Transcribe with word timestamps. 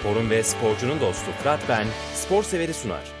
Sporun 0.00 0.30
ve 0.30 0.42
sporcunun 0.42 1.00
dostu 1.00 1.32
Fırat 1.42 1.60
Ben, 1.68 1.86
spor 2.14 2.42
severi 2.42 2.74
sunar. 2.74 3.17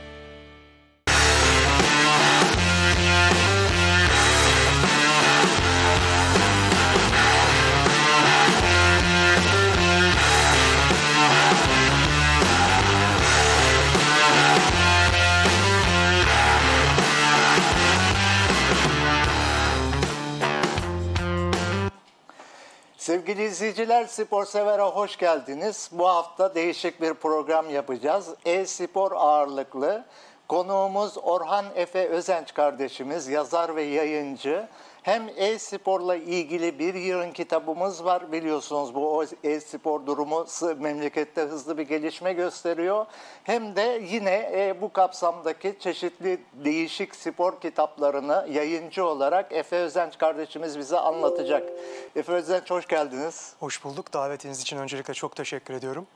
Sevgili 23.08 23.44
izleyiciler, 23.44 24.06
Spor 24.06 24.44
Sever'e 24.44 24.82
hoş 24.82 25.16
geldiniz. 25.16 25.90
Bu 25.92 26.08
hafta 26.08 26.54
değişik 26.54 27.02
bir 27.02 27.14
program 27.14 27.70
yapacağız. 27.70 28.28
E-spor 28.44 29.12
ağırlıklı. 29.12 30.04
Konuğumuz 30.48 31.18
Orhan 31.22 31.64
Efe 31.74 32.08
Özenç 32.08 32.54
kardeşimiz, 32.54 33.28
yazar 33.28 33.76
ve 33.76 33.82
yayıncı. 33.82 34.68
Hem 35.02 35.30
e-sporla 35.36 36.16
ilgili 36.16 36.78
bir 36.78 36.94
yığın 36.94 37.30
kitabımız 37.30 38.04
var. 38.04 38.32
Biliyorsunuz 38.32 38.94
bu 38.94 39.24
e-spor 39.44 40.06
durumu 40.06 40.46
memlekette 40.78 41.42
hızlı 41.42 41.78
bir 41.78 41.82
gelişme 41.82 42.32
gösteriyor. 42.32 43.06
Hem 43.44 43.76
de 43.76 44.02
yine 44.10 44.50
e, 44.54 44.80
bu 44.80 44.92
kapsamdaki 44.92 45.76
çeşitli 45.80 46.40
değişik 46.52 47.16
spor 47.16 47.60
kitaplarını 47.60 48.46
yayıncı 48.50 49.04
olarak 49.04 49.52
Efe 49.52 49.76
Özenç 49.76 50.18
kardeşimiz 50.18 50.78
bize 50.78 50.98
anlatacak. 50.98 51.68
Efe 52.16 52.32
Özenç 52.32 52.70
hoş 52.70 52.86
geldiniz. 52.86 53.52
Hoş 53.60 53.84
bulduk. 53.84 54.12
Davetiniz 54.12 54.60
için 54.60 54.76
öncelikle 54.76 55.14
çok 55.14 55.36
teşekkür 55.36 55.74
ediyorum. 55.74 56.06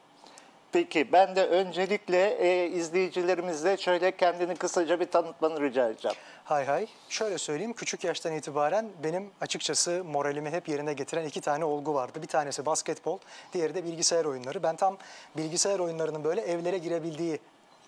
Peki 0.72 1.12
ben 1.12 1.36
de 1.36 1.46
öncelikle 1.46 2.36
e, 2.38 2.66
izleyicilerimizle 2.68 3.76
şöyle 3.76 4.16
kendini 4.16 4.54
kısaca 4.56 5.00
bir 5.00 5.06
tanıtmanı 5.06 5.60
rica 5.60 5.88
edeceğim. 5.88 6.16
Hay 6.44 6.64
hay. 6.64 6.86
Şöyle 7.08 7.38
söyleyeyim 7.38 7.72
küçük 7.72 8.04
yaştan 8.04 8.32
itibaren 8.32 8.88
benim 9.04 9.30
açıkçası 9.40 10.04
moralimi 10.04 10.50
hep 10.50 10.68
yerine 10.68 10.92
getiren 10.92 11.24
iki 11.24 11.40
tane 11.40 11.64
olgu 11.64 11.94
vardı. 11.94 12.22
Bir 12.22 12.26
tanesi 12.26 12.66
basketbol, 12.66 13.18
diğeri 13.52 13.74
de 13.74 13.84
bilgisayar 13.84 14.24
oyunları. 14.24 14.62
Ben 14.62 14.76
tam 14.76 14.98
bilgisayar 15.36 15.78
oyunlarının 15.78 16.24
böyle 16.24 16.40
evlere 16.40 16.78
girebildiği 16.78 17.38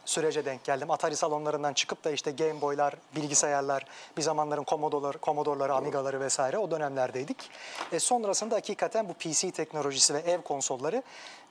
sürece 0.04 0.44
denk 0.44 0.64
geldim. 0.64 0.90
Atari 0.90 1.16
salonlarından 1.16 1.72
çıkıp 1.72 2.04
da 2.04 2.10
işte 2.10 2.30
Game 2.30 2.60
Boy'lar, 2.60 2.94
bilgisayarlar, 3.16 3.84
bir 4.16 4.22
zamanların 4.22 4.64
Commodore'ları, 4.64 5.18
Commodore'ları, 5.22 5.74
Amiga'ları 5.74 6.20
vesaire 6.20 6.58
o 6.58 6.70
dönemlerdeydik. 6.70 7.50
E 7.92 7.98
sonrasında 7.98 8.54
hakikaten 8.54 9.08
bu 9.08 9.14
PC 9.14 9.50
teknolojisi 9.50 10.14
ve 10.14 10.18
ev 10.18 10.42
konsolları 10.42 11.02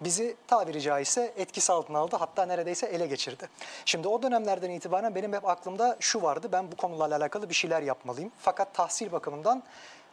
bizi 0.02 0.36
tabiri 0.48 0.82
caizse 0.82 1.34
etkisi 1.38 1.74
altına 1.74 2.00
aldı. 2.00 2.16
Hatta 2.20 2.46
neredeyse 2.46 2.86
ele 2.86 3.08
geçirdi. 3.08 3.50
Şimdi 3.86 4.08
o 4.08 4.24
dönemlerden 4.24 4.70
itibaren 4.70 5.16
benim 5.16 5.34
hep 5.34 5.48
aklımda 5.48 5.98
şu 6.00 6.22
vardı. 6.22 6.50
Ben 6.52 6.72
bu 6.72 6.76
konularla 6.76 7.18
alakalı 7.18 7.50
bir 7.50 7.56
şeyler 7.56 7.82
yapmalıyım. 7.82 8.32
Fakat 8.40 8.74
tahsil 8.74 9.12
bakımından 9.12 9.64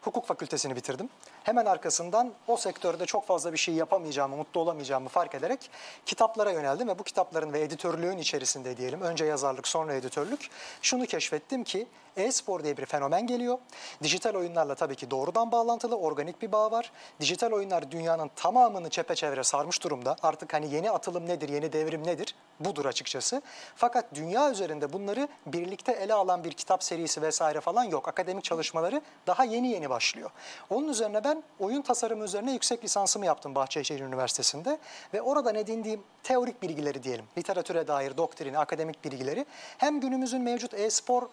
hukuk 0.03 0.27
fakültesini 0.27 0.77
bitirdim. 0.77 1.09
Hemen 1.45 1.67
arkasından 1.67 2.33
o 2.47 2.57
sektörde 2.57 3.07
çok 3.07 3.27
fazla 3.27 3.53
bir 3.53 3.59
şey 3.59 3.75
yapamayacağımı, 3.75 4.37
mutlu 4.37 4.61
olamayacağımı 4.61 5.09
fark 5.09 5.35
ederek 5.35 5.71
kitaplara 6.07 6.51
yöneldim 6.51 6.89
ve 6.89 6.99
bu 6.99 7.03
kitapların 7.03 7.53
ve 7.53 7.61
editörlüğün 7.61 8.19
içerisinde 8.19 8.77
diyelim, 8.77 9.01
önce 9.01 9.25
yazarlık 9.25 9.69
sonra 9.69 9.95
editörlük, 9.95 10.51
şunu 10.83 11.07
keşfettim 11.07 11.65
ki 11.65 11.87
e-spor 12.23 12.65
diye 12.65 12.77
bir 12.77 12.87
fenomen 12.87 13.27
geliyor. 13.27 13.59
Dijital 14.03 14.35
oyunlarla 14.35 14.75
tabii 14.75 14.97
ki 14.97 15.11
doğrudan 15.11 15.53
bağlantılı, 15.53 15.97
organik 15.97 16.43
bir 16.43 16.53
bağ 16.53 16.71
var. 16.71 16.93
Dijital 17.21 17.53
oyunlar 17.53 17.91
dünyanın 17.91 18.31
tamamını 18.37 18.91
çepeçevre 18.91 19.45
sarmış 19.45 19.83
durumda. 19.83 20.17
Artık 20.23 20.53
hani 20.53 20.75
yeni 20.75 20.91
atılım 20.91 21.27
nedir, 21.27 21.49
yeni 21.49 21.73
devrim 21.73 22.07
nedir? 22.07 22.35
Budur 22.61 22.85
açıkçası. 22.85 23.43
Fakat 23.77 24.15
dünya 24.15 24.51
üzerinde 24.51 24.93
bunları 24.93 25.29
birlikte 25.47 25.93
ele 25.93 26.15
alan 26.15 26.45
bir 26.45 26.53
kitap 26.53 26.85
serisi 26.85 27.23
vesaire 27.23 27.61
falan 27.61 27.85
yok. 27.85 28.09
Akademik 28.09 28.45
çalışmaları 28.45 29.03
daha 29.27 29.45
yeni 29.45 29.69
yeni 29.69 29.91
başlıyor. 29.91 30.31
Onun 30.71 30.89
üzerine 30.89 31.25
ben 31.25 31.43
oyun 31.59 31.83
tasarımı 31.83 32.25
üzerine 32.25 32.53
yüksek 32.53 32.85
lisansımı 32.85 33.27
yaptım 33.27 33.55
Bahçeşehir 33.55 34.01
Üniversitesi'nde. 34.01 34.79
Ve 35.15 35.23
oradan 35.23 35.55
edindiğim 35.55 36.03
teorik 36.23 36.63
bilgileri 36.63 37.03
diyelim, 37.03 37.25
literatüre 37.39 37.89
dair 37.89 38.17
doktrini, 38.17 38.59
akademik 38.59 39.05
bilgileri 39.05 39.47
hem 39.79 40.01
günümüzün 40.01 40.43
mevcut 40.43 40.75
e-spor 40.75 41.29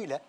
sektörüyle 0.00 0.20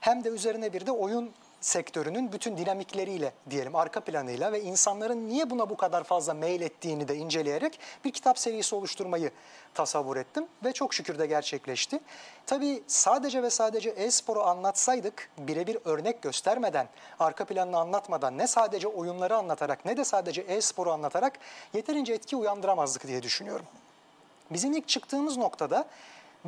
hem 0.00 0.24
de 0.24 0.28
üzerine 0.28 0.72
bir 0.72 0.86
de 0.86 0.92
oyun 0.92 1.30
sektörünün 1.60 2.32
bütün 2.32 2.56
dinamikleriyle 2.56 3.32
diyelim 3.50 3.74
arka 3.74 4.00
planıyla 4.00 4.52
ve 4.52 4.62
insanların 4.62 5.28
niye 5.28 5.50
buna 5.50 5.70
bu 5.70 5.76
kadar 5.76 6.04
fazla 6.04 6.34
mail 6.34 6.60
ettiğini 6.60 7.08
de 7.08 7.16
inceleyerek 7.16 7.78
bir 8.04 8.12
kitap 8.12 8.38
serisi 8.38 8.74
oluşturmayı 8.74 9.30
tasavvur 9.74 10.16
ettim 10.16 10.46
ve 10.64 10.72
çok 10.72 10.94
şükür 10.94 11.18
de 11.18 11.26
gerçekleşti. 11.26 12.00
Tabii 12.46 12.82
sadece 12.86 13.42
ve 13.42 13.50
sadece 13.50 13.90
e-sporu 13.90 14.42
anlatsaydık 14.42 15.30
birebir 15.38 15.78
örnek 15.84 16.22
göstermeden, 16.22 16.88
arka 17.18 17.44
planını 17.44 17.78
anlatmadan 17.78 18.38
ne 18.38 18.46
sadece 18.46 18.88
oyunları 18.88 19.36
anlatarak 19.36 19.84
ne 19.84 19.96
de 19.96 20.04
sadece 20.04 20.40
e-sporu 20.40 20.92
anlatarak 20.92 21.38
yeterince 21.74 22.14
etki 22.14 22.36
uyandıramazdık 22.36 23.06
diye 23.06 23.22
düşünüyorum. 23.22 23.66
Bizim 24.50 24.72
ilk 24.72 24.88
çıktığımız 24.88 25.36
noktada 25.36 25.84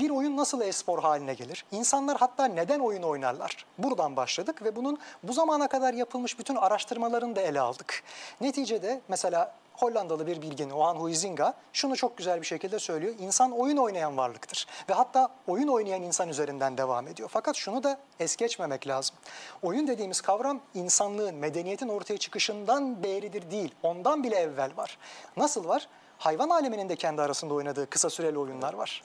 bir 0.00 0.10
oyun 0.10 0.36
nasıl 0.36 0.60
e-spor 0.60 1.02
haline 1.02 1.34
gelir? 1.34 1.64
İnsanlar 1.70 2.16
hatta 2.16 2.44
neden 2.44 2.80
oyun 2.80 3.02
oynarlar? 3.02 3.66
Buradan 3.78 4.16
başladık 4.16 4.62
ve 4.62 4.76
bunun 4.76 4.98
bu 5.22 5.32
zamana 5.32 5.68
kadar 5.68 5.94
yapılmış 5.94 6.38
bütün 6.38 6.56
araştırmalarını 6.56 7.36
da 7.36 7.40
ele 7.40 7.60
aldık. 7.60 8.02
Neticede 8.40 9.00
mesela 9.08 9.54
Hollandalı 9.78 10.26
bir 10.26 10.42
bilgin 10.42 10.70
Ohan 10.70 10.96
Huizinga 10.96 11.54
şunu 11.72 11.96
çok 11.96 12.16
güzel 12.16 12.40
bir 12.40 12.46
şekilde 12.46 12.78
söylüyor. 12.78 13.14
İnsan 13.18 13.52
oyun 13.52 13.76
oynayan 13.76 14.16
varlıktır 14.16 14.66
ve 14.88 14.92
hatta 14.92 15.28
oyun 15.46 15.68
oynayan 15.68 16.02
insan 16.02 16.28
üzerinden 16.28 16.78
devam 16.78 17.08
ediyor. 17.08 17.28
Fakat 17.32 17.56
şunu 17.56 17.82
da 17.82 17.98
es 18.20 18.36
geçmemek 18.36 18.88
lazım. 18.88 19.16
Oyun 19.62 19.86
dediğimiz 19.86 20.20
kavram 20.20 20.60
insanlığın, 20.74 21.34
medeniyetin 21.34 21.88
ortaya 21.88 22.18
çıkışından 22.18 23.02
beridir 23.02 23.50
değil, 23.50 23.74
ondan 23.82 24.22
bile 24.22 24.36
evvel 24.36 24.70
var. 24.76 24.98
Nasıl 25.36 25.68
var? 25.68 25.88
Hayvan 26.18 26.50
aleminin 26.50 26.88
de 26.88 26.96
kendi 26.96 27.22
arasında 27.22 27.54
oynadığı 27.54 27.90
kısa 27.90 28.10
süreli 28.10 28.38
oyunlar 28.38 28.74
var 28.74 29.02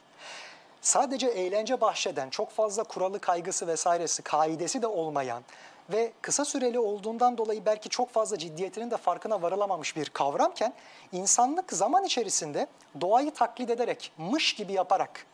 sadece 0.83 1.27
eğlence 1.27 1.81
bahşeden, 1.81 2.29
çok 2.29 2.51
fazla 2.51 2.83
kuralı 2.83 3.19
kaygısı 3.19 3.67
vesairesi, 3.67 4.21
kaidesi 4.21 4.81
de 4.81 4.88
olmayan 4.88 5.44
ve 5.89 6.11
kısa 6.21 6.45
süreli 6.45 6.79
olduğundan 6.79 7.38
dolayı 7.38 7.66
belki 7.66 7.89
çok 7.89 8.09
fazla 8.09 8.38
ciddiyetinin 8.38 8.91
de 8.91 8.97
farkına 8.97 9.41
varılamamış 9.41 9.95
bir 9.95 10.09
kavramken 10.09 10.73
insanlık 11.11 11.73
zaman 11.73 12.03
içerisinde 12.03 12.67
doğayı 13.01 13.31
taklit 13.31 13.69
ederek, 13.69 14.11
mış 14.17 14.53
gibi 14.53 14.73
yaparak 14.73 15.25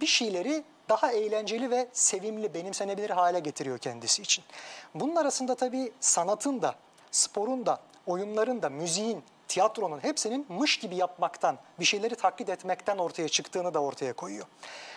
bir 0.00 0.06
şeyleri 0.06 0.64
daha 0.88 1.12
eğlenceli 1.12 1.70
ve 1.70 1.88
sevimli, 1.92 2.54
benimsenebilir 2.54 3.10
hale 3.10 3.40
getiriyor 3.40 3.78
kendisi 3.78 4.22
için. 4.22 4.44
Bunun 4.94 5.16
arasında 5.16 5.54
tabii 5.54 5.92
sanatın 6.00 6.62
da, 6.62 6.74
sporun 7.10 7.66
da, 7.66 7.78
oyunların 8.06 8.62
da, 8.62 8.70
müziğin, 8.70 9.24
tiyatronun 9.48 10.04
hepsinin 10.04 10.46
mış 10.48 10.76
gibi 10.76 10.96
yapmaktan, 10.96 11.58
bir 11.80 11.84
şeyleri 11.84 12.14
taklit 12.14 12.48
etmekten 12.48 12.98
ortaya 12.98 13.28
çıktığını 13.28 13.74
da 13.74 13.82
ortaya 13.82 14.12
koyuyor. 14.12 14.46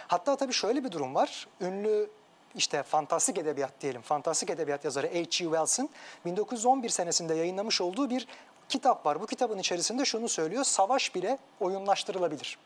Hatta 0.08 0.35
tabii 0.35 0.53
şöyle 0.53 0.84
bir 0.84 0.91
durum 0.91 1.16
var. 1.16 1.47
Ünlü 1.62 2.09
işte 2.56 2.84
fantastik 2.84 3.38
edebiyat 3.38 3.81
diyelim, 3.81 4.02
fantastik 4.02 4.50
edebiyat 4.50 4.86
yazarı 4.86 5.07
H.G. 5.07 5.30
Wells'ın 5.30 5.90
1911 6.25 6.90
senesinde 6.90 7.36
yayınlamış 7.36 7.81
olduğu 7.81 8.09
bir 8.09 8.28
kitap 8.69 9.06
var. 9.06 9.22
Bu 9.22 9.25
kitabın 9.25 9.57
içerisinde 9.57 10.06
şunu 10.06 10.30
söylüyor, 10.30 10.63
savaş 10.63 11.16
bile 11.16 11.38
oyunlaştırılabilir. 11.59 12.57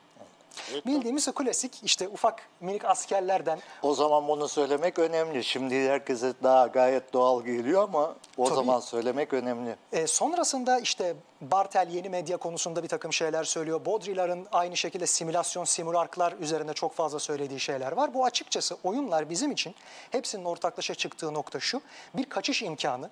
Evet. 0.71 0.85
Bildiğimiz 0.85 1.27
o 1.27 1.31
klasik 1.31 1.71
işte 1.83 2.07
ufak 2.07 2.41
minik 2.61 2.85
askerlerden. 2.85 3.59
O 3.81 3.93
zaman 3.93 4.27
bunu 4.27 4.47
söylemek 4.47 4.99
önemli. 4.99 5.43
Şimdi 5.43 5.89
herkese 5.89 6.33
daha 6.43 6.67
gayet 6.67 7.13
doğal 7.13 7.43
geliyor 7.43 7.83
ama 7.83 8.15
o 8.37 8.45
Tabii. 8.45 8.55
zaman 8.55 8.79
söylemek 8.79 9.33
önemli. 9.33 9.75
E, 9.91 10.07
sonrasında 10.07 10.79
işte 10.79 11.15
Bartel 11.41 11.87
yeni 11.91 12.09
medya 12.09 12.37
konusunda 12.37 12.83
bir 12.83 12.87
takım 12.87 13.13
şeyler 13.13 13.43
söylüyor. 13.43 13.85
Baudrillard'ın 13.85 14.47
aynı 14.51 14.77
şekilde 14.77 15.07
simülasyon, 15.07 15.63
simülarklar 15.63 16.33
üzerinde 16.39 16.73
çok 16.73 16.93
fazla 16.93 17.19
söylediği 17.19 17.59
şeyler 17.59 17.91
var. 17.91 18.13
Bu 18.13 18.25
açıkçası 18.25 18.77
oyunlar 18.83 19.29
bizim 19.29 19.51
için 19.51 19.75
hepsinin 20.11 20.45
ortaklaşa 20.45 20.95
çıktığı 20.95 21.33
nokta 21.33 21.59
şu. 21.59 21.81
Bir 22.13 22.23
kaçış 22.23 22.61
imkanı. 22.61 23.09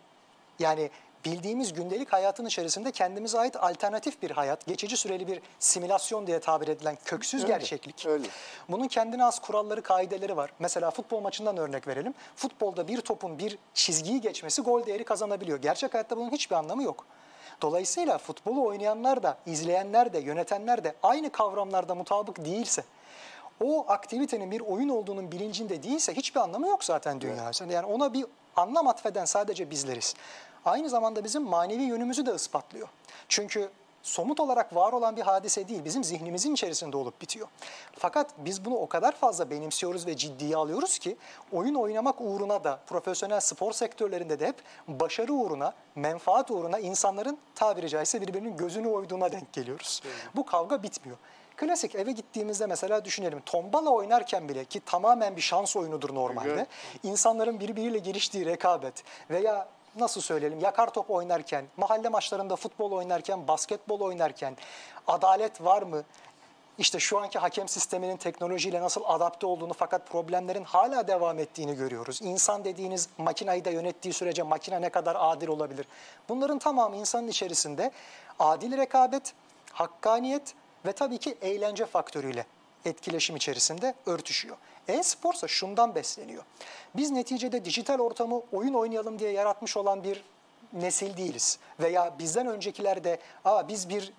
Yani 0.59 0.89
bildiğimiz 1.25 1.73
gündelik 1.73 2.13
hayatın 2.13 2.45
içerisinde 2.45 2.91
kendimize 2.91 3.39
ait 3.39 3.55
alternatif 3.55 4.21
bir 4.21 4.31
hayat, 4.31 4.65
geçici 4.65 4.97
süreli 4.97 5.27
bir 5.27 5.41
simülasyon 5.59 6.27
diye 6.27 6.39
tabir 6.39 6.67
edilen 6.67 6.97
köksüz 7.05 7.43
öyle, 7.43 7.53
gerçeklik. 7.53 8.05
Öyle. 8.05 8.27
Bunun 8.69 8.87
kendine 8.87 9.25
az 9.25 9.39
kuralları, 9.39 9.81
kaideleri 9.81 10.37
var. 10.37 10.53
Mesela 10.59 10.91
futbol 10.91 11.21
maçından 11.21 11.57
örnek 11.57 11.87
verelim. 11.87 12.13
Futbolda 12.35 12.87
bir 12.87 13.01
topun 13.01 13.39
bir 13.39 13.57
çizgiyi 13.73 14.21
geçmesi 14.21 14.61
gol 14.61 14.85
değeri 14.85 15.03
kazanabiliyor. 15.03 15.61
Gerçek 15.61 15.93
hayatta 15.93 16.17
bunun 16.17 16.31
hiçbir 16.31 16.55
anlamı 16.55 16.83
yok. 16.83 17.05
Dolayısıyla 17.61 18.17
futbolu 18.17 18.65
oynayanlar 18.65 19.23
da, 19.23 19.37
izleyenler 19.45 20.13
de, 20.13 20.19
yönetenler 20.19 20.83
de 20.83 20.95
aynı 21.03 21.29
kavramlarda 21.29 21.95
mutabık 21.95 22.45
değilse, 22.45 22.83
o 23.63 23.85
aktivitenin 23.87 24.51
bir 24.51 24.61
oyun 24.61 24.89
olduğunun 24.89 25.31
bilincinde 25.31 25.83
değilse 25.83 26.13
hiçbir 26.13 26.39
anlamı 26.39 26.67
yok 26.67 26.83
zaten 26.83 27.21
dünya. 27.21 27.43
Evet. 27.45 27.71
Yani 27.71 27.85
ona 27.85 28.13
bir 28.13 28.25
anlam 28.55 28.87
atfeden 28.87 29.25
sadece 29.25 29.69
bizleriz 29.69 30.15
aynı 30.65 30.89
zamanda 30.89 31.23
bizim 31.23 31.43
manevi 31.43 31.83
yönümüzü 31.83 32.25
de 32.25 32.35
ispatlıyor. 32.35 32.87
Çünkü 33.27 33.69
somut 34.03 34.39
olarak 34.39 34.75
var 34.75 34.93
olan 34.93 35.15
bir 35.15 35.21
hadise 35.21 35.67
değil. 35.67 35.85
Bizim 35.85 36.03
zihnimizin 36.03 36.53
içerisinde 36.53 36.97
olup 36.97 37.21
bitiyor. 37.21 37.47
Fakat 37.97 38.31
biz 38.37 38.65
bunu 38.65 38.75
o 38.75 38.87
kadar 38.87 39.11
fazla 39.11 39.49
benimsiyoruz 39.49 40.07
ve 40.07 40.17
ciddiye 40.17 40.55
alıyoruz 40.57 40.99
ki 40.99 41.17
oyun 41.51 41.75
oynamak 41.75 42.21
uğruna 42.21 42.63
da 42.63 42.79
profesyonel 42.87 43.39
spor 43.39 43.71
sektörlerinde 43.71 44.39
de 44.39 44.47
hep 44.47 44.55
başarı 44.87 45.33
uğruna, 45.33 45.73
menfaat 45.95 46.51
uğruna 46.51 46.79
insanların 46.79 47.37
tabiri 47.55 47.89
caizse 47.89 48.21
birbirinin 48.21 48.57
gözünü 48.57 48.87
oyduğuna 48.87 49.31
denk 49.31 49.53
geliyoruz. 49.53 50.01
Bu 50.35 50.45
kavga 50.45 50.83
bitmiyor. 50.83 51.17
Klasik 51.57 51.95
eve 51.95 52.11
gittiğimizde 52.11 52.65
mesela 52.65 53.05
düşünelim 53.05 53.41
tombala 53.45 53.89
oynarken 53.89 54.49
bile 54.49 54.65
ki 54.65 54.79
tamamen 54.79 55.35
bir 55.35 55.41
şans 55.41 55.75
oyunudur 55.75 56.15
normalde. 56.15 56.53
Evet. 56.53 56.67
İnsanların 57.03 57.59
birbiriyle 57.59 57.97
giriştiği 57.97 58.45
rekabet 58.45 59.03
veya 59.29 59.67
nasıl 59.99 60.21
söyleyelim 60.21 60.59
yakar 60.59 60.93
top 60.93 61.09
oynarken, 61.09 61.65
mahalle 61.77 62.09
maçlarında 62.09 62.55
futbol 62.55 62.91
oynarken, 62.91 63.47
basketbol 63.47 63.99
oynarken 63.99 64.57
adalet 65.07 65.63
var 65.63 65.81
mı? 65.81 66.03
İşte 66.77 66.99
şu 66.99 67.19
anki 67.19 67.39
hakem 67.39 67.67
sisteminin 67.67 68.17
teknolojiyle 68.17 68.81
nasıl 68.81 69.01
adapte 69.05 69.45
olduğunu 69.45 69.73
fakat 69.73 70.09
problemlerin 70.09 70.63
hala 70.63 71.07
devam 71.07 71.39
ettiğini 71.39 71.75
görüyoruz. 71.75 72.19
İnsan 72.21 72.65
dediğiniz 72.65 73.09
makinayı 73.17 73.65
da 73.65 73.69
yönettiği 73.69 74.13
sürece 74.13 74.43
makine 74.43 74.81
ne 74.81 74.89
kadar 74.89 75.17
adil 75.19 75.47
olabilir? 75.47 75.87
Bunların 76.29 76.59
tamamı 76.59 76.95
insanın 76.95 77.27
içerisinde 77.27 77.91
adil 78.39 78.77
rekabet, 78.77 79.33
hakkaniyet 79.73 80.53
ve 80.85 80.91
tabii 80.91 81.17
ki 81.17 81.37
eğlence 81.41 81.85
faktörüyle 81.85 82.45
etkileşim 82.85 83.35
içerisinde 83.35 83.93
örtüşüyor. 84.05 84.57
E-spor 84.93 85.33
ise 85.33 85.47
şundan 85.47 85.95
besleniyor. 85.95 86.43
Biz 86.95 87.11
neticede 87.11 87.65
dijital 87.65 87.99
ortamı 87.99 88.41
oyun 88.51 88.73
oynayalım 88.73 89.19
diye 89.19 89.31
yaratmış 89.31 89.77
olan 89.77 90.03
bir 90.03 90.23
nesil 90.73 91.17
değiliz. 91.17 91.59
Veya 91.79 92.13
bizden 92.19 92.47
öncekiler 92.47 93.03
de 93.03 93.19
Aa, 93.45 93.67
biz 93.67 93.89
bir 93.89 94.13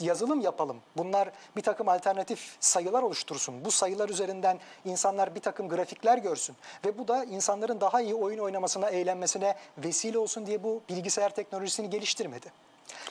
yazılım 0.00 0.40
yapalım. 0.40 0.76
Bunlar 0.96 1.30
bir 1.56 1.62
takım 1.62 1.88
alternatif 1.88 2.56
sayılar 2.60 3.02
oluştursun. 3.02 3.64
Bu 3.64 3.70
sayılar 3.70 4.08
üzerinden 4.08 4.58
insanlar 4.84 5.34
bir 5.34 5.40
takım 5.40 5.68
grafikler 5.68 6.18
görsün. 6.18 6.56
Ve 6.84 6.98
bu 6.98 7.08
da 7.08 7.24
insanların 7.24 7.80
daha 7.80 8.00
iyi 8.00 8.14
oyun 8.14 8.38
oynamasına, 8.38 8.90
eğlenmesine 8.90 9.54
vesile 9.78 10.18
olsun 10.18 10.46
diye 10.46 10.64
bu 10.64 10.82
bilgisayar 10.88 11.34
teknolojisini 11.34 11.90
geliştirmedi. 11.90 12.52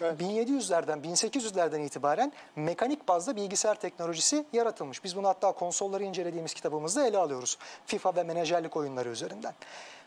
Evet. 0.02 0.22
1700'lerden 0.22 1.00
1800'lerden 1.00 1.80
itibaren 1.80 2.34
mekanik 2.56 3.08
bazda 3.08 3.36
bilgisayar 3.36 3.76
teknolojisi 3.76 4.46
yaratılmış. 4.54 5.04
Biz 5.04 5.16
bunu 5.16 5.28
hatta 5.28 5.52
konsolları 5.52 6.04
incelediğimiz 6.04 6.54
kitabımızda 6.54 7.08
ele 7.08 7.18
alıyoruz. 7.18 7.58
FIFA 7.86 8.16
ve 8.16 8.24
menajerlik 8.24 8.78
oyunları 8.78 9.10
üzerinden. 9.10 9.54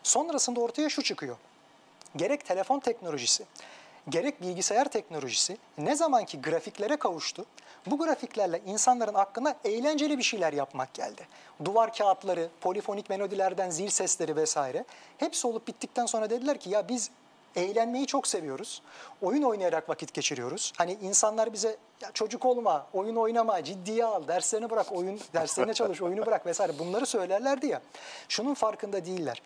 Sonrasında 0.03 0.59
ortaya 0.59 0.89
şu 0.89 1.03
çıkıyor. 1.03 1.37
Gerek 2.15 2.45
telefon 2.45 2.79
teknolojisi, 2.79 3.45
gerek 4.09 4.41
bilgisayar 4.41 4.85
teknolojisi 4.85 5.57
ne 5.77 5.95
zamanki 5.95 6.41
grafiklere 6.41 6.97
kavuştu, 6.97 7.45
bu 7.85 7.97
grafiklerle 7.97 8.61
insanların 8.65 9.13
aklına 9.13 9.55
eğlenceli 9.65 10.17
bir 10.17 10.23
şeyler 10.23 10.53
yapmak 10.53 10.93
geldi. 10.93 11.27
Duvar 11.65 11.93
kağıtları, 11.93 12.49
polifonik 12.61 13.09
melodilerden 13.09 13.69
zil 13.69 13.89
sesleri 13.89 14.35
vesaire 14.35 14.85
hepsi 15.17 15.47
olup 15.47 15.67
bittikten 15.67 16.05
sonra 16.05 16.29
dediler 16.29 16.59
ki 16.59 16.69
ya 16.69 16.89
biz 16.89 17.11
eğlenmeyi 17.55 18.07
çok 18.07 18.27
seviyoruz. 18.27 18.81
Oyun 19.21 19.43
oynayarak 19.43 19.89
vakit 19.89 20.13
geçiriyoruz. 20.13 20.73
Hani 20.77 20.97
insanlar 21.01 21.53
bize 21.53 21.77
ya 22.01 22.11
çocuk 22.13 22.45
olma, 22.45 22.87
oyun 22.93 23.15
oynama, 23.15 23.63
ciddiye 23.63 24.05
al, 24.05 24.27
derslerini 24.27 24.69
bırak, 24.69 24.91
oyun 24.91 25.19
derslerine 25.33 25.73
çalış, 25.73 26.01
oyunu 26.01 26.25
bırak 26.25 26.45
vesaire 26.45 26.79
bunları 26.79 27.05
söylerlerdi 27.05 27.67
ya. 27.67 27.81
Şunun 28.29 28.53
farkında 28.53 29.05
değiller. 29.05 29.41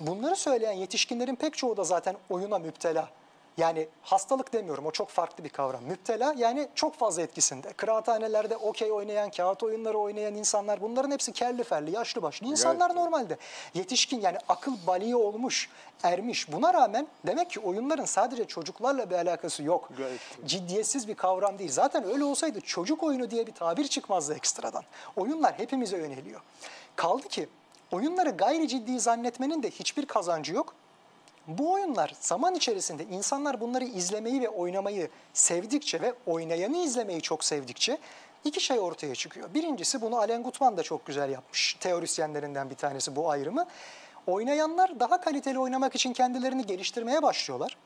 Bunları 0.00 0.36
söyleyen 0.36 0.72
yetişkinlerin 0.72 1.36
pek 1.36 1.54
çoğu 1.56 1.76
da 1.76 1.84
zaten 1.84 2.16
oyuna 2.30 2.58
müptela. 2.58 3.08
Yani 3.56 3.88
hastalık 4.02 4.52
demiyorum 4.52 4.86
o 4.86 4.90
çok 4.90 5.08
farklı 5.08 5.44
bir 5.44 5.48
kavram. 5.48 5.84
Müptela 5.84 6.34
yani 6.36 6.68
çok 6.74 6.94
fazla 6.94 7.22
etkisinde. 7.22 7.72
Kıraathanelerde 7.72 8.56
okey 8.56 8.92
oynayan, 8.92 9.30
kağıt 9.30 9.62
oyunları 9.62 9.98
oynayan 9.98 10.34
insanlar 10.34 10.80
bunların 10.80 11.10
hepsi 11.10 11.32
kelli 11.32 11.64
ferli, 11.64 11.90
yaşlı 11.90 12.22
başlı 12.22 12.46
insanlar 12.46 12.86
Evet. 12.86 12.96
normalde. 12.96 13.36
Yetişkin 13.74 14.20
yani 14.20 14.38
akıl 14.48 14.72
baliği 14.86 15.16
olmuş, 15.16 15.70
ermiş. 16.02 16.52
Buna 16.52 16.74
rağmen 16.74 17.06
demek 17.26 17.50
ki 17.50 17.60
oyunların 17.60 18.04
sadece 18.04 18.44
çocuklarla 18.44 19.10
bir 19.10 19.14
alakası 19.14 19.62
yok. 19.62 19.88
Gayet. 19.98 20.20
Ciddiyetsiz 20.44 21.08
bir 21.08 21.14
kavram 21.14 21.58
değil. 21.58 21.72
Zaten 21.72 22.04
öyle 22.04 22.24
olsaydı 22.24 22.60
çocuk 22.60 23.02
oyunu 23.02 23.30
diye 23.30 23.46
bir 23.46 23.52
tabir 23.52 23.88
çıkmazdı 23.88 24.34
ekstradan. 24.34 24.82
Oyunlar 25.16 25.58
hepimize 25.58 25.96
yöneliyor. 25.96 26.40
Kaldı 26.96 27.28
ki 27.28 27.48
oyunları 27.92 28.30
gayri 28.30 28.68
ciddi 28.68 29.00
zannetmenin 29.00 29.62
de 29.62 29.70
hiçbir 29.70 30.06
kazancı 30.06 30.52
yok. 30.54 30.74
Bu 31.48 31.72
oyunlar 31.72 32.12
zaman 32.20 32.54
içerisinde 32.54 33.04
insanlar 33.04 33.60
bunları 33.60 33.84
izlemeyi 33.84 34.40
ve 34.40 34.48
oynamayı 34.48 35.10
sevdikçe 35.34 36.00
ve 36.00 36.14
oynayanı 36.26 36.76
izlemeyi 36.76 37.22
çok 37.22 37.44
sevdikçe 37.44 37.98
iki 38.44 38.60
şey 38.60 38.80
ortaya 38.80 39.14
çıkıyor. 39.14 39.54
Birincisi 39.54 40.00
bunu 40.00 40.18
Alen 40.18 40.42
Gutman 40.42 40.76
da 40.76 40.82
çok 40.82 41.06
güzel 41.06 41.30
yapmış. 41.30 41.76
Teorisyenlerinden 41.80 42.70
bir 42.70 42.74
tanesi 42.74 43.16
bu 43.16 43.30
ayrımı. 43.30 43.66
Oynayanlar 44.26 45.00
daha 45.00 45.20
kaliteli 45.20 45.58
oynamak 45.58 45.94
için 45.94 46.12
kendilerini 46.12 46.66
geliştirmeye 46.66 47.22
başlıyorlar. 47.22 47.76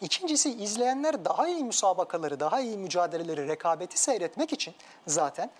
İkincisi 0.00 0.50
izleyenler 0.50 1.24
daha 1.24 1.48
iyi 1.48 1.64
müsabakaları, 1.64 2.40
daha 2.40 2.60
iyi 2.60 2.78
mücadeleleri, 2.78 3.48
rekabeti 3.48 4.00
seyretmek 4.00 4.52
için 4.52 4.74
zaten 5.06 5.50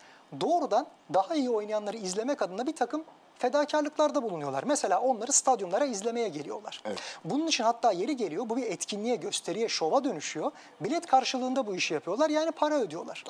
doğrudan 0.41 0.87
daha 1.15 1.35
iyi 1.35 1.51
oynayanları 1.51 1.97
izlemek 1.97 2.43
adına 2.43 2.67
bir 2.67 2.77
takım 2.77 3.05
fedakarlıklarda 3.39 4.23
bulunuyorlar. 4.23 4.65
Mesela 4.65 5.01
onları 5.01 5.33
stadyumlara 5.33 5.85
izlemeye 5.85 6.29
geliyorlar. 6.29 6.83
Evet. 6.85 6.99
Bunun 7.25 7.47
için 7.47 7.65
hatta 7.65 7.93
yeri 7.93 8.17
geliyor 8.17 8.49
bu 8.49 8.57
bir 8.57 8.63
etkinliğe, 8.63 9.17
gösteriye, 9.17 9.69
şova 9.69 10.05
dönüşüyor. 10.05 10.53
Bilet 10.81 11.07
karşılığında 11.07 11.67
bu 11.67 11.77
işi 11.77 11.95
yapıyorlar 11.95 12.31
yani 12.31 12.51
para 12.51 12.75
ödüyorlar. 12.75 13.25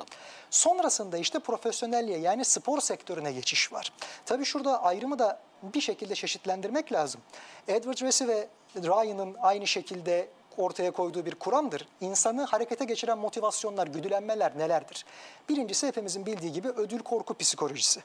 Sonrasında 0.49 1.17
işte 1.17 1.39
profesyonelliğe 1.39 2.19
yani 2.19 2.45
spor 2.45 2.81
sektörüne 2.81 3.31
geçiş 3.31 3.73
var. 3.73 3.93
Tabii 4.25 4.45
şurada 4.45 4.83
ayrımı 4.83 5.19
da 5.19 5.39
bir 5.63 5.81
şekilde 5.81 6.15
çeşitlendirmek 6.15 6.91
lazım. 6.91 7.21
Edward 7.67 8.01
Resi 8.01 8.27
ve 8.27 8.47
Ryan'ın 8.75 9.35
aynı 9.41 9.67
şekilde 9.67 10.27
ortaya 10.57 10.91
koyduğu 10.91 11.25
bir 11.25 11.35
kuramdır. 11.35 11.87
İnsanı 12.01 12.43
harekete 12.43 12.85
geçiren 12.85 13.17
motivasyonlar, 13.17 13.87
güdülenmeler 13.87 14.57
nelerdir? 14.57 15.05
Birincisi 15.49 15.87
hepimizin 15.87 16.25
bildiği 16.25 16.51
gibi 16.51 16.67
ödül 16.67 16.99
korku 16.99 17.33
psikolojisi 17.33 18.03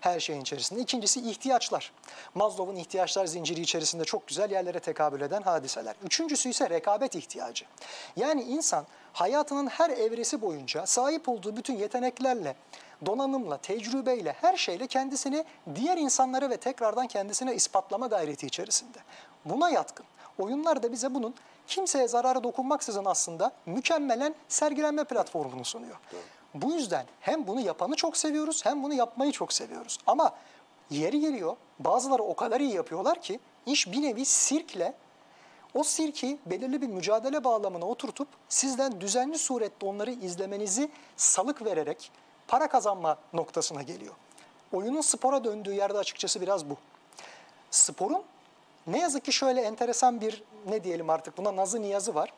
her 0.00 0.20
şeyin 0.20 0.40
içerisinde. 0.40 0.80
İkincisi 0.80 1.30
ihtiyaçlar. 1.30 1.92
Maslow'un 2.34 2.76
ihtiyaçlar 2.76 3.26
zinciri 3.26 3.60
içerisinde 3.60 4.04
çok 4.04 4.26
güzel 4.26 4.50
yerlere 4.50 4.80
tekabül 4.80 5.20
eden 5.20 5.42
hadiseler. 5.42 5.94
Üçüncüsü 6.04 6.48
ise 6.48 6.70
rekabet 6.70 7.14
ihtiyacı. 7.14 7.64
Yani 8.16 8.42
insan 8.42 8.86
hayatının 9.12 9.66
her 9.66 9.90
evresi 9.90 10.42
boyunca 10.42 10.86
sahip 10.86 11.28
olduğu 11.28 11.56
bütün 11.56 11.76
yeteneklerle, 11.76 12.56
donanımla, 13.06 13.56
tecrübeyle, 13.56 14.32
her 14.40 14.56
şeyle 14.56 14.86
kendisini 14.86 15.44
diğer 15.74 15.96
insanlara 15.96 16.50
ve 16.50 16.56
tekrardan 16.56 17.06
kendisine 17.06 17.54
ispatlama 17.54 18.06
gayreti 18.06 18.46
içerisinde. 18.46 18.98
Buna 19.44 19.70
yatkın. 19.70 20.06
Oyunlar 20.38 20.82
da 20.82 20.92
bize 20.92 21.14
bunun 21.14 21.34
kimseye 21.66 22.08
zararı 22.08 22.44
dokunmaksızın 22.44 23.04
aslında 23.04 23.52
mükemmelen 23.66 24.34
sergilenme 24.48 25.04
platformunu 25.04 25.64
sunuyor. 25.64 25.96
Bu 26.54 26.72
yüzden 26.72 27.06
hem 27.20 27.46
bunu 27.46 27.60
yapanı 27.60 27.96
çok 27.96 28.16
seviyoruz 28.16 28.66
hem 28.66 28.82
bunu 28.82 28.94
yapmayı 28.94 29.32
çok 29.32 29.52
seviyoruz. 29.52 29.98
Ama 30.06 30.32
yeri 30.90 31.20
geliyor 31.20 31.56
bazıları 31.78 32.22
o 32.22 32.36
kadar 32.36 32.60
iyi 32.60 32.74
yapıyorlar 32.74 33.22
ki 33.22 33.40
iş 33.66 33.92
bir 33.92 34.02
nevi 34.02 34.24
sirkle 34.24 34.94
o 35.74 35.84
sirki 35.84 36.38
belirli 36.46 36.82
bir 36.82 36.86
mücadele 36.86 37.44
bağlamına 37.44 37.84
oturtup 37.84 38.28
sizden 38.48 39.00
düzenli 39.00 39.38
surette 39.38 39.86
onları 39.86 40.10
izlemenizi 40.10 40.90
salık 41.16 41.64
vererek 41.64 42.10
para 42.48 42.68
kazanma 42.68 43.18
noktasına 43.32 43.82
geliyor. 43.82 44.14
Oyunun 44.72 45.00
spora 45.00 45.44
döndüğü 45.44 45.72
yerde 45.72 45.98
açıkçası 45.98 46.40
biraz 46.40 46.70
bu. 46.70 46.76
Sporun 47.70 48.22
ne 48.86 48.98
yazık 48.98 49.24
ki 49.24 49.32
şöyle 49.32 49.60
enteresan 49.60 50.20
bir 50.20 50.42
ne 50.68 50.84
diyelim 50.84 51.10
artık 51.10 51.38
buna 51.38 51.56
nazı 51.56 51.82
niyazı 51.82 52.14
var. 52.14 52.32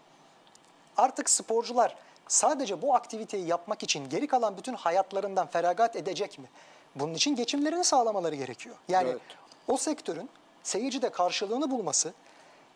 Artık 0.96 1.30
sporcular 1.30 1.96
sadece 2.30 2.82
bu 2.82 2.94
aktiviteyi 2.94 3.46
yapmak 3.46 3.82
için 3.82 4.08
geri 4.08 4.26
kalan 4.26 4.56
bütün 4.56 4.74
hayatlarından 4.74 5.46
feragat 5.46 5.96
edecek 5.96 6.38
mi? 6.38 6.48
Bunun 6.94 7.14
için 7.14 7.36
geçimlerini 7.36 7.84
sağlamaları 7.84 8.34
gerekiyor. 8.34 8.76
Yani 8.88 9.08
Evet. 9.08 9.20
o 9.68 9.76
sektörün 9.76 10.30
seyircide 10.62 11.10
karşılığını 11.10 11.70
bulması, 11.70 12.12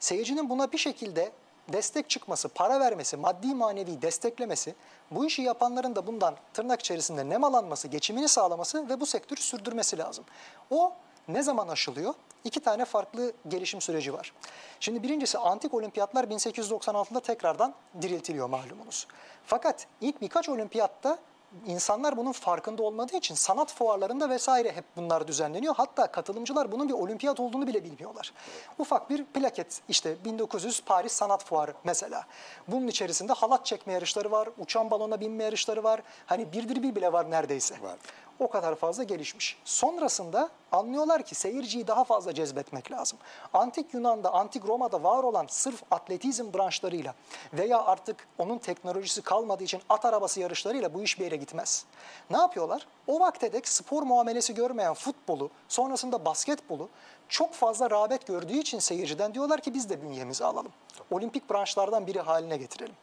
seyircinin 0.01 0.51
buna 0.51 0.73
bir 0.73 0.79
şekilde 0.79 1.33
destek 1.69 2.11
çıkması, 2.11 2.49
para 2.49 2.81
vermesi, 2.81 3.17
maddi 3.17 3.55
manevi 3.55 4.03
desteklemesi, 4.03 4.75
bu 5.11 5.27
işi 5.27 5.43
yapanların 5.43 5.97
da 5.97 6.07
bundan 6.07 6.37
tırnak 6.55 6.81
içerisinde 6.81 7.29
nemalanması, 7.29 7.89
geçimini 7.89 8.29
sağlaması 8.29 8.89
ve 8.89 9.01
bu 9.01 9.07
sektörü 9.07 9.41
sürdürmesi 9.41 9.99
lazım. 9.99 10.25
O 10.71 10.93
ne 11.29 11.43
zaman 11.43 11.69
aşılıyor? 11.69 12.15
İki 12.45 12.61
tane 12.61 12.85
farklı 12.85 13.33
gelişim 13.49 13.81
süreci 13.81 14.15
var. 14.15 14.33
Şimdi 14.81 15.03
birincisi 15.03 15.39
antik 15.39 15.75
olimpiyatlar 15.75 16.25
1896'da 16.25 17.21
tekrardan 17.21 17.75
diriltiliyor 18.03 18.49
malumunuz. 18.49 19.07
Fakat 19.47 19.87
ilk 20.01 20.21
birkaç 20.21 20.49
olimpiyatta 20.49 21.19
insanlar 21.67 22.17
bunun 22.17 22.33
farkında 22.33 22.83
olmadığı 22.83 23.17
için 23.17 23.35
sanat 23.35 23.73
fuarlarında 23.73 24.31
vesaire 24.31 24.73
hep 24.73 24.85
bunlar 24.97 25.29
düzenleniyor. 25.29 25.75
Hatta 25.77 26.13
katılımcılar 26.13 26.73
bunun 26.73 26.89
bir 26.89 26.95
olimpiyat 26.95 27.41
olduğunu 27.41 27.67
bile 27.67 27.85
bilmiyorlar. 27.85 28.33
Ufak 28.79 29.11
bir 29.11 29.25
plaket 29.25 29.81
işte 29.89 30.17
1900 30.25 30.81
Paris 30.87 31.13
Sanat 31.13 31.45
Fuarı 31.45 31.75
mesela. 31.85 32.25
Bunun 32.69 32.89
içerisinde 32.89 33.33
halat 33.33 33.67
çekme 33.67 33.93
yarışları 33.93 34.31
var, 34.31 34.49
uçan 34.59 34.91
balona 34.91 35.21
binme 35.21 35.45
yarışları 35.45 35.85
var. 35.85 36.03
Hani 36.27 36.53
bir 36.53 36.69
bile 36.97 37.13
var 37.13 37.31
neredeyse. 37.31 37.75
Var. 37.83 37.97
O 38.39 38.49
kadar 38.49 38.75
fazla 38.75 39.03
gelişmiş. 39.03 39.59
Sonrasında 39.65 40.49
anlıyorlar 40.73 41.23
ki 41.23 41.35
seyirciyi 41.35 41.87
daha 41.87 42.05
fazla 42.05 42.35
cezbetmek 42.35 42.93
lazım. 42.93 43.19
Antik 43.53 43.95
Yunan'da, 43.95 44.33
Antik 44.35 44.67
Roma'da 44.67 45.03
var 45.03 45.25
olan 45.25 45.47
sırf 45.49 45.83
atletizm 45.91 46.55
branşlarıyla 46.55 47.15
veya 47.53 47.83
artık 47.83 48.29
onun 48.39 48.59
teknolojisi 48.59 49.23
kalmadığı 49.23 49.65
için 49.65 49.81
at 49.89 50.05
arabası 50.05 50.41
yarışlarıyla 50.41 50.95
bu 50.95 51.03
iş 51.03 51.19
bir 51.19 51.25
yere 51.25 51.37
gitmez. 51.37 51.85
Ne 52.31 52.37
yapıyorlar? 52.37 52.87
O 53.07 53.21
vakte 53.21 53.53
dek 53.53 53.69
spor 53.69 54.03
muamelesi 54.03 54.55
görmeyen 54.55 54.95
futbolu, 54.95 55.51
sonrasında 55.69 56.25
basketbolu 56.25 56.89
çok 57.29 57.53
fazla 57.53 57.91
rağbet 57.91 58.27
gördüğü 58.27 58.59
için 58.59 58.79
seyirciden 58.79 59.35
diyorlar 59.35 59.61
ki 59.61 59.75
biz 59.75 59.89
de 59.89 60.03
bünyemize 60.03 60.45
alalım. 60.45 60.73
Olimpik 61.11 61.51
branşlardan 61.51 62.07
biri 62.07 62.21
haline 62.21 62.57
getirelim. 62.57 62.95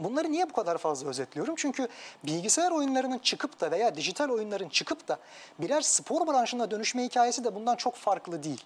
Bunları 0.00 0.32
niye 0.32 0.48
bu 0.48 0.52
kadar 0.52 0.78
fazla 0.78 1.08
özetliyorum? 1.08 1.54
Çünkü 1.56 1.88
bilgisayar 2.24 2.70
oyunlarının 2.70 3.18
çıkıp 3.18 3.60
da 3.60 3.70
veya 3.70 3.96
dijital 3.96 4.28
oyunların 4.28 4.68
çıkıp 4.68 5.08
da 5.08 5.18
birer 5.58 5.80
spor 5.80 6.26
branşına 6.26 6.70
dönüşme 6.70 7.04
hikayesi 7.04 7.44
de 7.44 7.54
bundan 7.54 7.76
çok 7.76 7.94
farklı 7.94 8.42
değil. 8.42 8.64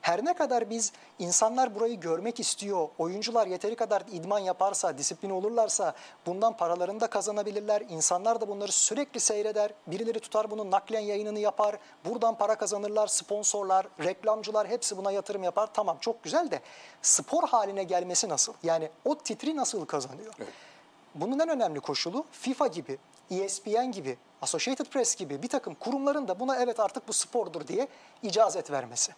Her 0.00 0.24
ne 0.24 0.34
kadar 0.34 0.70
biz 0.70 0.92
insanlar 1.18 1.74
burayı 1.74 2.00
görmek 2.00 2.40
istiyor, 2.40 2.88
oyuncular 2.98 3.46
yeteri 3.46 3.76
kadar 3.76 4.02
idman 4.12 4.38
yaparsa, 4.38 4.98
disiplin 4.98 5.30
olurlarsa 5.30 5.94
bundan 6.26 6.56
paralarını 6.56 7.00
da 7.00 7.06
kazanabilirler. 7.06 7.82
İnsanlar 7.88 8.40
da 8.40 8.48
bunları 8.48 8.72
sürekli 8.72 9.20
seyreder. 9.20 9.70
Birileri 9.86 10.20
tutar 10.20 10.50
bunun 10.50 10.70
naklen 10.70 11.00
yayınını 11.00 11.38
yapar. 11.38 11.78
Buradan 12.04 12.38
para 12.38 12.54
kazanırlar. 12.54 13.06
Sponsorlar, 13.06 13.86
reklamcılar 14.04 14.68
hepsi 14.68 14.96
buna 14.96 15.10
yatırım 15.10 15.42
yapar. 15.42 15.68
Tamam 15.74 15.96
çok 16.00 16.24
güzel 16.24 16.50
de 16.50 16.60
spor 17.02 17.48
haline 17.48 17.84
gelmesi 17.84 18.28
nasıl? 18.28 18.52
Yani 18.62 18.90
o 19.04 19.18
titri 19.18 19.56
nasıl 19.56 19.86
kazanıyor? 19.86 20.34
Bunun 21.14 21.38
en 21.38 21.48
önemli 21.48 21.80
koşulu 21.80 22.24
FIFA 22.32 22.66
gibi, 22.66 22.98
ESPN 23.30 23.90
gibi, 23.92 24.18
Associated 24.42 24.86
Press 24.86 25.14
gibi 25.14 25.42
bir 25.42 25.48
takım 25.48 25.74
kurumların 25.74 26.28
da 26.28 26.40
buna 26.40 26.56
evet 26.56 26.80
artık 26.80 27.08
bu 27.08 27.12
spordur 27.12 27.68
diye 27.68 27.88
icazet 28.22 28.70
vermesi. 28.70 29.12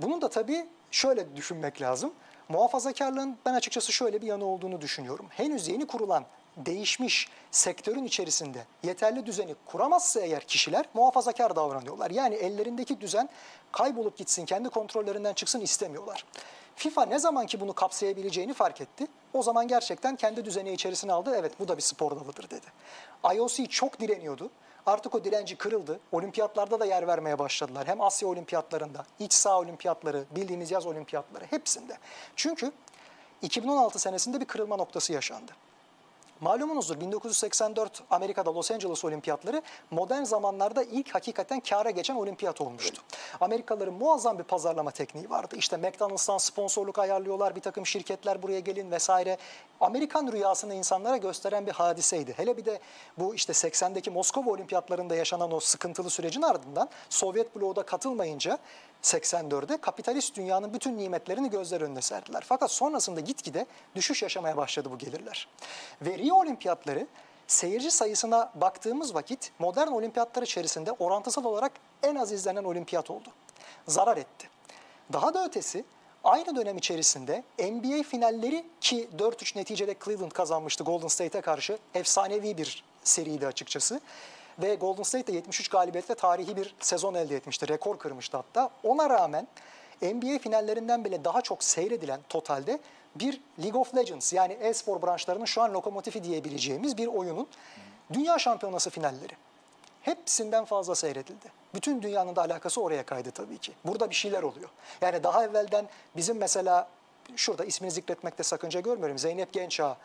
Bunun 0.00 0.22
da 0.22 0.30
tabii 0.30 0.66
şöyle 0.90 1.36
düşünmek 1.36 1.80
lazım. 1.80 2.12
Muhafazakarlığın 2.48 3.36
ben 3.46 3.54
açıkçası 3.54 3.92
şöyle 3.92 4.22
bir 4.22 4.26
yanı 4.26 4.44
olduğunu 4.44 4.80
düşünüyorum. 4.80 5.26
Henüz 5.30 5.68
yeni 5.68 5.86
kurulan 5.86 6.24
değişmiş 6.56 7.28
sektörün 7.50 8.04
içerisinde 8.04 8.66
yeterli 8.82 9.26
düzeni 9.26 9.54
kuramazsa 9.66 10.20
eğer 10.20 10.44
kişiler 10.44 10.84
muhafazakar 10.94 11.56
davranıyorlar. 11.56 12.10
Yani 12.10 12.34
ellerindeki 12.34 13.00
düzen 13.00 13.28
kaybolup 13.72 14.16
gitsin, 14.16 14.44
kendi 14.44 14.68
kontrollerinden 14.68 15.32
çıksın 15.32 15.60
istemiyorlar. 15.60 16.24
FIFA 16.76 17.04
ne 17.04 17.18
zaman 17.18 17.46
ki 17.46 17.60
bunu 17.60 17.72
kapsayabileceğini 17.72 18.54
fark 18.54 18.80
etti. 18.80 19.06
O 19.32 19.42
zaman 19.42 19.68
gerçekten 19.68 20.16
kendi 20.16 20.44
düzeni 20.44 20.72
içerisine 20.72 21.12
aldı. 21.12 21.34
Evet 21.36 21.52
bu 21.60 21.68
da 21.68 21.76
bir 21.76 21.82
spor 21.82 22.10
dalıdır 22.10 22.50
dedi. 22.50 22.66
IOC 23.34 23.66
çok 23.66 24.00
direniyordu. 24.00 24.50
Artık 24.86 25.14
o 25.14 25.24
direnci 25.24 25.56
kırıldı. 25.56 26.00
Olimpiyatlarda 26.12 26.80
da 26.80 26.84
yer 26.84 27.06
vermeye 27.06 27.38
başladılar. 27.38 27.88
Hem 27.88 28.00
Asya 28.00 28.28
olimpiyatlarında, 28.28 29.04
iç 29.18 29.32
saha 29.32 29.58
olimpiyatları, 29.58 30.24
bildiğimiz 30.30 30.70
yaz 30.70 30.86
olimpiyatları 30.86 31.44
hepsinde. 31.44 31.98
Çünkü 32.36 32.72
2016 33.42 33.98
senesinde 33.98 34.40
bir 34.40 34.46
kırılma 34.46 34.76
noktası 34.76 35.12
yaşandı. 35.12 35.52
Malumunuzdur 36.42 37.00
1984 37.00 38.02
Amerika'da 38.10 38.54
Los 38.54 38.70
Angeles 38.70 39.04
olimpiyatları 39.04 39.62
modern 39.90 40.22
zamanlarda 40.22 40.82
ilk 40.82 41.14
hakikaten 41.14 41.60
kâra 41.60 41.90
geçen 41.90 42.14
olimpiyat 42.14 42.60
olmuştu. 42.60 43.02
Amerikalıların 43.40 43.94
muazzam 43.94 44.38
bir 44.38 44.44
pazarlama 44.44 44.90
tekniği 44.90 45.30
vardı. 45.30 45.54
İşte 45.58 45.76
McDonald's'tan 45.76 46.38
sponsorluk 46.38 46.98
ayarlıyorlar, 46.98 47.56
bir 47.56 47.60
takım 47.60 47.86
şirketler 47.86 48.42
buraya 48.42 48.60
gelin 48.60 48.90
vesaire. 48.90 49.36
Amerikan 49.80 50.32
rüyasını 50.32 50.74
insanlara 50.74 51.16
gösteren 51.16 51.66
bir 51.66 51.72
hadiseydi. 51.72 52.32
Hele 52.36 52.56
bir 52.56 52.64
de 52.64 52.80
bu 53.18 53.34
işte 53.34 53.52
80'deki 53.52 54.10
Moskova 54.10 54.50
olimpiyatlarında 54.50 55.14
yaşanan 55.14 55.52
o 55.52 55.60
sıkıntılı 55.60 56.10
sürecin 56.10 56.42
ardından 56.42 56.88
Sovyet 57.10 57.56
bloğu 57.56 57.76
da 57.76 57.82
katılmayınca 57.82 58.58
84'de 59.02 59.76
kapitalist 59.76 60.36
dünyanın 60.36 60.74
bütün 60.74 60.98
nimetlerini 60.98 61.50
gözler 61.50 61.80
önüne 61.80 62.02
serdiler. 62.02 62.44
Fakat 62.46 62.70
sonrasında 62.70 63.20
gitgide 63.20 63.66
düşüş 63.94 64.22
yaşamaya 64.22 64.56
başladı 64.56 64.88
bu 64.92 64.98
gelirler. 64.98 65.48
Ve 66.02 66.18
Rio 66.18 66.34
olimpiyatları 66.34 67.06
seyirci 67.46 67.90
sayısına 67.90 68.52
baktığımız 68.54 69.14
vakit 69.14 69.52
modern 69.58 69.88
olimpiyatlar 69.88 70.42
içerisinde 70.42 70.92
orantısal 70.92 71.44
olarak 71.44 71.72
en 72.02 72.14
az 72.14 72.32
izlenen 72.32 72.64
olimpiyat 72.64 73.10
oldu. 73.10 73.28
Zarar 73.88 74.16
etti. 74.16 74.48
Daha 75.12 75.34
da 75.34 75.44
ötesi 75.44 75.84
aynı 76.24 76.56
dönem 76.56 76.78
içerisinde 76.78 77.42
NBA 77.58 78.02
finalleri 78.02 78.64
ki 78.80 79.08
4-3 79.18 79.58
neticede 79.58 79.94
Cleveland 80.04 80.32
kazanmıştı 80.32 80.84
Golden 80.84 81.08
State'e 81.08 81.40
karşı 81.40 81.78
efsanevi 81.94 82.56
bir 82.56 82.84
seriydi 83.04 83.46
açıkçası. 83.46 84.00
Ve 84.58 84.74
Golden 84.74 85.02
State 85.02 85.26
de 85.26 85.32
73 85.32 85.68
galibiyetle 85.68 86.14
tarihi 86.14 86.56
bir 86.56 86.74
sezon 86.80 87.14
elde 87.14 87.36
etmişti. 87.36 87.68
Rekor 87.68 87.98
kırmıştı 87.98 88.36
hatta. 88.36 88.70
Ona 88.84 89.10
rağmen 89.10 89.46
NBA 90.02 90.38
finallerinden 90.38 91.04
bile 91.04 91.24
daha 91.24 91.42
çok 91.42 91.64
seyredilen 91.64 92.20
totalde 92.28 92.78
bir 93.14 93.40
League 93.62 93.80
of 93.80 93.96
Legends 93.96 94.32
yani 94.32 94.52
e-spor 94.52 95.02
branşlarının 95.02 95.44
şu 95.44 95.62
an 95.62 95.72
lokomotifi 95.74 96.24
diyebileceğimiz 96.24 96.96
bir 96.96 97.06
oyunun 97.06 97.46
dünya 98.12 98.38
şampiyonası 98.38 98.90
finalleri. 98.90 99.32
Hepsinden 100.02 100.64
fazla 100.64 100.94
seyredildi. 100.94 101.52
Bütün 101.74 102.02
dünyanın 102.02 102.36
da 102.36 102.40
alakası 102.42 102.82
oraya 102.82 103.06
kaydı 103.06 103.30
tabii 103.30 103.58
ki. 103.58 103.72
Burada 103.84 104.10
bir 104.10 104.14
şeyler 104.14 104.42
oluyor. 104.42 104.68
Yani 105.00 105.22
daha 105.22 105.44
evvelden 105.44 105.88
bizim 106.16 106.38
mesela 106.38 106.88
şurada 107.36 107.64
ismini 107.64 107.90
zikretmekte 107.90 108.42
sakınca 108.42 108.80
görmüyorum. 108.80 109.18
Zeynep 109.18 109.52
Gençağ, 109.52 109.96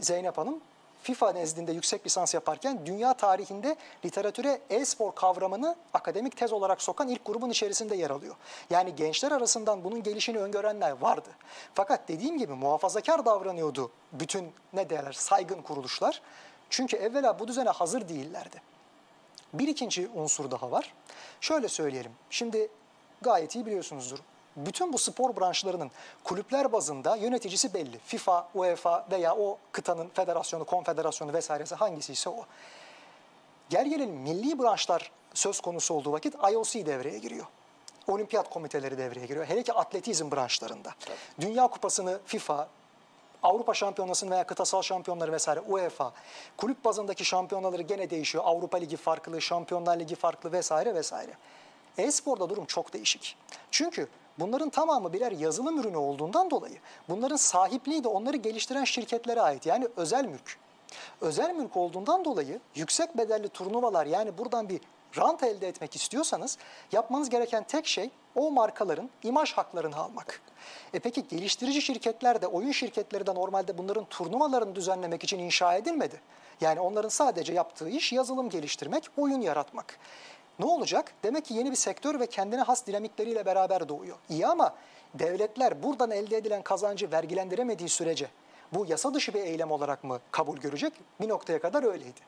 Zeynep 0.00 0.38
Hanım 0.38 0.60
FIFA 1.02 1.32
nezdinde 1.32 1.72
yüksek 1.72 2.06
lisans 2.06 2.34
yaparken 2.34 2.86
dünya 2.86 3.14
tarihinde 3.14 3.76
literatüre 4.04 4.60
e-spor 4.70 5.14
kavramını 5.14 5.76
akademik 5.94 6.36
tez 6.36 6.52
olarak 6.52 6.82
sokan 6.82 7.08
ilk 7.08 7.24
grubun 7.24 7.50
içerisinde 7.50 7.96
yer 7.96 8.10
alıyor. 8.10 8.34
Yani 8.70 8.94
gençler 8.94 9.32
arasından 9.32 9.84
bunun 9.84 10.02
gelişini 10.02 10.38
öngörenler 10.38 10.90
vardı. 10.90 11.30
Fakat 11.74 12.08
dediğim 12.08 12.38
gibi 12.38 12.52
muhafazakar 12.52 13.24
davranıyordu 13.24 13.90
bütün 14.12 14.52
ne 14.72 14.90
derler 14.90 15.12
saygın 15.12 15.62
kuruluşlar. 15.62 16.22
Çünkü 16.70 16.96
evvela 16.96 17.38
bu 17.38 17.48
düzene 17.48 17.70
hazır 17.70 18.08
değillerdi. 18.08 18.62
Bir 19.52 19.68
ikinci 19.68 20.08
unsur 20.14 20.50
daha 20.50 20.70
var. 20.70 20.94
Şöyle 21.40 21.68
söyleyelim. 21.68 22.12
Şimdi 22.30 22.68
gayet 23.22 23.54
iyi 23.54 23.66
biliyorsunuzdur. 23.66 24.18
Bütün 24.56 24.92
bu 24.92 24.98
spor 24.98 25.36
branşlarının 25.36 25.90
kulüpler 26.24 26.72
bazında 26.72 27.16
yöneticisi 27.16 27.74
belli. 27.74 27.98
FIFA, 27.98 28.48
UEFA 28.54 29.06
veya 29.10 29.36
o 29.36 29.58
kıtanın 29.72 30.08
federasyonu, 30.08 30.64
konfederasyonu 30.64 31.32
vesairesi 31.32 31.74
hangisi 31.74 32.12
ise 32.12 32.30
o. 32.30 32.44
Gel 33.70 33.88
gelelim 33.88 34.14
milli 34.14 34.58
branşlar 34.58 35.10
söz 35.34 35.60
konusu 35.60 35.94
olduğu 35.94 36.12
vakit 36.12 36.34
IOC 36.52 36.86
devreye 36.86 37.18
giriyor. 37.18 37.46
Olimpiyat 38.08 38.50
komiteleri 38.50 38.98
devreye 38.98 39.26
giriyor. 39.26 39.46
Hele 39.46 39.62
ki 39.62 39.72
atletizm 39.72 40.30
branşlarında. 40.30 40.94
Dünya 41.40 41.66
Kupası'nı 41.66 42.20
FIFA, 42.26 42.68
Avrupa 43.42 43.74
Şampiyonası'nı 43.74 44.30
veya 44.30 44.46
kıtasal 44.46 44.82
şampiyonları 44.82 45.32
vesaire 45.32 45.60
UEFA, 45.60 46.12
kulüp 46.56 46.84
bazındaki 46.84 47.24
şampiyonaları 47.24 47.82
gene 47.82 48.10
değişiyor. 48.10 48.44
Avrupa 48.46 48.78
Ligi 48.78 48.96
farklı, 48.96 49.40
Şampiyonlar 49.40 50.00
Ligi 50.00 50.14
farklı 50.14 50.52
vesaire 50.52 50.94
vesaire. 50.94 51.32
E-sporda 51.98 52.48
durum 52.48 52.64
çok 52.64 52.92
değişik. 52.92 53.36
Çünkü 53.70 54.08
bunların 54.40 54.70
tamamı 54.70 55.12
birer 55.12 55.32
yazılım 55.32 55.80
ürünü 55.80 55.96
olduğundan 55.96 56.50
dolayı 56.50 56.78
bunların 57.08 57.36
sahipliği 57.36 58.04
de 58.04 58.08
onları 58.08 58.36
geliştiren 58.36 58.84
şirketlere 58.84 59.40
ait. 59.40 59.66
Yani 59.66 59.88
özel 59.96 60.24
mülk. 60.24 60.58
Özel 61.20 61.54
mülk 61.54 61.76
olduğundan 61.76 62.24
dolayı 62.24 62.60
yüksek 62.74 63.18
bedelli 63.18 63.48
turnuvalar 63.48 64.06
yani 64.06 64.38
buradan 64.38 64.68
bir 64.68 64.80
rant 65.18 65.42
elde 65.42 65.68
etmek 65.68 65.96
istiyorsanız 65.96 66.58
yapmanız 66.92 67.30
gereken 67.30 67.64
tek 67.64 67.86
şey 67.86 68.10
o 68.34 68.50
markaların 68.50 69.10
imaj 69.22 69.52
haklarını 69.52 69.96
almak. 69.96 70.42
E 70.94 70.98
peki 70.98 71.28
geliştirici 71.28 71.82
şirketler 71.82 72.42
de 72.42 72.46
oyun 72.46 72.72
şirketleri 72.72 73.26
de 73.26 73.34
normalde 73.34 73.78
bunların 73.78 74.04
turnuvalarını 74.04 74.74
düzenlemek 74.74 75.24
için 75.24 75.38
inşa 75.38 75.74
edilmedi. 75.74 76.20
Yani 76.60 76.80
onların 76.80 77.08
sadece 77.08 77.52
yaptığı 77.52 77.88
iş 77.88 78.12
yazılım 78.12 78.50
geliştirmek, 78.50 79.04
oyun 79.16 79.40
yaratmak. 79.40 79.98
Ne 80.60 80.66
olacak? 80.66 81.12
Demek 81.22 81.44
ki 81.44 81.54
yeni 81.54 81.70
bir 81.70 81.76
sektör 81.76 82.20
ve 82.20 82.26
kendine 82.26 82.60
has 82.60 82.86
dinamikleriyle 82.86 83.46
beraber 83.46 83.88
doğuyor. 83.88 84.16
İyi 84.28 84.46
ama 84.46 84.74
devletler 85.14 85.82
buradan 85.82 86.10
elde 86.10 86.36
edilen 86.36 86.62
kazancı 86.62 87.12
vergilendiremediği 87.12 87.88
sürece 87.88 88.28
bu 88.72 88.86
yasa 88.86 89.14
dışı 89.14 89.34
bir 89.34 89.40
eylem 89.40 89.70
olarak 89.70 90.04
mı 90.04 90.20
kabul 90.30 90.56
görecek? 90.56 90.92
Bir 91.20 91.28
noktaya 91.28 91.60
kadar 91.60 91.82
öyleydi. 91.82 92.20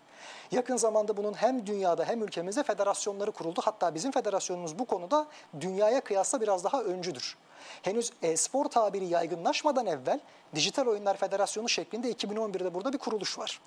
Yakın 0.50 0.76
zamanda 0.76 1.16
bunun 1.16 1.34
hem 1.34 1.66
dünyada 1.66 2.04
hem 2.04 2.22
ülkemizde 2.22 2.62
federasyonları 2.62 3.32
kuruldu. 3.32 3.60
Hatta 3.64 3.94
bizim 3.94 4.12
federasyonumuz 4.12 4.78
bu 4.78 4.84
konuda 4.84 5.26
dünyaya 5.60 6.00
kıyasla 6.00 6.40
biraz 6.40 6.64
daha 6.64 6.82
öncüdür. 6.82 7.36
Henüz 7.82 8.12
e-spor 8.22 8.64
tabiri 8.64 9.06
yaygınlaşmadan 9.06 9.86
evvel 9.86 10.20
Dijital 10.54 10.86
Oyunlar 10.86 11.16
Federasyonu 11.16 11.68
şeklinde 11.68 12.12
2011'de 12.12 12.74
burada 12.74 12.92
bir 12.92 12.98
kuruluş 12.98 13.38
var. 13.38 13.60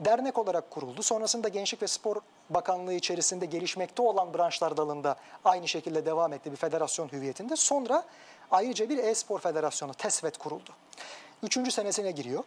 Dernek 0.00 0.38
olarak 0.38 0.70
kuruldu. 0.70 1.02
Sonrasında 1.02 1.48
Gençlik 1.48 1.82
ve 1.82 1.86
Spor 1.86 2.16
Bakanlığı 2.50 2.92
içerisinde 2.92 3.46
gelişmekte 3.46 4.02
olan 4.02 4.34
branşlar 4.34 4.76
dalında 4.76 5.16
aynı 5.44 5.68
şekilde 5.68 6.06
devam 6.06 6.32
etti 6.32 6.52
bir 6.52 6.56
federasyon 6.56 7.12
hüviyetinde. 7.12 7.56
Sonra 7.56 8.04
ayrıca 8.50 8.88
bir 8.88 8.98
e-spor 8.98 9.40
federasyonu 9.40 9.94
TESVET 9.94 10.38
kuruldu. 10.38 10.70
Üçüncü 11.42 11.70
senesine 11.70 12.10
giriyor. 12.10 12.44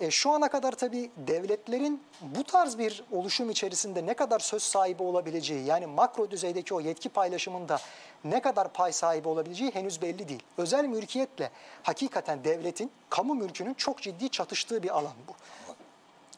E, 0.00 0.10
şu 0.10 0.30
ana 0.30 0.48
kadar 0.48 0.72
tabii 0.72 1.10
devletlerin 1.16 2.02
bu 2.20 2.44
tarz 2.44 2.78
bir 2.78 3.04
oluşum 3.12 3.50
içerisinde 3.50 4.06
ne 4.06 4.14
kadar 4.14 4.38
söz 4.38 4.62
sahibi 4.62 5.02
olabileceği 5.02 5.66
yani 5.66 5.86
makro 5.86 6.30
düzeydeki 6.30 6.74
o 6.74 6.80
yetki 6.80 7.08
paylaşımında 7.08 7.78
ne 8.24 8.42
kadar 8.42 8.72
pay 8.72 8.92
sahibi 8.92 9.28
olabileceği 9.28 9.70
henüz 9.74 10.02
belli 10.02 10.28
değil. 10.28 10.42
Özel 10.58 10.84
mülkiyetle 10.84 11.50
hakikaten 11.82 12.44
devletin, 12.44 12.90
kamu 13.10 13.34
mülkünün 13.34 13.74
çok 13.74 14.02
ciddi 14.02 14.28
çatıştığı 14.28 14.82
bir 14.82 14.98
alan 14.98 15.14
bu. 15.28 15.32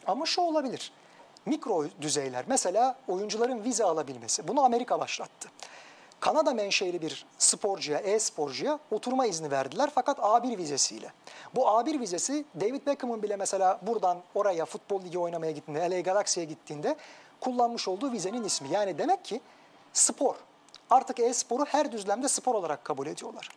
Ama 0.07 0.25
şu 0.25 0.41
olabilir. 0.41 0.91
Mikro 1.45 1.85
düzeyler 2.01 2.45
mesela 2.47 2.95
oyuncuların 3.07 3.63
vize 3.63 3.83
alabilmesi. 3.83 4.47
Bunu 4.47 4.63
Amerika 4.63 4.99
başlattı. 4.99 5.49
Kanada 6.19 6.53
menşeli 6.53 7.01
bir 7.01 7.25
sporcuya, 7.37 7.99
e-sporcuya 7.99 8.79
oturma 8.91 9.25
izni 9.25 9.51
verdiler 9.51 9.89
fakat 9.95 10.19
A1 10.19 10.57
vizesiyle. 10.57 11.11
Bu 11.55 11.61
A1 11.61 11.99
vizesi 11.99 12.45
David 12.61 12.87
Beckham'ın 12.87 13.23
bile 13.23 13.35
mesela 13.35 13.79
buradan 13.81 14.17
oraya 14.35 14.65
futbol 14.65 15.01
ligi 15.01 15.19
oynamaya 15.19 15.51
gittiğinde, 15.51 15.91
LA 15.91 15.99
Galaxy'ye 15.99 16.45
gittiğinde 16.45 16.95
kullanmış 17.39 17.87
olduğu 17.87 18.11
vizenin 18.11 18.43
ismi. 18.43 18.69
Yani 18.69 18.97
demek 18.97 19.25
ki 19.25 19.41
spor. 19.93 20.35
Artık 20.89 21.19
e-sporu 21.19 21.65
her 21.65 21.91
düzlemde 21.91 22.27
spor 22.27 22.55
olarak 22.55 22.85
kabul 22.85 23.07
ediyorlar. 23.07 23.49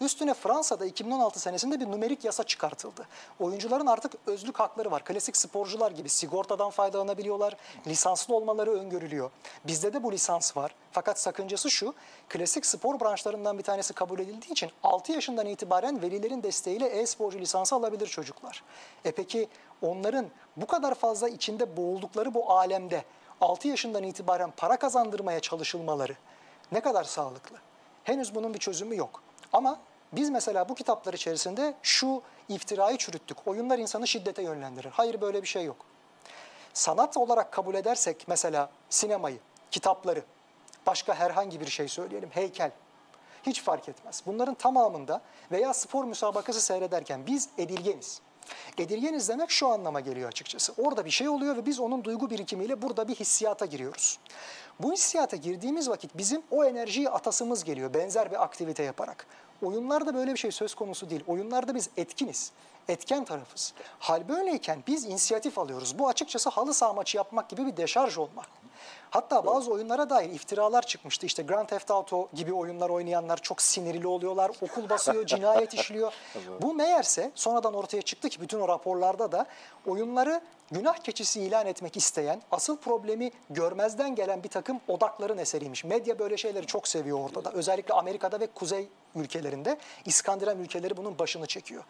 Üstüne 0.00 0.34
Fransa'da 0.34 0.86
2016 0.86 1.40
senesinde 1.40 1.80
bir 1.80 1.86
numerik 1.90 2.24
yasa 2.24 2.42
çıkartıldı. 2.42 3.06
Oyuncuların 3.40 3.86
artık 3.86 4.12
özlük 4.26 4.60
hakları 4.60 4.90
var. 4.90 5.04
Klasik 5.04 5.36
sporcular 5.36 5.90
gibi 5.90 6.08
sigortadan 6.08 6.70
faydalanabiliyorlar. 6.70 7.56
Lisanslı 7.86 8.34
olmaları 8.34 8.70
öngörülüyor. 8.70 9.30
Bizde 9.66 9.92
de 9.92 10.02
bu 10.02 10.12
lisans 10.12 10.56
var. 10.56 10.74
Fakat 10.92 11.20
sakıncası 11.20 11.70
şu, 11.70 11.94
klasik 12.28 12.66
spor 12.66 13.00
branşlarından 13.00 13.58
bir 13.58 13.62
tanesi 13.62 13.94
kabul 13.94 14.18
edildiği 14.18 14.52
için 14.52 14.70
6 14.82 15.12
yaşından 15.12 15.46
itibaren 15.46 16.02
velilerin 16.02 16.42
desteğiyle 16.42 16.86
e-sporcu 16.86 17.38
lisansı 17.38 17.74
alabilir 17.74 18.06
çocuklar. 18.06 18.64
E 19.04 19.12
peki 19.12 19.48
onların 19.82 20.26
bu 20.56 20.66
kadar 20.66 20.94
fazla 20.94 21.28
içinde 21.28 21.76
boğuldukları 21.76 22.34
bu 22.34 22.50
alemde 22.50 23.04
6 23.40 23.68
yaşından 23.68 24.02
itibaren 24.02 24.52
para 24.56 24.76
kazandırmaya 24.76 25.40
çalışılmaları 25.40 26.16
ne 26.72 26.80
kadar 26.80 27.04
sağlıklı? 27.04 27.56
Henüz 28.04 28.34
bunun 28.34 28.54
bir 28.54 28.58
çözümü 28.58 28.96
yok. 28.96 29.22
Ama 29.52 29.78
biz 30.12 30.30
mesela 30.30 30.68
bu 30.68 30.74
kitaplar 30.74 31.14
içerisinde 31.14 31.74
şu 31.82 32.22
iftirayı 32.48 32.98
çürüttük. 32.98 33.48
Oyunlar 33.48 33.78
insanı 33.78 34.06
şiddete 34.06 34.42
yönlendirir. 34.42 34.90
Hayır 34.90 35.20
böyle 35.20 35.42
bir 35.42 35.48
şey 35.48 35.64
yok. 35.64 35.76
Sanat 36.74 37.16
olarak 37.16 37.52
kabul 37.52 37.74
edersek 37.74 38.24
mesela 38.28 38.70
sinemayı, 38.90 39.38
kitapları, 39.70 40.24
başka 40.86 41.14
herhangi 41.14 41.60
bir 41.60 41.66
şey 41.66 41.88
söyleyelim, 41.88 42.30
heykel, 42.30 42.70
hiç 43.42 43.62
fark 43.62 43.88
etmez. 43.88 44.22
Bunların 44.26 44.54
tamamında 44.54 45.20
veya 45.52 45.74
spor 45.74 46.04
müsabakası 46.04 46.60
seyrederken 46.60 47.26
biz 47.26 47.48
edilgeniz. 47.58 48.20
Edilgeniz 48.78 49.28
demek 49.28 49.50
şu 49.50 49.68
anlama 49.68 50.00
geliyor 50.00 50.28
açıkçası. 50.28 50.72
Orada 50.78 51.04
bir 51.04 51.10
şey 51.10 51.28
oluyor 51.28 51.56
ve 51.56 51.66
biz 51.66 51.80
onun 51.80 52.04
duygu 52.04 52.30
birikimiyle 52.30 52.82
burada 52.82 53.08
bir 53.08 53.14
hissiyata 53.14 53.66
giriyoruz. 53.66 54.18
Bu 54.80 54.92
hissiyata 54.92 55.36
girdiğimiz 55.36 55.88
vakit 55.88 56.18
bizim 56.18 56.42
o 56.50 56.64
enerjiyi 56.64 57.10
atasımız 57.10 57.64
geliyor 57.64 57.94
benzer 57.94 58.30
bir 58.30 58.42
aktivite 58.42 58.82
yaparak. 58.82 59.26
Oyunlarda 59.62 60.14
böyle 60.14 60.32
bir 60.32 60.38
şey 60.38 60.50
söz 60.50 60.74
konusu 60.74 61.10
değil. 61.10 61.24
Oyunlarda 61.26 61.74
biz 61.74 61.90
etkiniz. 61.96 62.52
Etken 62.88 63.24
tarafız. 63.24 63.74
Hal 63.98 64.28
böyleyken 64.28 64.82
biz 64.86 65.04
inisiyatif 65.04 65.58
alıyoruz. 65.58 65.98
Bu 65.98 66.08
açıkçası 66.08 66.50
halı 66.50 66.74
saha 66.74 66.92
maçı 66.92 67.16
yapmak 67.16 67.48
gibi 67.48 67.66
bir 67.66 67.76
deşarj 67.76 68.18
olma. 68.18 68.42
Hatta 69.10 69.46
bazı 69.46 69.72
oyunlara 69.72 70.10
dair 70.10 70.30
iftiralar 70.30 70.82
çıkmıştı. 70.82 71.26
İşte 71.26 71.42
Grand 71.42 71.68
Theft 71.68 71.90
Auto 71.90 72.28
gibi 72.34 72.52
oyunlar 72.52 72.90
oynayanlar 72.90 73.36
çok 73.36 73.62
sinirli 73.62 74.06
oluyorlar. 74.06 74.50
Okul 74.60 74.88
basıyor, 74.88 75.26
cinayet 75.26 75.74
işliyor. 75.74 76.12
Bu 76.62 76.74
meğerse 76.74 77.30
sonradan 77.34 77.74
ortaya 77.74 78.02
çıktı 78.02 78.28
ki 78.28 78.40
bütün 78.40 78.60
o 78.60 78.68
raporlarda 78.68 79.32
da 79.32 79.46
oyunları 79.86 80.40
günah 80.70 80.96
keçisi 80.96 81.40
ilan 81.40 81.66
etmek 81.66 81.96
isteyen, 81.96 82.42
asıl 82.50 82.76
problemi 82.76 83.30
görmezden 83.50 84.14
gelen 84.14 84.42
bir 84.42 84.48
takım 84.48 84.80
odakların 84.88 85.38
eseriymiş. 85.38 85.84
Medya 85.84 86.18
böyle 86.18 86.36
şeyleri 86.36 86.66
çok 86.66 86.88
seviyor 86.88 87.20
ortada. 87.24 87.52
Özellikle 87.52 87.94
Amerika'da 87.94 88.40
ve 88.40 88.46
kuzey 88.46 88.88
ülkelerinde 89.14 89.78
İskandinav 90.04 90.58
ülkeleri 90.58 90.96
bunun 90.96 91.18
başını 91.18 91.46
çekiyor. 91.46 91.84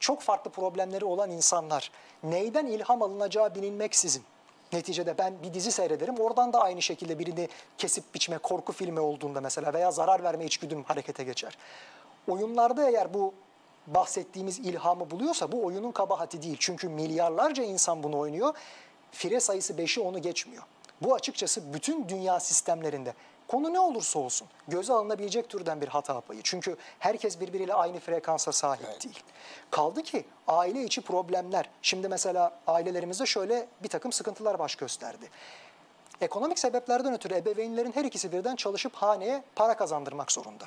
Çok 0.00 0.20
farklı 0.20 0.50
problemleri 0.50 1.04
olan 1.04 1.30
insanlar 1.30 1.90
neyden 2.22 2.66
ilham 2.66 3.02
alınacağı 3.02 3.54
bilinmeksizin 3.54 4.24
Neticede 4.72 5.18
ben 5.18 5.42
bir 5.42 5.54
dizi 5.54 5.72
seyrederim. 5.72 6.16
Oradan 6.18 6.52
da 6.52 6.60
aynı 6.60 6.82
şekilde 6.82 7.18
birini 7.18 7.48
kesip 7.78 8.14
biçme, 8.14 8.38
korku 8.38 8.72
filmi 8.72 9.00
olduğunda 9.00 9.40
mesela 9.40 9.72
veya 9.72 9.90
zarar 9.90 10.22
verme 10.22 10.44
içgüdüm 10.44 10.82
harekete 10.84 11.24
geçer. 11.24 11.58
Oyunlarda 12.28 12.90
eğer 12.90 13.14
bu 13.14 13.34
bahsettiğimiz 13.86 14.58
ilhamı 14.58 15.10
buluyorsa 15.10 15.52
bu 15.52 15.64
oyunun 15.64 15.92
kabahati 15.92 16.42
değil. 16.42 16.56
Çünkü 16.60 16.88
milyarlarca 16.88 17.62
insan 17.64 18.02
bunu 18.02 18.18
oynuyor. 18.18 18.54
Fire 19.12 19.40
sayısı 19.40 19.72
5'i 19.72 20.02
onu 20.02 20.22
geçmiyor. 20.22 20.62
Bu 21.02 21.14
açıkçası 21.14 21.74
bütün 21.74 22.08
dünya 22.08 22.40
sistemlerinde 22.40 23.14
konu 23.50 23.72
ne 23.72 23.80
olursa 23.80 24.18
olsun 24.18 24.48
göze 24.68 24.92
alınabilecek 24.92 25.48
türden 25.48 25.80
bir 25.80 25.88
hata 25.88 26.20
payı. 26.20 26.40
Çünkü 26.44 26.76
herkes 26.98 27.40
birbiriyle 27.40 27.74
aynı 27.74 28.00
frekansa 28.00 28.52
sahip 28.52 28.84
evet. 28.90 29.04
değil. 29.04 29.20
Kaldı 29.70 30.02
ki 30.02 30.24
aile 30.48 30.84
içi 30.84 31.00
problemler. 31.00 31.70
Şimdi 31.82 32.08
mesela 32.08 32.52
ailelerimizde 32.66 33.26
şöyle 33.26 33.66
bir 33.82 33.88
takım 33.88 34.12
sıkıntılar 34.12 34.58
baş 34.58 34.74
gösterdi. 34.74 35.30
Ekonomik 36.20 36.58
sebeplerden 36.58 37.14
ötürü 37.14 37.34
ebeveynlerin 37.34 37.92
her 37.92 38.04
ikisi 38.04 38.32
birden 38.32 38.56
çalışıp 38.56 38.94
haneye 38.94 39.44
para 39.54 39.76
kazandırmak 39.76 40.32
zorunda. 40.32 40.64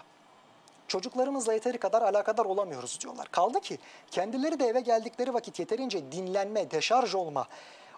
Çocuklarımızla 0.88 1.54
yeteri 1.54 1.78
kadar 1.78 2.02
alakadar 2.02 2.46
olamıyoruz 2.46 3.00
diyorlar. 3.02 3.28
Kaldı 3.32 3.62
ki 3.62 3.80
kendileri 4.12 4.60
de 4.60 4.66
eve 4.66 4.80
geldikleri 4.80 5.34
vakit 5.34 5.60
yeterince 5.60 6.12
dinlenme, 6.12 6.72
deşarj 6.72 7.16
olma, 7.16 7.48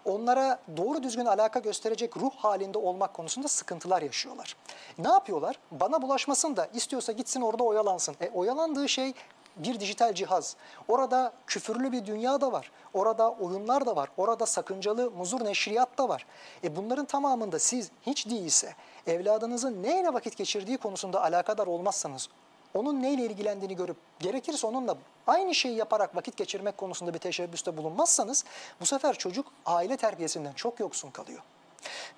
onlara 0.06 0.58
doğru 0.76 1.02
düzgün 1.02 1.26
alaka 1.26 1.58
gösterecek 1.58 2.16
ruh 2.16 2.30
halinde 2.36 2.78
olmak 2.78 3.14
konusunda 3.14 3.48
sıkıntılar 3.48 4.02
yaşıyorlar. 4.02 4.56
Ne 4.98 5.08
yapıyorlar? 5.08 5.58
Bana 5.70 6.02
bulaşmasın 6.02 6.56
da 6.56 6.68
istiyorsa 6.74 7.12
gitsin 7.12 7.40
orada 7.40 7.64
oyalansın. 7.64 8.16
E, 8.20 8.30
oyalandığı 8.30 8.88
şey 8.88 9.14
bir 9.56 9.80
dijital 9.80 10.14
cihaz. 10.14 10.56
Orada 10.88 11.32
küfürlü 11.46 11.92
bir 11.92 12.06
dünya 12.06 12.40
da 12.40 12.52
var. 12.52 12.70
Orada 12.94 13.30
oyunlar 13.30 13.86
da 13.86 13.96
var. 13.96 14.08
Orada 14.16 14.46
sakıncalı 14.46 15.10
muzur 15.10 15.44
neşriyat 15.44 15.98
da 15.98 16.08
var. 16.08 16.26
E 16.64 16.76
bunların 16.76 17.04
tamamında 17.04 17.58
siz 17.58 17.90
hiç 18.02 18.30
değilse 18.30 18.74
evladınızın 19.06 19.82
neyle 19.82 20.14
vakit 20.14 20.36
geçirdiği 20.36 20.78
konusunda 20.78 21.22
alakadar 21.22 21.66
olmazsanız 21.66 22.28
onun 22.74 23.02
neyle 23.02 23.24
ilgilendiğini 23.24 23.76
görüp 23.76 23.96
gerekirse 24.20 24.66
onunla 24.66 24.96
aynı 25.26 25.54
şeyi 25.54 25.76
yaparak 25.76 26.16
vakit 26.16 26.36
geçirmek 26.36 26.76
konusunda 26.78 27.14
bir 27.14 27.18
teşebbüste 27.18 27.76
bulunmazsanız 27.76 28.44
bu 28.80 28.86
sefer 28.86 29.18
çocuk 29.18 29.46
aile 29.66 29.96
terbiyesinden 29.96 30.52
çok 30.52 30.80
yoksun 30.80 31.10
kalıyor. 31.10 31.40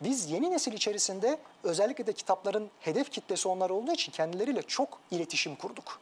Biz 0.01 0.31
yeni 0.31 0.51
nesil 0.51 0.73
içerisinde 0.73 1.38
özellikle 1.62 2.07
de 2.07 2.12
kitapların 2.12 2.71
hedef 2.81 3.11
kitlesi 3.11 3.49
onlar 3.49 3.71
olduğu 3.71 3.92
için 3.92 4.12
kendileriyle 4.12 4.62
çok 4.62 4.99
iletişim 5.11 5.57
kurduk. 5.57 6.01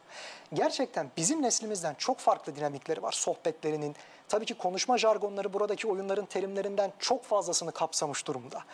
Gerçekten 0.52 1.10
bizim 1.16 1.42
neslimizden 1.42 1.94
çok 1.94 2.18
farklı 2.18 2.56
dinamikleri 2.56 3.02
var 3.02 3.12
sohbetlerinin. 3.12 3.96
Tabii 4.28 4.44
ki 4.46 4.54
konuşma 4.54 4.98
jargonları 4.98 5.52
buradaki 5.52 5.88
oyunların 5.88 6.26
terimlerinden 6.26 6.92
çok 6.98 7.24
fazlasını 7.24 7.72
kapsamış 7.72 8.26
durumda 8.26 8.64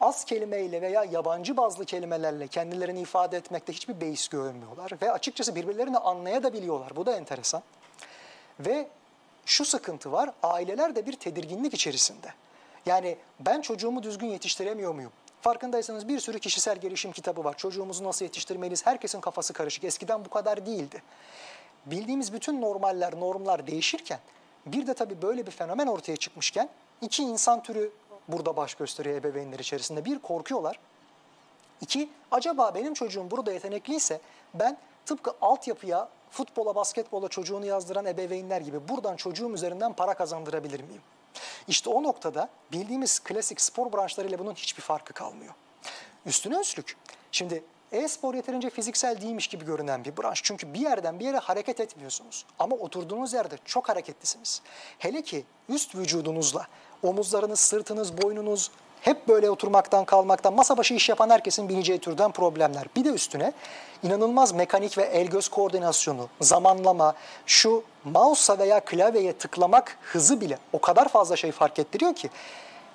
az 0.00 0.24
kelimeyle 0.24 0.82
veya 0.82 1.04
yabancı 1.04 1.56
bazlı 1.56 1.84
kelimelerle 1.84 2.48
kendilerini 2.48 3.00
ifade 3.00 3.36
etmekte 3.36 3.72
hiçbir 3.72 4.00
beis 4.00 4.28
görmüyorlar. 4.28 4.92
Ve 5.02 5.12
açıkçası 5.12 5.54
birbirlerini 5.54 5.98
anlayabiliyorlar. 5.98 6.96
Bu 6.96 7.06
da 7.06 7.16
enteresan. 7.16 7.62
Ve 8.60 8.88
şu 9.46 9.64
sıkıntı 9.64 10.12
var, 10.12 10.30
aileler 10.42 10.96
de 10.96 11.06
bir 11.06 11.12
tedirginlik 11.12 11.74
içerisinde. 11.74 12.28
Yani 12.86 13.16
ben 13.40 13.60
çocuğumu 13.60 14.02
düzgün 14.02 14.26
yetiştiremiyor 14.26 14.94
muyum? 14.94 15.12
Farkındaysanız 15.40 16.08
bir 16.08 16.20
sürü 16.20 16.38
kişisel 16.38 16.76
gelişim 16.76 17.12
kitabı 17.12 17.44
var. 17.44 17.56
Çocuğumuzu 17.56 18.04
nasıl 18.04 18.24
yetiştirmeliyiz? 18.24 18.86
Herkesin 18.86 19.20
kafası 19.20 19.52
karışık. 19.52 19.84
Eskiden 19.84 20.24
bu 20.24 20.30
kadar 20.30 20.66
değildi. 20.66 21.02
Bildiğimiz 21.86 22.32
bütün 22.32 22.60
normaller, 22.60 23.20
normlar 23.20 23.66
değişirken 23.66 24.18
bir 24.66 24.86
de 24.86 24.94
tabii 24.94 25.22
böyle 25.22 25.46
bir 25.46 25.50
fenomen 25.50 25.86
ortaya 25.86 26.16
çıkmışken 26.16 26.68
iki 27.00 27.22
insan 27.22 27.62
türü 27.62 27.90
burada 28.28 28.56
baş 28.56 28.74
gösteriyor 28.74 29.16
ebeveynler 29.16 29.58
içerisinde. 29.58 30.04
Bir, 30.04 30.18
korkuyorlar. 30.18 30.78
İki, 31.80 32.10
acaba 32.30 32.74
benim 32.74 32.94
çocuğum 32.94 33.30
burada 33.30 33.52
yetenekliyse 33.52 34.20
ben 34.54 34.78
tıpkı 35.06 35.32
altyapıya, 35.40 36.08
futbola, 36.30 36.74
basketbola 36.74 37.28
çocuğunu 37.28 37.66
yazdıran 37.66 38.06
ebeveynler 38.06 38.60
gibi 38.60 38.88
buradan 38.88 39.16
çocuğum 39.16 39.54
üzerinden 39.54 39.92
para 39.92 40.14
kazandırabilir 40.14 40.80
miyim? 40.80 41.02
İşte 41.68 41.90
o 41.90 42.02
noktada 42.02 42.48
bildiğimiz 42.72 43.20
klasik 43.20 43.60
spor 43.60 43.92
branşlarıyla 43.92 44.38
bunun 44.38 44.54
hiçbir 44.54 44.82
farkı 44.82 45.12
kalmıyor. 45.12 45.54
Üstüne 46.26 46.60
üstlük. 46.60 46.96
Şimdi 47.32 47.64
E-spor 47.92 48.34
yeterince 48.34 48.70
fiziksel 48.70 49.20
değilmiş 49.20 49.46
gibi 49.46 49.64
görünen 49.64 50.04
bir 50.04 50.16
branş. 50.16 50.40
Çünkü 50.42 50.74
bir 50.74 50.80
yerden 50.80 51.20
bir 51.20 51.24
yere 51.24 51.38
hareket 51.38 51.80
etmiyorsunuz. 51.80 52.46
Ama 52.58 52.76
oturduğunuz 52.76 53.32
yerde 53.32 53.58
çok 53.64 53.88
hareketlisiniz. 53.88 54.62
Hele 54.98 55.22
ki 55.22 55.44
üst 55.68 55.94
vücudunuzla, 55.94 56.66
omuzlarınız, 57.06 57.60
sırtınız, 57.60 58.22
boynunuz 58.22 58.70
hep 59.00 59.28
böyle 59.28 59.50
oturmaktan, 59.50 60.04
kalmaktan, 60.04 60.54
masa 60.54 60.76
başı 60.76 60.94
iş 60.94 61.08
yapan 61.08 61.30
herkesin 61.30 61.68
bileceği 61.68 61.98
türden 61.98 62.32
problemler. 62.32 62.86
Bir 62.96 63.04
de 63.04 63.08
üstüne 63.08 63.52
inanılmaz 64.02 64.52
mekanik 64.52 64.98
ve 64.98 65.02
el-göz 65.02 65.48
koordinasyonu, 65.48 66.28
zamanlama, 66.40 67.14
şu 67.46 67.82
mouse'a 68.04 68.58
veya 68.58 68.80
klavyeye 68.80 69.32
tıklamak 69.32 69.98
hızı 70.02 70.40
bile 70.40 70.58
o 70.72 70.80
kadar 70.80 71.08
fazla 71.08 71.36
şey 71.36 71.52
fark 71.52 71.78
ettiriyor 71.78 72.14
ki 72.14 72.30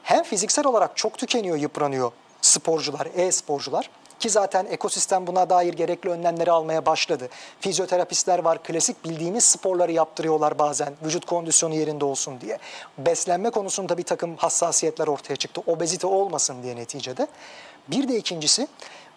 hem 0.03 0.23
fiziksel 0.23 0.65
olarak 0.65 0.97
çok 0.97 1.17
tükeniyor, 1.17 1.57
yıpranıyor 1.57 2.11
sporcular, 2.41 3.07
e-sporcular 3.15 3.89
ki 4.21 4.29
zaten 4.29 4.65
ekosistem 4.65 5.27
buna 5.27 5.49
dair 5.49 5.73
gerekli 5.73 6.09
önlemleri 6.09 6.51
almaya 6.51 6.85
başladı. 6.85 7.29
Fizyoterapistler 7.59 8.39
var, 8.39 8.63
klasik 8.63 9.05
bildiğimiz 9.05 9.43
sporları 9.43 9.91
yaptırıyorlar 9.91 10.59
bazen 10.59 10.93
vücut 11.05 11.25
kondisyonu 11.25 11.75
yerinde 11.75 12.05
olsun 12.05 12.41
diye. 12.41 12.57
Beslenme 12.97 13.49
konusunda 13.49 13.97
bir 13.97 14.03
takım 14.03 14.35
hassasiyetler 14.35 15.07
ortaya 15.07 15.35
çıktı. 15.35 15.61
Obezite 15.67 16.07
olmasın 16.07 16.63
diye 16.63 16.75
neticede. 16.75 17.27
Bir 17.87 18.07
de 18.07 18.17
ikincisi 18.17 18.67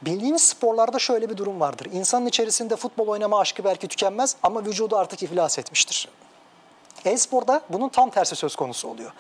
bildiğimiz 0.03 0.43
sporlarda 0.43 0.99
şöyle 0.99 1.31
bir 1.31 1.37
durum 1.37 1.61
vardır. 1.61 1.89
İnsanın 1.93 2.27
içerisinde 2.27 2.77
futbol 2.77 3.09
oynama 3.09 3.41
aşkı 3.41 3.65
belki 3.65 3.89
tükenmez 3.89 4.37
ama 4.43 4.65
vücudu 4.65 4.97
artık 4.97 5.23
iflas 5.23 5.59
etmiştir. 5.59 6.09
E-sporda 7.05 7.61
bunun 7.69 7.89
tam 7.89 8.11
tersi 8.11 8.37
söz 8.37 8.57
konusu 8.57 8.89
oluyor 8.89 9.13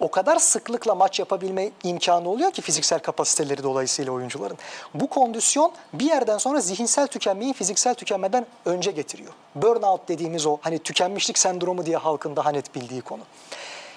o 0.00 0.10
kadar 0.10 0.36
sıklıkla 0.36 0.94
maç 0.94 1.18
yapabilme 1.18 1.70
imkanı 1.84 2.28
oluyor 2.28 2.50
ki 2.50 2.62
fiziksel 2.62 2.98
kapasiteleri 2.98 3.62
dolayısıyla 3.62 4.12
oyuncuların. 4.12 4.58
Bu 4.94 5.06
kondisyon 5.06 5.72
bir 5.92 6.04
yerden 6.04 6.38
sonra 6.38 6.60
zihinsel 6.60 7.06
tükenmeyi 7.06 7.52
fiziksel 7.52 7.94
tükenmeden 7.94 8.46
önce 8.64 8.90
getiriyor. 8.90 9.32
Burnout 9.54 10.08
dediğimiz 10.08 10.46
o 10.46 10.58
hani 10.60 10.78
tükenmişlik 10.78 11.38
sendromu 11.38 11.86
diye 11.86 11.96
halkın 11.96 12.36
daha 12.36 12.50
net 12.50 12.74
bildiği 12.74 13.00
konu. 13.00 13.22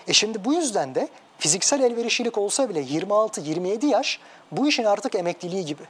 E 0.08 0.14
şimdi 0.14 0.46
bu 0.46 0.54
yüzden 0.54 0.96
de 0.96 1.08
fiziksel 1.40 1.80
elverişlilik 1.80 2.38
olsa 2.38 2.70
bile 2.70 2.82
26-27 2.82 3.86
yaş 3.86 4.20
bu 4.52 4.68
işin 4.68 4.84
artık 4.84 5.16
emekliliği 5.16 5.66
gibi. 5.66 5.84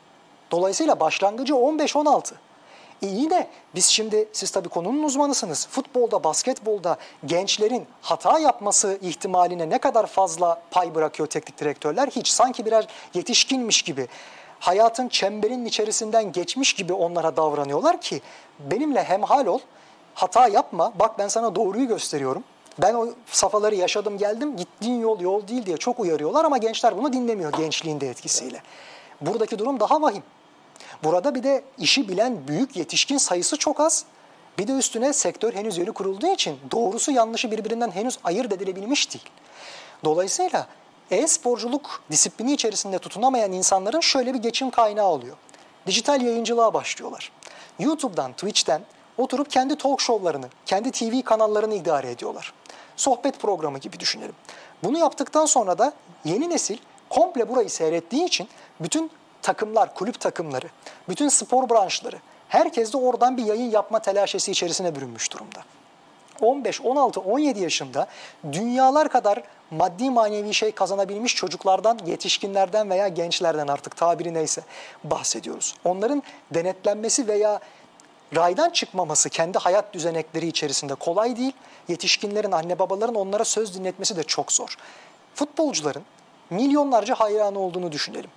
Dolayısıyla 0.52 1.00
başlangıcı 1.00 1.54
15-16. 1.54 2.34
E 3.02 3.08
iyi 3.08 3.30
de 3.30 3.48
biz 3.76 3.86
şimdi 3.86 4.30
siz 4.34 4.52
tabii 4.52 4.70
konunun 4.70 5.04
uzmanısınız. 5.04 5.68
Futbolda, 5.68 6.24
basketbolda 6.24 6.98
gençlerin 7.26 7.86
hata 8.02 8.40
yapması 8.40 9.00
ihtimaline 9.02 9.70
ne 9.70 9.78
kadar 9.78 10.08
fazla 10.08 10.62
pay 10.72 10.96
bırakıyor 10.96 11.30
teknik 11.30 11.58
direktörler? 11.58 12.08
Hiç 12.08 12.28
sanki 12.28 12.66
birer 12.66 12.88
yetişkinmiş 13.14 13.82
gibi 13.82 14.08
hayatın 14.60 15.08
çemberinin 15.08 15.66
içerisinden 15.66 16.32
geçmiş 16.32 16.74
gibi 16.74 16.94
onlara 16.94 17.38
davranıyorlar 17.38 18.02
ki 18.02 18.22
benimle 18.60 19.04
hemhal 19.04 19.46
ol, 19.46 19.60
hata 20.14 20.48
yapma, 20.48 20.94
bak 21.00 21.20
ben 21.20 21.28
sana 21.28 21.56
doğruyu 21.56 21.88
gösteriyorum. 21.88 22.44
Ben 22.82 22.94
o 22.94 23.10
safhaları 23.26 23.76
yaşadım 23.76 24.18
geldim, 24.18 24.58
gittiğin 24.58 25.00
yol 25.00 25.20
yol 25.20 25.48
değil 25.48 25.66
diye 25.66 25.78
çok 25.78 26.00
uyarıyorlar 26.00 26.46
ama 26.46 26.58
gençler 26.58 26.98
bunu 26.98 27.14
dinlemiyor 27.14 27.54
gençliğinde 27.54 28.10
etkisiyle. 28.10 28.62
Buradaki 29.22 29.60
durum 29.60 29.80
daha 29.80 30.02
vahim. 30.02 30.24
Burada 31.04 31.36
bir 31.36 31.44
de 31.44 31.64
işi 31.78 32.10
bilen 32.10 32.48
büyük 32.48 32.76
yetişkin 32.76 33.18
sayısı 33.18 33.58
çok 33.58 33.80
az. 33.80 34.06
Bir 34.58 34.68
de 34.68 34.72
üstüne 34.72 35.14
sektör 35.14 35.54
henüz 35.54 35.78
yeni 35.78 35.92
kurulduğu 35.92 36.28
için 36.28 36.60
doğrusu 36.72 37.12
yanlışı 37.12 37.52
birbirinden 37.52 37.92
henüz 37.92 38.20
ayırt 38.24 38.54
edilebilmiş 38.54 39.14
değil. 39.14 39.26
Dolayısıyla 40.04 40.68
e-sporculuk 41.12 42.04
disiplini 42.12 42.54
içerisinde 42.54 43.00
tutunamayan 43.00 43.52
insanların 43.52 44.00
şöyle 44.00 44.34
bir 44.34 44.40
geçim 44.40 44.70
kaynağı 44.70 45.08
oluyor. 45.08 45.38
Dijital 45.88 46.22
yayıncılığa 46.22 46.74
başlıyorlar. 46.74 47.32
YouTube'dan, 47.80 48.34
Twitch'ten 48.34 48.82
oturup 49.18 49.50
kendi 49.50 49.76
talk 49.76 50.02
show'larını, 50.02 50.50
kendi 50.66 50.92
TV 50.92 51.22
kanallarını 51.22 51.76
idare 51.76 52.12
ediyorlar. 52.12 52.54
Sohbet 52.96 53.40
programı 53.40 53.78
gibi 53.78 54.00
düşünelim. 54.00 54.36
Bunu 54.84 54.98
yaptıktan 54.98 55.46
sonra 55.46 55.78
da 55.78 55.94
yeni 56.26 56.50
nesil 56.50 56.78
komple 57.10 57.50
burayı 57.50 57.70
seyrettiği 57.70 58.26
için 58.26 58.50
bütün 58.80 59.12
takımlar, 59.41 59.93
kulüp 59.93 60.19
takımları, 60.19 60.69
bütün 61.10 61.30
spor 61.30 61.69
branşları 61.69 62.19
herkes 62.49 62.93
de 62.93 62.97
oradan 62.97 63.38
bir 63.38 63.45
yayın 63.45 63.71
yapma 63.71 63.99
telaşesi 63.99 64.51
içerisine 64.51 64.95
bürünmüş 64.95 65.32
durumda. 65.32 65.60
15, 66.41 66.82
16, 66.82 67.19
17 67.19 67.60
yaşında 67.60 68.08
dünyalar 68.51 69.10
kadar 69.10 69.43
maddi 69.71 70.10
manevi 70.10 70.54
şey 70.54 70.71
kazanabilmiş 70.71 71.36
çocuklardan, 71.36 71.99
yetişkinlerden 72.06 72.89
veya 72.89 73.08
gençlerden 73.08 73.67
artık 73.67 73.97
tabiri 73.97 74.34
neyse 74.34 74.62
bahsediyoruz. 75.04 75.75
Onların 75.84 76.23
denetlenmesi 76.51 77.27
veya 77.27 77.60
raydan 78.36 78.69
çıkmaması 78.69 79.30
kendi 79.30 79.58
hayat 79.58 79.93
düzenekleri 79.93 80.47
içerisinde 80.47 80.95
kolay 80.95 81.38
değil. 81.38 81.54
Yetişkinlerin, 81.88 82.51
anne 82.51 82.80
babaların 82.80 83.15
onlara 83.15 83.45
söz 83.45 83.75
dinletmesi 83.80 84.15
de 84.15 84.23
çok 84.23 84.51
zor. 84.51 84.77
Futbolcuların 85.36 86.04
milyonlarca 86.49 87.15
hayranı 87.15 87.60
olduğunu 87.60 87.91
düşünelim 87.91 88.30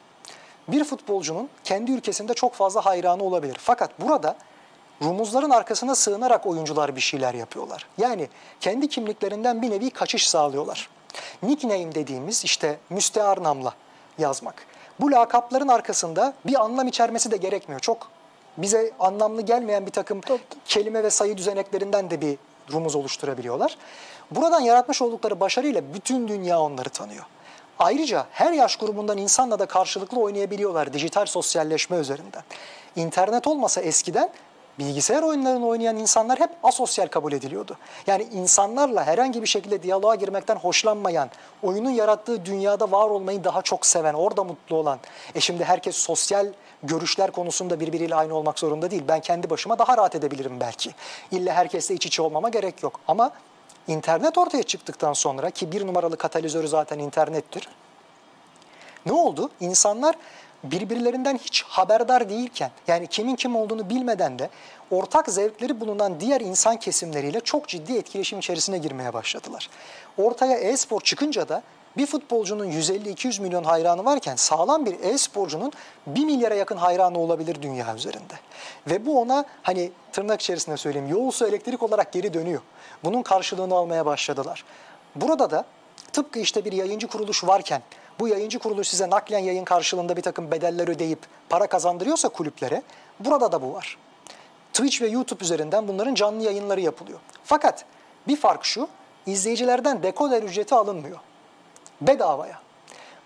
bir 0.69 0.85
futbolcunun 0.85 1.49
kendi 1.65 1.93
ülkesinde 1.93 2.35
çok 2.35 2.55
fazla 2.55 2.87
hayranı 2.87 3.23
olabilir. 3.23 3.57
Fakat 3.61 4.01
burada 4.01 4.37
rumuzların 5.03 5.51
arkasına 5.51 5.95
sığınarak 5.95 6.47
oyuncular 6.47 6.97
bir 6.97 7.01
şeyler 7.01 7.35
yapıyorlar. 7.35 7.87
Yani 7.99 8.29
kendi 8.61 8.89
kimliklerinden 8.89 9.63
bir 9.63 9.71
nevi 9.71 9.91
kaçış 9.91 10.29
sağlıyorlar. 10.29 10.89
Nickname 11.43 11.95
dediğimiz 11.95 12.45
işte 12.45 12.79
müstear 12.91 13.43
namla 13.43 13.75
yazmak. 14.19 14.67
Bu 15.01 15.13
lakapların 15.13 15.69
arkasında 15.69 16.35
bir 16.47 16.61
anlam 16.61 16.89
içermesi 16.89 17.31
de 17.31 17.37
gerekmiyor. 17.37 17.81
Çok 17.81 18.09
bize 18.57 18.93
anlamlı 19.01 19.43
gelmeyen 19.43 19.87
bir 19.87 19.91
takım 19.91 20.21
kelime 20.65 21.05
ve 21.05 21.11
sayı 21.11 21.37
düzeneklerinden 21.37 22.11
de 22.11 22.21
bir 22.21 22.39
rumuz 22.73 22.95
oluşturabiliyorlar. 22.95 23.79
Buradan 24.31 24.61
yaratmış 24.61 25.03
oldukları 25.03 25.41
başarıyla 25.41 25.95
bütün 25.95 26.29
dünya 26.29 26.61
onları 26.61 26.89
tanıyor. 26.89 27.25
Ayrıca 27.79 28.27
her 28.33 28.53
yaş 28.53 28.77
grubundan 28.77 29.19
insanla 29.19 29.59
da 29.59 29.67
karşılıklı 29.67 30.21
oynayabiliyorlar 30.21 30.93
dijital 30.93 31.27
sosyalleşme 31.27 31.97
üzerinden. 31.97 32.43
İnternet 32.97 33.47
olmasa 33.47 33.81
eskiden 33.81 34.31
bilgisayar 34.79 35.23
oyunlarını 35.23 35.67
oynayan 35.67 35.97
insanlar 35.97 36.41
hep 36.41 36.51
asosyal 36.63 37.07
kabul 37.07 37.33
ediliyordu. 37.33 37.77
Yani 38.07 38.23
insanlarla 38.33 39.05
herhangi 39.05 39.43
bir 39.43 39.47
şekilde 39.47 39.83
diyaloğa 39.83 40.15
girmekten 40.15 40.57
hoşlanmayan, 40.57 41.31
oyunun 41.63 41.91
yarattığı 41.91 42.45
dünyada 42.45 42.91
var 42.91 43.09
olmayı 43.09 43.45
daha 43.45 43.63
çok 43.63 43.87
seven, 43.87 44.15
orada 44.15 44.45
mutlu 44.45 44.77
olan. 44.77 44.99
E 45.35 45.41
şimdi 45.41 45.65
herkes 45.65 45.97
sosyal 45.97 46.47
görüşler 46.83 47.31
konusunda 47.31 47.81
birbiriyle 47.81 48.15
aynı 48.15 48.35
olmak 48.35 48.59
zorunda 48.59 48.91
değil. 48.91 49.03
Ben 49.09 49.21
kendi 49.21 49.51
başıma 49.51 49.79
daha 49.79 49.97
rahat 49.97 50.15
edebilirim 50.15 50.61
belki. 50.61 50.91
İlla 51.31 51.55
herkesle 51.55 51.95
iç 51.95 52.07
içe 52.07 52.23
olmama 52.23 52.49
gerek 52.49 52.83
yok. 52.83 53.01
Ama 53.09 53.31
İnternet 53.89 54.39
ortaya 54.39 54.63
çıktıktan 54.63 55.13
sonra 55.13 55.51
ki 55.51 55.73
bir 55.73 55.87
numaralı 55.87 56.17
katalizörü 56.17 56.69
zaten 56.69 56.99
internettir. 56.99 57.69
Ne 59.07 59.13
oldu? 59.13 59.51
İnsanlar 59.61 60.17
birbirlerinden 60.65 61.39
hiç 61.39 61.63
haberdar 61.63 62.29
değilken 62.29 62.71
yani 62.89 63.07
kimin 63.07 63.37
kim 63.37 63.57
olduğunu 63.57 63.91
bilmeden 63.91 64.39
de 64.39 64.51
ortak 64.91 65.29
zevkleri 65.29 65.81
bulunan 65.81 66.21
diğer 66.21 66.41
insan 66.41 66.77
kesimleriyle 66.77 67.41
çok 67.41 67.69
ciddi 67.69 67.97
etkileşim 67.97 68.39
içerisine 68.39 68.79
girmeye 68.79 69.13
başladılar. 69.13 69.71
Ortaya 70.19 70.59
e-spor 70.59 71.01
çıkınca 71.01 71.49
da 71.49 71.63
bir 71.97 72.07
futbolcunun 72.07 72.67
150-200 72.67 73.43
milyon 73.43 73.65
hayranı 73.65 74.05
varken 74.05 74.37
sağlam 74.37 74.87
bir 74.87 75.01
e-sporcunun 75.01 75.73
1 76.07 76.25
milyara 76.25 76.55
yakın 76.55 76.77
hayranı 76.77 77.19
olabilir 77.19 77.63
dünya 77.63 77.97
üzerinde. 77.97 78.35
Ve 78.87 79.07
bu 79.07 79.21
ona 79.21 79.45
hani 79.63 79.91
tırnak 80.13 80.41
içerisinde 80.41 80.77
söyleyeyim 80.77 81.09
yolsu 81.09 81.47
elektrik 81.47 81.83
olarak 81.83 82.13
geri 82.13 82.35
dönüyor. 82.35 82.61
Bunun 83.05 83.23
karşılığını 83.23 83.75
almaya 83.75 84.07
başladılar. 84.07 84.65
Burada 85.15 85.51
da 85.51 85.65
tıpkı 86.13 86.39
işte 86.39 86.65
bir 86.65 86.73
yayıncı 86.73 87.07
kuruluş 87.07 87.45
varken 87.45 87.83
bu 88.21 88.29
yayıncı 88.29 88.59
kuruluş 88.59 88.89
size 88.89 89.11
naklen 89.11 89.39
yayın 89.39 89.65
karşılığında 89.65 90.17
bir 90.17 90.23
takım 90.23 90.51
bedeller 90.51 90.89
ödeyip 90.89 91.19
para 91.49 91.67
kazandırıyorsa 91.67 92.29
kulüplere 92.29 92.83
burada 93.21 93.53
da 93.53 93.63
bu 93.63 93.73
var. 93.73 93.99
Twitch 94.73 95.03
ve 95.03 95.09
YouTube 95.09 95.45
üzerinden 95.45 95.89
bunların 95.89 96.15
canlı 96.15 96.43
yayınları 96.43 96.81
yapılıyor. 96.81 97.19
Fakat 97.45 97.85
bir 98.29 98.37
fark 98.37 98.65
şu, 98.65 98.89
izleyicilerden 99.27 100.03
dekoder 100.03 100.43
ücreti 100.43 100.75
alınmıyor 100.75 101.19
bedavaya. 102.01 102.64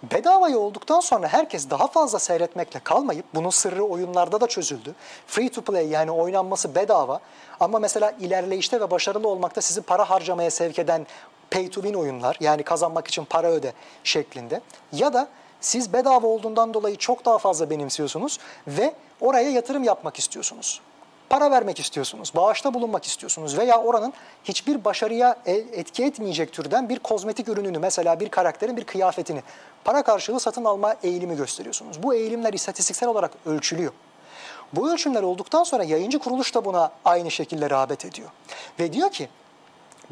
Bedavaya 0.03 0.59
olduktan 0.59 1.01
sonra 1.01 1.29
herkes 1.29 1.71
daha 1.71 1.87
fazla 1.87 2.19
seyretmekle 2.19 2.81
kalmayıp 2.81 3.25
bunun 3.35 3.51
sırrı 3.51 3.85
oyunlarda 3.85 4.41
da 4.41 4.47
çözüldü. 4.47 4.95
Free 5.27 5.49
to 5.49 5.63
play 5.63 5.89
yani 5.89 6.11
oynanması 6.11 6.75
bedava. 6.75 7.21
Ama 7.61 7.79
mesela 7.79 8.15
ilerleyişte 8.21 8.81
ve 8.81 8.91
başarılı 8.91 9.29
olmakta 9.29 9.61
sizi 9.61 9.83
para 9.83 10.11
harcamaya 10.11 10.51
sevk 10.51 10.79
eden 10.79 11.07
pay 11.51 11.71
to 11.71 11.83
win 11.83 11.95
oyunlar 11.95 12.37
yani 12.41 12.63
kazanmak 12.63 13.09
için 13.09 13.25
para 13.25 13.51
öde 13.51 13.73
şeklinde. 14.05 14.61
Ya 14.93 15.13
da 15.13 15.29
siz 15.61 15.93
bedava 15.93 16.27
olduğundan 16.27 16.75
dolayı 16.75 16.97
çok 16.97 17.25
daha 17.25 17.39
fazla 17.39 17.71
benimsiyorsunuz 17.71 18.39
ve 18.69 18.95
oraya 19.21 19.51
yatırım 19.51 19.85
yapmak 19.85 20.19
istiyorsunuz 20.19 20.81
para 21.29 21.51
vermek 21.51 21.81
istiyorsunuz, 21.81 22.33
bağışta 22.37 22.75
bulunmak 22.75 23.05
istiyorsunuz 23.05 23.59
veya 23.59 23.83
oranın 23.83 24.13
hiçbir 24.45 24.85
başarıya 24.85 25.37
e, 25.47 25.53
etki 25.53 26.05
etmeyecek 26.05 26.53
türden 26.53 26.89
bir 26.89 26.99
kozmetik 26.99 27.49
ürününü 27.49 27.79
mesela 27.79 28.21
bir 28.21 28.29
karakterin 28.29 28.77
bir 28.77 28.85
kıyafetini 28.85 29.43
para 29.85 30.03
karşılığı 30.03 30.41
satın 30.41 30.65
alma 30.65 30.97
eğilimi 31.03 31.37
gösteriyorsunuz. 31.37 32.03
Bu 32.03 32.15
eğilimler 32.15 32.53
istatistiksel 32.53 33.09
olarak 33.09 33.31
ölçülüyor. 33.47 33.93
Bu 34.73 34.93
ölçümler 34.93 35.23
olduktan 35.23 35.65
sonra 35.65 35.85
yayıncı 35.85 36.19
kuruluş 36.19 36.55
da 36.55 36.65
buna 36.65 36.91
aynı 37.05 37.31
şekilde 37.31 37.71
rağbet 37.71 38.05
ediyor. 38.05 38.29
Ve 38.81 38.93
diyor 38.93 39.11
ki 39.11 39.29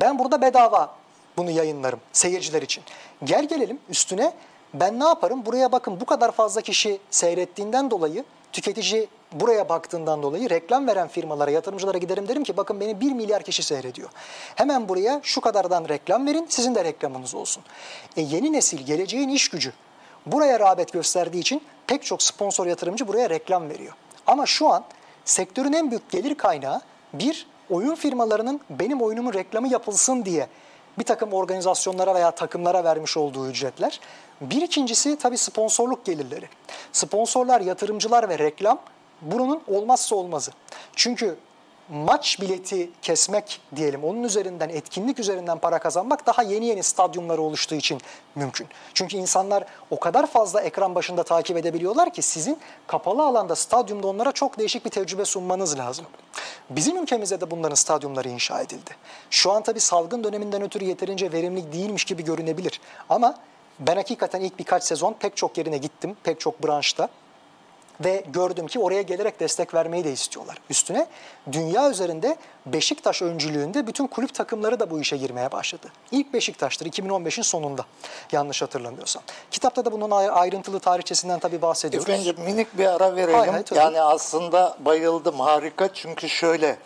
ben 0.00 0.18
burada 0.18 0.42
bedava 0.42 0.94
bunu 1.37 1.50
yayınlarım 1.50 2.00
seyirciler 2.12 2.62
için. 2.62 2.85
Gel 3.24 3.48
gelelim 3.48 3.79
üstüne 3.88 4.33
ben 4.74 5.00
ne 5.00 5.05
yaparım? 5.05 5.46
Buraya 5.46 5.72
bakın 5.72 6.00
bu 6.00 6.05
kadar 6.05 6.33
fazla 6.33 6.61
kişi 6.61 6.98
seyrettiğinden 7.11 7.90
dolayı 7.90 8.24
tüketici 8.52 9.09
buraya 9.33 9.69
baktığından 9.69 10.23
dolayı 10.23 10.51
reklam 10.51 10.87
veren 10.87 11.09
firmalara, 11.09 11.51
yatırımcılara 11.51 11.99
giderim 11.99 12.29
derim 12.29 12.45
ki 12.45 12.57
bakın 12.57 12.81
beni 12.81 13.01
1 13.01 13.12
milyar 13.12 13.43
kişi 13.43 13.62
seyrediyor. 13.62 14.09
Hemen 14.55 14.89
buraya 14.89 15.21
şu 15.23 15.41
kadardan 15.41 15.89
reklam 15.89 16.27
verin, 16.27 16.47
sizin 16.49 16.75
de 16.75 16.85
reklamınız 16.85 17.35
olsun. 17.35 17.62
E 18.17 18.21
yeni 18.21 18.53
nesil, 18.53 18.87
geleceğin 18.87 19.29
iş 19.29 19.49
gücü 19.49 19.73
buraya 20.27 20.61
rağbet 20.61 20.93
gösterdiği 20.93 21.41
için 21.41 21.62
pek 21.87 22.05
çok 22.05 22.23
sponsor 22.23 22.67
yatırımcı 22.67 23.09
buraya 23.09 23.31
reklam 23.31 23.71
veriyor. 23.71 23.93
Ama 24.27 24.47
şu 24.47 24.69
an 24.69 24.85
sektörün 25.25 25.73
en 25.73 25.91
büyük 25.91 26.11
gelir 26.11 26.35
kaynağı 26.35 26.81
bir 27.12 27.47
oyun 27.71 27.95
firmalarının 27.95 28.61
benim 28.71 29.03
oyunumun 29.03 29.33
reklamı 29.33 29.69
yapılsın 29.69 30.25
diye 30.25 30.47
bir 30.99 31.05
takım 31.05 31.33
organizasyonlara 31.33 32.15
veya 32.15 32.31
takımlara 32.31 32.85
vermiş 32.85 33.17
olduğu 33.17 33.49
ücretler. 33.49 34.01
Bir 34.41 34.62
ikincisi 34.62 35.19
tabii 35.19 35.39
sponsorluk 35.39 36.05
gelirleri. 36.05 36.49
Sponsorlar, 36.93 37.61
yatırımcılar 37.61 38.29
ve 38.29 38.39
reklam 38.39 38.79
bunun 39.22 39.62
olmazsa 39.68 40.16
olmazı. 40.16 40.52
Çünkü 40.96 41.37
maç 41.88 42.40
bileti 42.40 42.90
kesmek 43.02 43.61
diyelim 43.76 44.05
onun 44.05 44.22
üzerinden 44.22 44.68
etkinlik 44.68 45.18
üzerinden 45.18 45.59
para 45.59 45.79
kazanmak 45.79 46.26
daha 46.26 46.42
yeni 46.42 46.66
yeni 46.66 46.83
stadyumları 46.83 47.42
oluştuğu 47.42 47.74
için 47.74 48.00
mümkün. 48.35 48.66
Çünkü 48.94 49.16
insanlar 49.16 49.64
o 49.90 50.00
kadar 50.00 50.26
fazla 50.26 50.61
ekran 50.61 50.94
başında 50.94 51.22
takip 51.22 51.57
edebiliyorlar 51.57 52.12
ki 52.12 52.22
sizin 52.22 52.59
kapalı 52.87 53.22
alanda 53.22 53.57
stadyumda 53.57 54.07
onlara 54.07 54.33
çok 54.33 54.59
değişik 54.59 54.85
bir 54.85 54.90
tecrübe 54.90 55.24
sunmanız 55.24 55.79
lazım. 55.79 56.07
Bizim 56.70 57.02
ülkemizde 57.02 57.40
de 57.40 57.50
bunların 57.50 57.74
stadyumları 57.74 58.29
inşa 58.29 58.61
edildi. 58.61 58.90
Şu 59.31 59.52
an 59.52 59.62
tabii 59.62 59.81
salgın 59.81 60.24
döneminden 60.24 60.62
ötürü 60.62 60.85
yeterince 60.85 61.33
verimli 61.33 61.72
değilmiş 61.72 62.05
gibi 62.05 62.24
görünebilir. 62.24 62.81
Ama 63.09 63.35
ben 63.79 63.96
hakikaten 63.96 64.40
ilk 64.40 64.59
birkaç 64.59 64.85
sezon 64.85 65.12
pek 65.12 65.37
çok 65.37 65.59
yerine 65.59 65.79
gittim, 65.79 66.16
pek 66.24 66.40
çok 66.40 66.64
branşta 66.64 67.09
ve 68.05 68.25
gördüm 68.33 68.67
ki 68.67 68.79
oraya 68.79 69.03
gelerek 69.03 69.41
destek 69.41 69.75
vermeyi 69.75 70.05
de 70.05 70.13
istiyorlar. 70.13 70.57
Üstüne 70.71 71.07
dünya 71.53 71.91
üzerinde 71.91 72.37
Beşiktaş 72.67 73.23
öncülüğünde 73.23 73.87
bütün 73.87 74.07
kulüp 74.07 74.35
takımları 74.35 74.81
da 74.81 74.91
bu 74.91 75.01
işe 75.01 75.17
girmeye 75.17 75.53
başladı. 75.53 75.87
İlk 76.11 76.33
Beşiktaş'tır 76.33 76.87
2015'in 76.87 77.43
sonunda 77.43 77.85
yanlış 78.33 78.63
hatırlamıyorsam. 78.63 79.23
Kitapta 79.51 79.85
da 79.85 79.93
bunun 79.93 80.11
ayrıntılı 80.11 80.81
tarihçesinden 80.81 81.39
tabii 81.39 81.63
bahsediyoruz. 81.63 82.09
Efendim 82.09 82.37
minik 82.45 82.79
bir 82.79 82.87
ara 82.87 83.17
verelim. 83.17 83.39
Hay 83.39 83.51
hay, 83.51 83.63
tabii. 83.63 83.79
yani 83.79 84.01
aslında 84.01 84.77
bayıldım 84.81 85.41
harika 85.41 85.89
çünkü 85.95 86.29
şöyle 86.29 86.79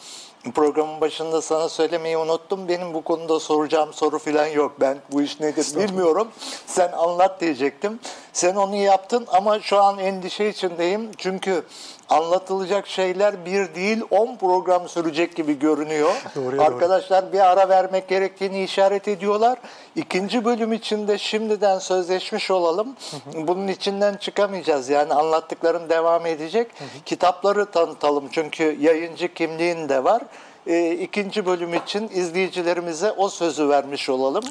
programın 0.54 1.00
başında 1.00 1.42
sana 1.42 1.68
söylemeyi 1.68 2.16
unuttum. 2.16 2.68
Benim 2.68 2.94
bu 2.94 3.02
konuda 3.02 3.40
soracağım 3.40 3.92
soru 3.92 4.18
falan 4.18 4.46
yok. 4.46 4.72
Ben 4.80 4.98
bu 5.12 5.22
iş 5.22 5.40
nedir 5.40 5.66
bilmiyorum. 5.76 6.28
Sen 6.66 6.92
anlat 6.92 7.40
diyecektim. 7.40 8.00
Sen 8.32 8.54
onu 8.54 8.76
yaptın 8.76 9.26
ama 9.32 9.60
şu 9.60 9.82
an 9.82 9.98
endişe 9.98 10.48
içindeyim. 10.48 11.10
Çünkü 11.18 11.64
anlatılacak 12.10 12.86
şeyler 12.86 13.44
bir 13.44 13.74
değil 13.74 14.02
10 14.10 14.36
program 14.36 14.88
sürecek 14.88 15.36
gibi 15.36 15.58
görünüyor. 15.58 16.12
Doğruya 16.36 16.52
doğru. 16.52 16.62
Arkadaşlar 16.62 17.32
bir 17.32 17.40
ara 17.40 17.68
vermek 17.68 18.08
gerektiğini 18.08 18.62
işaret 18.62 19.08
ediyorlar. 19.08 19.58
İkinci 19.96 20.44
bölüm 20.44 20.72
içinde 20.72 21.18
şimdiden 21.18 21.78
sözleşmiş 21.78 22.50
olalım. 22.50 22.96
Bunun 23.34 23.68
içinden 23.68 24.16
çıkamayacağız. 24.16 24.88
Yani 24.88 25.14
anlattıklarım 25.14 25.88
devam 25.88 26.26
edecek. 26.26 26.70
Kitapları 27.06 27.66
tanıtalım 27.66 28.28
çünkü 28.32 28.76
yayıncı 28.80 29.34
kimliğin 29.34 29.88
de 29.88 30.04
var. 30.04 30.22
E, 30.66 30.90
ikinci 30.90 31.46
bölüm 31.46 31.74
için 31.74 32.08
izleyicilerimize 32.14 33.12
o 33.12 33.28
sözü 33.28 33.68
vermiş 33.68 34.08
olalım. 34.08 34.44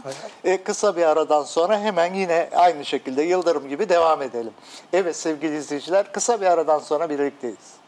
E, 0.43 0.63
kısa 0.63 0.95
bir 0.95 1.04
aradan 1.04 1.43
sonra 1.43 1.80
hemen 1.80 2.13
yine 2.13 2.50
aynı 2.56 2.86
şekilde 2.86 3.24
Yıldırım 3.24 3.69
gibi 3.69 3.89
devam 3.89 4.22
edelim. 4.22 4.54
Evet 4.93 5.15
sevgili 5.15 5.58
izleyiciler 5.58 6.12
kısa 6.12 6.41
bir 6.41 6.45
aradan 6.45 6.80
sonra 6.80 7.10
birlikteyiz. 7.10 7.80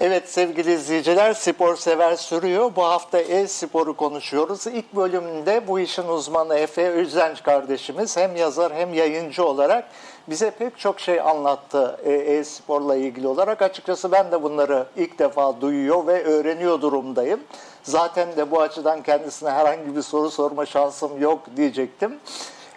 Evet 0.00 0.28
sevgili 0.28 0.72
izleyiciler 0.72 1.34
spor 1.34 1.76
sever 1.76 2.16
sürüyor. 2.16 2.70
Bu 2.76 2.84
hafta 2.84 3.18
e-sporu 3.18 3.96
konuşuyoruz. 3.96 4.66
İlk 4.66 4.96
bölümünde 4.96 5.68
bu 5.68 5.80
işin 5.80 6.08
uzmanı 6.08 6.54
Efe 6.54 6.88
Özenç 6.90 7.42
kardeşimiz 7.42 8.16
hem 8.16 8.36
yazar 8.36 8.74
hem 8.74 8.94
yayıncı 8.94 9.44
olarak 9.44 9.84
bize 10.28 10.50
pek 10.50 10.78
çok 10.78 11.00
şey 11.00 11.20
anlattı 11.20 11.98
e, 12.04 12.12
e-sporla 12.12 12.96
ilgili 12.96 13.28
olarak. 13.28 13.62
Açıkçası 13.62 14.12
ben 14.12 14.32
de 14.32 14.42
bunları 14.42 14.86
ilk 14.96 15.18
defa 15.18 15.60
duyuyor 15.60 16.06
ve 16.06 16.24
öğreniyor 16.24 16.80
durumdayım. 16.80 17.40
Zaten 17.82 18.36
de 18.36 18.50
bu 18.50 18.60
açıdan 18.60 19.02
kendisine 19.02 19.50
herhangi 19.50 19.96
bir 19.96 20.02
soru 20.02 20.30
sorma 20.30 20.66
şansım 20.66 21.22
yok 21.22 21.40
diyecektim 21.56 22.18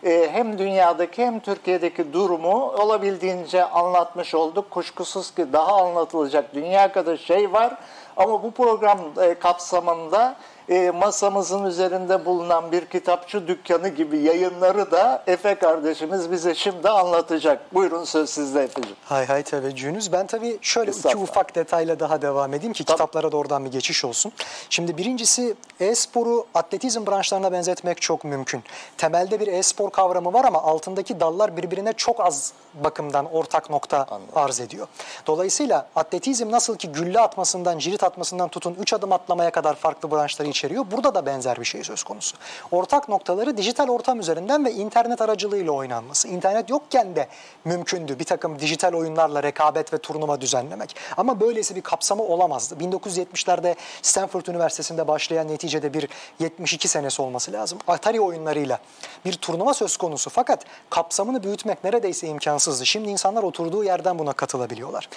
hem 0.03 0.57
dünyadaki 0.57 1.25
hem 1.25 1.39
Türkiye'deki 1.39 2.13
durumu 2.13 2.71
olabildiğince 2.71 3.65
anlatmış 3.65 4.35
olduk. 4.35 4.71
Kuşkusuz 4.71 5.35
ki 5.35 5.53
daha 5.53 5.75
anlatılacak 5.83 6.53
dünya 6.53 6.91
kadar 6.91 7.17
şey 7.17 7.53
var. 7.53 7.77
Ama 8.17 8.43
bu 8.43 8.51
program 8.51 8.99
e, 9.21 9.33
kapsamında 9.33 10.35
e, 10.71 10.91
masamızın 10.91 11.65
üzerinde 11.65 12.25
bulunan 12.25 12.71
bir 12.71 12.85
kitapçı 12.85 13.47
dükkanı 13.47 13.87
gibi 13.87 14.17
yayınları 14.17 14.91
da 14.91 15.23
Efe 15.27 15.55
kardeşimiz 15.55 16.31
bize 16.31 16.55
şimdi 16.55 16.89
anlatacak. 16.89 17.73
Buyurun 17.73 18.03
söz 18.03 18.29
sizde 18.29 18.63
Efe'ciğim. 18.63 18.97
Hay 19.05 19.25
hay 19.25 19.43
teveccühünüz. 19.43 20.11
Ben 20.11 20.27
tabii 20.27 20.57
şöyle 20.61 20.91
iki 20.91 21.17
ufak 21.17 21.55
detayla 21.55 21.99
daha 21.99 22.21
devam 22.21 22.53
edeyim 22.53 22.73
ki 22.73 22.83
Tabii. 22.83 22.95
kitaplara 22.95 23.31
da 23.31 23.37
oradan 23.37 23.65
bir 23.65 23.71
geçiş 23.71 24.05
olsun. 24.05 24.31
Şimdi 24.69 24.97
birincisi 24.97 25.55
e-sporu 25.79 26.45
atletizm 26.53 27.07
branşlarına 27.07 27.51
benzetmek 27.51 28.01
çok 28.01 28.23
mümkün. 28.23 28.63
Temelde 28.97 29.39
bir 29.39 29.47
e-spor 29.47 29.89
kavramı 29.91 30.33
var 30.33 30.45
ama 30.45 30.63
altındaki 30.63 31.19
dallar 31.19 31.57
birbirine 31.57 31.93
çok 31.93 32.19
az 32.19 32.53
bakımdan 32.73 33.25
ortak 33.33 33.69
nokta 33.69 34.07
arz 34.35 34.59
ediyor. 34.59 34.87
Dolayısıyla 35.27 35.87
atletizm 35.95 36.51
nasıl 36.51 36.77
ki 36.77 36.91
gülle 36.91 37.19
atmasından, 37.19 37.77
cirit 37.77 38.03
atmasından 38.03 38.49
tutun 38.49 38.75
3 38.79 38.93
adım 38.93 39.11
atlamaya 39.11 39.51
kadar 39.51 39.75
farklı 39.75 40.11
branşları 40.11 40.47
içeriyor. 40.61 40.85
Burada 40.91 41.15
da 41.15 41.25
benzer 41.25 41.59
bir 41.59 41.65
şey 41.65 41.83
söz 41.83 42.03
konusu. 42.03 42.37
Ortak 42.71 43.09
noktaları 43.09 43.57
dijital 43.57 43.87
ortam 43.87 44.19
üzerinden 44.19 44.65
ve 44.65 44.71
internet 44.71 45.21
aracılığıyla 45.21 45.71
oynanması. 45.71 46.27
İnternet 46.27 46.69
yokken 46.69 47.15
de 47.15 47.27
mümkündü 47.65 48.19
bir 48.19 48.23
takım 48.23 48.59
dijital 48.59 48.93
oyunlarla 48.93 49.43
rekabet 49.43 49.93
ve 49.93 49.97
turnuva 49.97 50.41
düzenlemek. 50.41 50.95
Ama 51.17 51.39
böylesi 51.39 51.75
bir 51.75 51.81
kapsamı 51.81 52.23
olamazdı. 52.23 52.75
1970'lerde 52.75 53.75
Stanford 54.01 54.45
Üniversitesi'nde 54.45 55.07
başlayan 55.07 55.47
neticede 55.47 55.93
bir 55.93 56.07
72 56.39 56.87
senesi 56.87 57.21
olması 57.21 57.51
lazım. 57.51 57.79
Atari 57.87 58.21
oyunlarıyla 58.21 58.79
bir 59.25 59.33
turnuva 59.33 59.73
söz 59.73 59.97
konusu. 59.97 60.29
Fakat 60.29 60.65
kapsamını 60.89 61.43
büyütmek 61.43 61.83
neredeyse 61.83 62.27
imkansızdı. 62.27 62.85
Şimdi 62.85 63.09
insanlar 63.09 63.43
oturduğu 63.43 63.83
yerden 63.83 64.19
buna 64.19 64.33
katılabiliyorlar. 64.33 65.09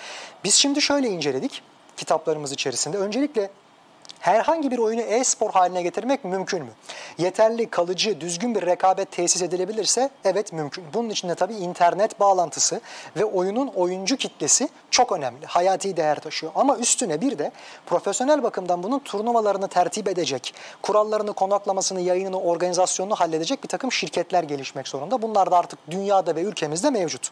Biz 0.44 0.54
şimdi 0.54 0.82
şöyle 0.82 1.08
inceledik 1.08 1.62
kitaplarımız 1.96 2.52
içerisinde. 2.52 2.98
Öncelikle 2.98 3.50
herhangi 4.20 4.70
bir 4.70 4.78
oyunu 4.78 5.00
e-spor 5.00 5.50
haline 5.50 5.82
getirmek 5.82 6.24
mümkün 6.24 6.62
mü? 6.62 6.70
Yeterli, 7.18 7.70
kalıcı, 7.70 8.20
düzgün 8.20 8.54
bir 8.54 8.66
rekabet 8.66 9.12
tesis 9.12 9.42
edilebilirse 9.42 10.10
evet 10.24 10.52
mümkün. 10.52 10.84
Bunun 10.94 11.10
için 11.10 11.28
de 11.28 11.34
tabii 11.34 11.54
internet 11.54 12.20
bağlantısı 12.20 12.80
ve 13.16 13.24
oyunun 13.24 13.66
oyuncu 13.66 14.16
kitlesi 14.16 14.68
çok 14.90 15.12
önemli. 15.12 15.46
Hayati 15.46 15.96
değer 15.96 16.20
taşıyor. 16.20 16.52
Ama 16.54 16.76
üstüne 16.76 17.20
bir 17.20 17.38
de 17.38 17.52
profesyonel 17.86 18.42
bakımdan 18.42 18.82
bunun 18.82 18.98
turnuvalarını 18.98 19.68
tertip 19.68 20.08
edecek, 20.08 20.54
kurallarını, 20.82 21.32
konaklamasını, 21.32 22.00
yayınını, 22.00 22.40
organizasyonunu 22.40 23.14
halledecek 23.14 23.62
bir 23.62 23.68
takım 23.68 23.92
şirketler 23.92 24.42
gelişmek 24.42 24.88
zorunda. 24.88 25.22
Bunlar 25.22 25.50
da 25.50 25.58
artık 25.58 25.78
dünyada 25.90 26.36
ve 26.36 26.42
ülkemizde 26.42 26.90
mevcut. 26.90 27.30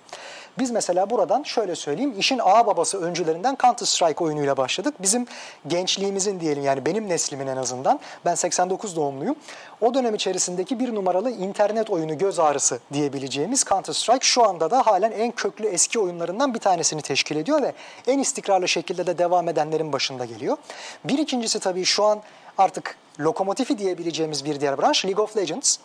Biz 0.59 0.71
mesela 0.71 1.11
buradan 1.11 1.43
şöyle 1.43 1.77
söyleyeyim, 1.77 2.15
işin 2.19 2.41
ağ 2.45 2.67
babası 2.67 3.01
öncülerinden 3.01 3.57
Counter 3.63 3.87
Strike 3.87 4.25
oyunuyla 4.25 4.57
başladık. 4.57 4.95
Bizim 4.99 5.27
gençliğimizin 5.67 6.41
diyelim 6.41 6.62
yani 6.63 6.87
benim 6.87 7.09
neslimin 7.09 7.47
en 7.47 7.57
azından, 7.57 8.01
ben 8.25 8.35
89 8.35 8.97
doğumluyum. 8.97 9.37
O 9.81 9.95
dönem 9.95 10.15
içerisindeki 10.15 10.81
bir 10.81 10.95
numaralı 10.95 11.31
internet 11.31 11.91
oyunu 11.91 12.19
göz 12.19 12.39
ağrısı 12.39 12.79
diyebileceğimiz 12.93 13.65
Counter 13.65 13.93
Strike 13.93 14.27
şu 14.27 14.49
anda 14.49 14.71
da 14.71 14.87
halen 14.87 15.13
en 15.13 15.33
köklü 15.33 15.67
eski 15.67 15.99
oyunlarından 15.99 16.55
bir 16.55 16.59
tanesini 16.59 17.03
teşkil 17.03 17.37
ediyor 17.37 17.63
ve 17.63 17.73
en 18.07 18.19
istikrarlı 18.19 18.69
şekilde 18.69 19.07
de 19.07 19.19
devam 19.19 19.49
edenlerin 19.49 19.93
başında 19.93 20.25
geliyor. 20.25 20.57
Bir 21.05 21.19
ikincisi 21.19 21.61
tabii 21.61 21.85
şu 21.85 22.05
an 22.05 22.23
artık 22.59 22.97
lokomotifi 23.21 23.79
diyebileceğimiz 23.79 24.45
bir 24.45 24.61
diğer 24.61 24.79
branş 24.79 25.05
League 25.05 25.25
of 25.25 25.37
Legends. 25.37 25.79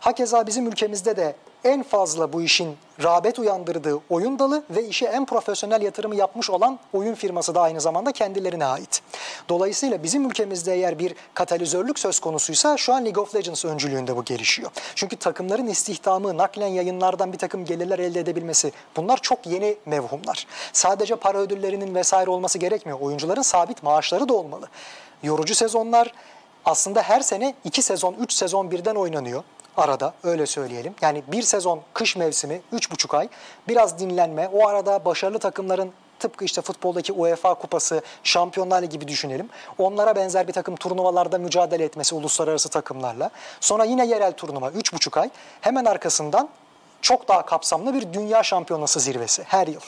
Hakeza 0.00 0.46
bizim 0.46 0.66
ülkemizde 0.66 1.16
de 1.16 1.34
en 1.64 1.82
fazla 1.82 2.32
bu 2.32 2.42
işin 2.42 2.76
rağbet 3.02 3.38
uyandırdığı 3.38 4.00
oyun 4.10 4.38
dalı 4.38 4.62
ve 4.70 4.84
işe 4.88 5.06
en 5.06 5.26
profesyonel 5.26 5.82
yatırımı 5.82 6.16
yapmış 6.16 6.50
olan 6.50 6.78
oyun 6.92 7.14
firması 7.14 7.54
da 7.54 7.60
aynı 7.60 7.80
zamanda 7.80 8.12
kendilerine 8.12 8.66
ait. 8.66 9.02
Dolayısıyla 9.48 10.02
bizim 10.02 10.28
ülkemizde 10.30 10.74
eğer 10.74 10.98
bir 10.98 11.14
katalizörlük 11.34 11.98
söz 11.98 12.20
konusuysa 12.20 12.76
şu 12.76 12.94
an 12.94 13.04
League 13.04 13.22
of 13.22 13.34
Legends 13.34 13.64
öncülüğünde 13.64 14.16
bu 14.16 14.24
gelişiyor. 14.24 14.70
Çünkü 14.94 15.16
takımların 15.16 15.66
istihdamı, 15.66 16.36
naklen 16.36 16.66
yayınlardan 16.66 17.32
bir 17.32 17.38
takım 17.38 17.64
gelirler 17.64 17.98
elde 17.98 18.20
edebilmesi 18.20 18.72
bunlar 18.96 19.16
çok 19.16 19.46
yeni 19.46 19.76
mevhumlar. 19.86 20.46
Sadece 20.72 21.16
para 21.16 21.38
ödüllerinin 21.38 21.94
vesaire 21.94 22.30
olması 22.30 22.58
gerekmiyor. 22.58 23.00
Oyuncuların 23.00 23.42
sabit 23.42 23.82
maaşları 23.82 24.28
da 24.28 24.34
olmalı. 24.34 24.68
Yorucu 25.22 25.54
sezonlar 25.54 26.12
aslında 26.64 27.02
her 27.02 27.20
sene 27.20 27.54
2 27.64 27.82
sezon, 27.82 28.14
3 28.14 28.32
sezon 28.32 28.70
birden 28.70 28.94
oynanıyor 28.94 29.42
arada 29.76 30.14
öyle 30.24 30.46
söyleyelim. 30.46 30.94
Yani 31.00 31.22
bir 31.28 31.42
sezon 31.42 31.80
kış 31.94 32.16
mevsimi 32.16 32.60
3,5 32.72 33.16
ay 33.16 33.28
biraz 33.68 33.98
dinlenme 33.98 34.48
o 34.52 34.68
arada 34.68 35.04
başarılı 35.04 35.38
takımların 35.38 35.92
tıpkı 36.18 36.44
işte 36.44 36.62
futboldaki 36.62 37.12
UEFA 37.12 37.54
kupası, 37.54 38.02
Şampiyonlar 38.22 38.82
Ligi 38.82 38.92
gibi 38.92 39.08
düşünelim. 39.08 39.48
Onlara 39.78 40.16
benzer 40.16 40.48
bir 40.48 40.52
takım 40.52 40.76
turnuvalarda 40.76 41.38
mücadele 41.38 41.84
etmesi 41.84 42.14
uluslararası 42.14 42.68
takımlarla. 42.68 43.30
Sonra 43.60 43.84
yine 43.84 44.06
yerel 44.06 44.32
turnuva 44.32 44.68
3,5 44.68 45.20
ay. 45.20 45.30
Hemen 45.60 45.84
arkasından 45.84 46.48
çok 47.04 47.28
daha 47.28 47.46
kapsamlı 47.46 47.94
bir 47.94 48.12
dünya 48.12 48.42
şampiyonası 48.42 49.00
zirvesi 49.00 49.44
her 49.46 49.66
yıl. 49.66 49.80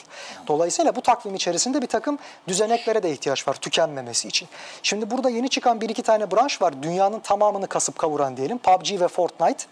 Dolayısıyla 0.47 0.95
bu 0.95 1.01
takvim 1.01 1.35
içerisinde 1.35 1.81
bir 1.81 1.87
takım 1.87 2.19
düzeneklere 2.47 3.03
de 3.03 3.11
ihtiyaç 3.11 3.47
var 3.47 3.53
tükenmemesi 3.53 4.27
için. 4.27 4.47
Şimdi 4.83 5.11
burada 5.11 5.29
yeni 5.29 5.49
çıkan 5.49 5.81
bir 5.81 5.89
iki 5.89 6.03
tane 6.03 6.31
branş 6.31 6.61
var. 6.61 6.83
Dünyanın 6.83 7.19
tamamını 7.19 7.67
kasıp 7.67 7.97
kavuran 7.99 8.37
diyelim. 8.37 8.57
PUBG 8.57 9.01
ve 9.01 9.07
Fortnite. 9.07 9.63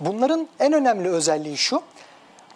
Bunların 0.00 0.48
en 0.60 0.72
önemli 0.72 1.08
özelliği 1.08 1.56
şu. 1.56 1.82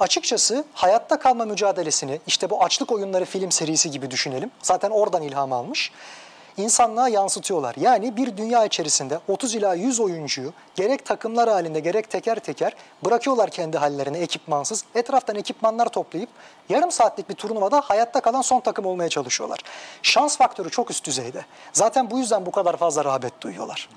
Açıkçası 0.00 0.64
hayatta 0.74 1.18
kalma 1.18 1.44
mücadelesini 1.44 2.20
işte 2.26 2.50
bu 2.50 2.64
açlık 2.64 2.92
oyunları 2.92 3.24
film 3.24 3.52
serisi 3.52 3.90
gibi 3.90 4.10
düşünelim. 4.10 4.50
Zaten 4.62 4.90
oradan 4.90 5.22
ilham 5.22 5.52
almış. 5.52 5.92
İnsanlığa 6.58 7.08
yansıtıyorlar. 7.08 7.74
Yani 7.80 8.16
bir 8.16 8.36
dünya 8.36 8.64
içerisinde 8.64 9.20
30 9.28 9.54
ila 9.54 9.74
100 9.74 10.00
oyuncuyu 10.00 10.52
gerek 10.74 11.04
takımlar 11.04 11.48
halinde 11.48 11.80
gerek 11.80 12.10
teker 12.10 12.38
teker 12.38 12.72
bırakıyorlar 13.04 13.50
kendi 13.50 13.78
hallerine 13.78 14.18
ekipmansız. 14.18 14.84
Etraftan 14.94 15.36
ekipmanlar 15.36 15.88
toplayıp 15.88 16.28
yarım 16.68 16.92
saatlik 16.92 17.28
bir 17.28 17.34
turnuvada 17.34 17.80
hayatta 17.80 18.20
kalan 18.20 18.42
son 18.42 18.60
takım 18.60 18.86
olmaya 18.86 19.08
çalışıyorlar. 19.08 19.58
Şans 20.02 20.36
faktörü 20.36 20.70
çok 20.70 20.90
üst 20.90 21.06
düzeyde. 21.06 21.44
Zaten 21.72 22.10
bu 22.10 22.18
yüzden 22.18 22.46
bu 22.46 22.50
kadar 22.50 22.76
fazla 22.76 23.04
rağbet 23.04 23.40
duyuyorlar. 23.40 23.88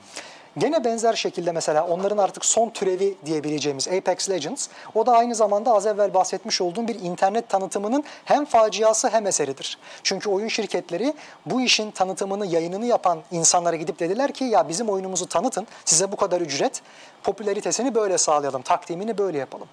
Gene 0.57 0.83
benzer 0.83 1.13
şekilde 1.13 1.51
mesela 1.51 1.87
onların 1.87 2.17
artık 2.17 2.45
son 2.45 2.69
türevi 2.69 3.17
diyebileceğimiz 3.25 3.87
Apex 3.87 4.29
Legends, 4.29 4.67
o 4.95 5.05
da 5.05 5.11
aynı 5.11 5.35
zamanda 5.35 5.73
az 5.73 5.85
evvel 5.85 6.13
bahsetmiş 6.13 6.61
olduğum 6.61 6.87
bir 6.87 6.99
internet 6.99 7.49
tanıtımının 7.49 8.03
hem 8.25 8.45
faciası 8.45 9.09
hem 9.09 9.27
eseridir. 9.27 9.77
Çünkü 10.03 10.29
oyun 10.29 10.47
şirketleri 10.47 11.13
bu 11.45 11.61
işin 11.61 11.91
tanıtımını, 11.91 12.45
yayınını 12.45 12.85
yapan 12.85 13.19
insanlara 13.31 13.75
gidip 13.75 13.99
dediler 13.99 14.31
ki 14.31 14.43
ya 14.43 14.69
bizim 14.69 14.89
oyunumuzu 14.89 15.25
tanıtın, 15.25 15.67
size 15.85 16.11
bu 16.11 16.15
kadar 16.15 16.41
ücret, 16.41 16.81
popülaritesini 17.23 17.95
böyle 17.95 18.17
sağlayalım, 18.17 18.61
takdimini 18.61 19.17
böyle 19.17 19.37
yapalım. 19.37 19.67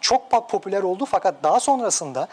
Çok 0.00 0.30
popüler 0.30 0.82
oldu 0.82 1.04
fakat 1.10 1.34
daha 1.42 1.60
sonrasında 1.60 2.28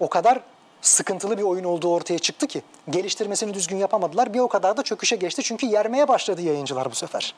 o 0.00 0.08
kadar 0.08 0.40
sıkıntılı 0.82 1.38
bir 1.38 1.42
oyun 1.42 1.64
olduğu 1.64 1.94
ortaya 1.94 2.18
çıktı 2.18 2.46
ki 2.46 2.62
geliştirmesini 2.90 3.54
düzgün 3.54 3.76
yapamadılar. 3.76 4.34
Bir 4.34 4.38
o 4.38 4.48
kadar 4.48 4.76
da 4.76 4.82
çöküşe 4.82 5.16
geçti 5.16 5.42
çünkü 5.42 5.66
yermeye 5.66 6.08
başladı 6.08 6.42
yayıncılar 6.42 6.90
bu 6.90 6.94
sefer. 6.94 7.34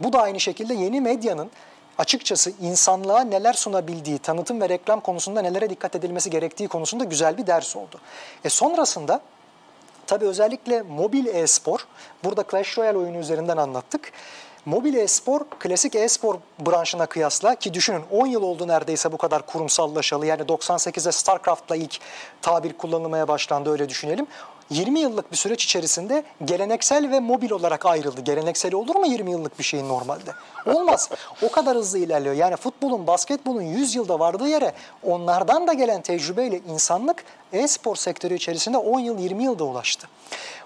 Bu 0.00 0.12
da 0.12 0.22
aynı 0.22 0.40
şekilde 0.40 0.74
yeni 0.74 1.00
medyanın 1.00 1.50
açıkçası 1.98 2.52
insanlığa 2.60 3.20
neler 3.20 3.52
sunabildiği, 3.52 4.18
tanıtım 4.18 4.60
ve 4.60 4.68
reklam 4.68 5.00
konusunda 5.00 5.42
nelere 5.42 5.70
dikkat 5.70 5.96
edilmesi 5.96 6.30
gerektiği 6.30 6.68
konusunda 6.68 7.04
güzel 7.04 7.38
bir 7.38 7.46
ders 7.46 7.76
oldu. 7.76 8.00
E 8.44 8.48
sonrasında 8.48 9.20
tabii 10.06 10.26
özellikle 10.26 10.82
mobil 10.82 11.26
e-spor, 11.26 11.86
burada 12.24 12.44
Clash 12.50 12.78
Royale 12.78 12.98
oyunu 12.98 13.16
üzerinden 13.16 13.56
anlattık. 13.56 14.12
Mobil 14.66 14.94
e-spor 14.94 15.40
klasik 15.58 15.94
e-spor 15.94 16.36
branşına 16.66 17.06
kıyasla 17.06 17.54
ki 17.54 17.74
düşünün 17.74 18.02
10 18.10 18.26
yıl 18.26 18.42
oldu 18.42 18.68
neredeyse 18.68 19.12
bu 19.12 19.16
kadar 19.16 19.46
kurumsallaşalı. 19.46 20.26
Yani 20.26 20.42
98'de 20.42 21.12
StarCraft'la 21.12 21.76
ilk 21.76 21.98
tabir 22.42 22.72
kullanılmaya 22.72 23.28
başlandı 23.28 23.70
öyle 23.70 23.88
düşünelim. 23.88 24.26
20 24.70 25.00
yıllık 25.00 25.32
bir 25.32 25.36
süreç 25.36 25.64
içerisinde 25.64 26.24
geleneksel 26.44 27.10
ve 27.10 27.20
mobil 27.20 27.50
olarak 27.50 27.86
ayrıldı. 27.86 28.20
Geleneksel 28.20 28.74
olur 28.74 28.96
mu 28.96 29.06
20 29.06 29.30
yıllık 29.30 29.58
bir 29.58 29.64
şeyin 29.64 29.88
normalde? 29.88 30.30
Olmaz. 30.66 31.10
O 31.42 31.50
kadar 31.50 31.76
hızlı 31.76 31.98
ilerliyor. 31.98 32.34
Yani 32.34 32.56
futbolun, 32.56 33.06
basketbolun 33.06 33.62
100 33.62 33.94
yılda 33.94 34.18
vardığı 34.18 34.48
yere 34.48 34.72
onlardan 35.02 35.66
da 35.66 35.72
gelen 35.72 36.02
tecrübeyle 36.02 36.60
insanlık 36.68 37.24
e-spor 37.52 37.96
sektörü 37.96 38.34
içerisinde 38.34 38.76
10 38.76 39.00
yıl 39.00 39.18
20 39.18 39.44
yılda 39.44 39.64
ulaştı. 39.64 40.08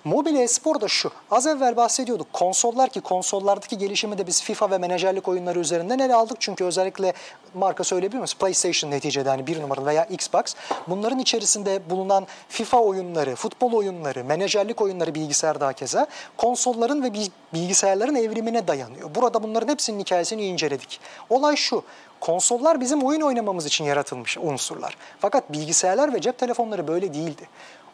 Mobil 0.07 0.37
e-spor 0.37 0.81
da 0.81 0.89
şu. 0.89 1.11
Az 1.31 1.47
evvel 1.47 1.77
bahsediyorduk. 1.77 2.33
Konsollar 2.33 2.91
ki 2.91 3.01
konsollardaki 3.01 3.79
gelişimi 3.79 4.19
de 4.19 4.27
biz 4.27 4.43
FIFA 4.43 4.71
ve 4.71 4.79
menajerlik 4.79 5.29
oyunları 5.29 5.59
üzerinden 5.59 5.99
ele 5.99 6.15
aldık. 6.15 6.37
Çünkü 6.41 6.65
özellikle 6.65 7.13
marka 7.55 7.85
söyleyebilir 7.85 8.19
miyiz? 8.19 8.35
PlayStation 8.35 8.91
neticede 8.91 9.29
hani 9.29 9.47
bir 9.47 9.63
numaralı 9.63 9.87
veya 9.87 10.05
Xbox. 10.05 10.43
Bunların 10.89 11.19
içerisinde 11.19 11.91
bulunan 11.91 12.27
FIFA 12.49 12.79
oyunları, 12.79 13.35
futbol 13.35 13.73
oyunları, 13.73 14.25
menajerlik 14.25 14.83
oyunları 14.83 15.15
bilgisayarda 15.15 15.73
keza 15.73 16.07
konsolların 16.37 17.03
ve 17.03 17.13
bilgisayarların 17.55 18.15
evrimine 18.15 18.69
dayanıyor. 18.69 19.15
Burada 19.15 19.43
bunların 19.43 19.69
hepsinin 19.69 20.01
hikayesini 20.01 20.47
inceledik. 20.47 21.01
Olay 21.31 21.57
şu. 21.57 21.83
Konsollar 22.21 22.81
bizim 22.81 23.03
oyun 23.03 23.21
oynamamız 23.21 23.67
için 23.67 23.85
yaratılmış 23.85 24.39
unsurlar. 24.39 24.97
Fakat 25.21 25.53
bilgisayarlar 25.53 26.15
ve 26.15 26.21
cep 26.21 26.39
telefonları 26.39 26.89
böyle 26.89 27.15
değildi 27.15 27.49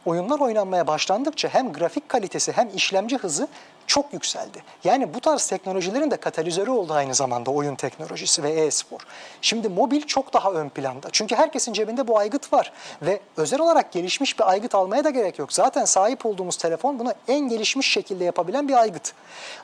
oyunlar 0.06 0.40
oynanmaya 0.40 0.86
başlandıkça 0.86 1.48
hem 1.48 1.72
grafik 1.72 2.08
kalitesi 2.08 2.52
hem 2.52 2.70
işlemci 2.74 3.16
hızı 3.16 3.48
çok 3.86 4.12
yükseldi. 4.12 4.62
Yani 4.84 5.14
bu 5.14 5.20
tarz 5.20 5.46
teknolojilerin 5.46 6.10
de 6.10 6.16
katalizörü 6.16 6.70
oldu 6.70 6.92
aynı 6.92 7.14
zamanda 7.14 7.50
oyun 7.50 7.74
teknolojisi 7.74 8.42
ve 8.42 8.50
e-spor. 8.50 9.00
Şimdi 9.40 9.68
mobil 9.68 10.02
çok 10.02 10.32
daha 10.32 10.52
ön 10.52 10.68
planda. 10.68 11.08
Çünkü 11.12 11.36
herkesin 11.36 11.72
cebinde 11.72 12.08
bu 12.08 12.18
aygıt 12.18 12.52
var 12.52 12.72
ve 13.02 13.20
özel 13.36 13.60
olarak 13.60 13.92
gelişmiş 13.92 14.38
bir 14.38 14.50
aygıt 14.50 14.74
almaya 14.74 15.04
da 15.04 15.10
gerek 15.10 15.38
yok. 15.38 15.52
Zaten 15.52 15.84
sahip 15.84 16.26
olduğumuz 16.26 16.56
telefon 16.56 16.98
bunu 16.98 17.14
en 17.28 17.48
gelişmiş 17.48 17.92
şekilde 17.92 18.24
yapabilen 18.24 18.68
bir 18.68 18.74
aygıt. 18.74 19.12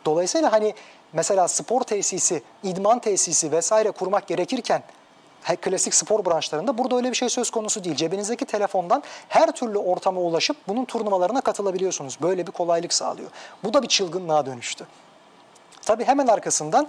Dolayısıyla 0.05 0.53
hani 0.53 0.75
mesela 1.13 1.49
spor 1.49 1.81
tesisi, 1.81 2.43
idman 2.63 2.99
tesisi 2.99 3.53
vesaire 3.53 3.91
kurmak 3.91 4.27
gerekirken 4.27 4.83
klasik 5.57 5.95
spor 5.95 6.25
branşlarında 6.25 6.79
burada 6.79 6.97
öyle 6.97 7.11
bir 7.11 7.17
şey 7.17 7.29
söz 7.29 7.51
konusu 7.51 7.85
değil. 7.85 7.97
Cebinizdeki 7.97 8.45
telefondan 8.45 9.03
her 9.29 9.51
türlü 9.53 9.79
ortama 9.79 10.21
ulaşıp 10.21 10.57
bunun 10.69 10.85
turnuvalarına 10.85 11.41
katılabiliyorsunuz. 11.41 12.19
Böyle 12.23 12.47
bir 12.47 12.53
kolaylık 12.53 12.93
sağlıyor. 12.93 13.31
Bu 13.65 13.75
da 13.75 13.83
bir 13.83 13.89
çılgınlığa 13.89 14.47
dönüştü. 14.47 14.87
Tabii 15.83 16.05
hemen 16.05 16.27
arkasından 16.27 16.89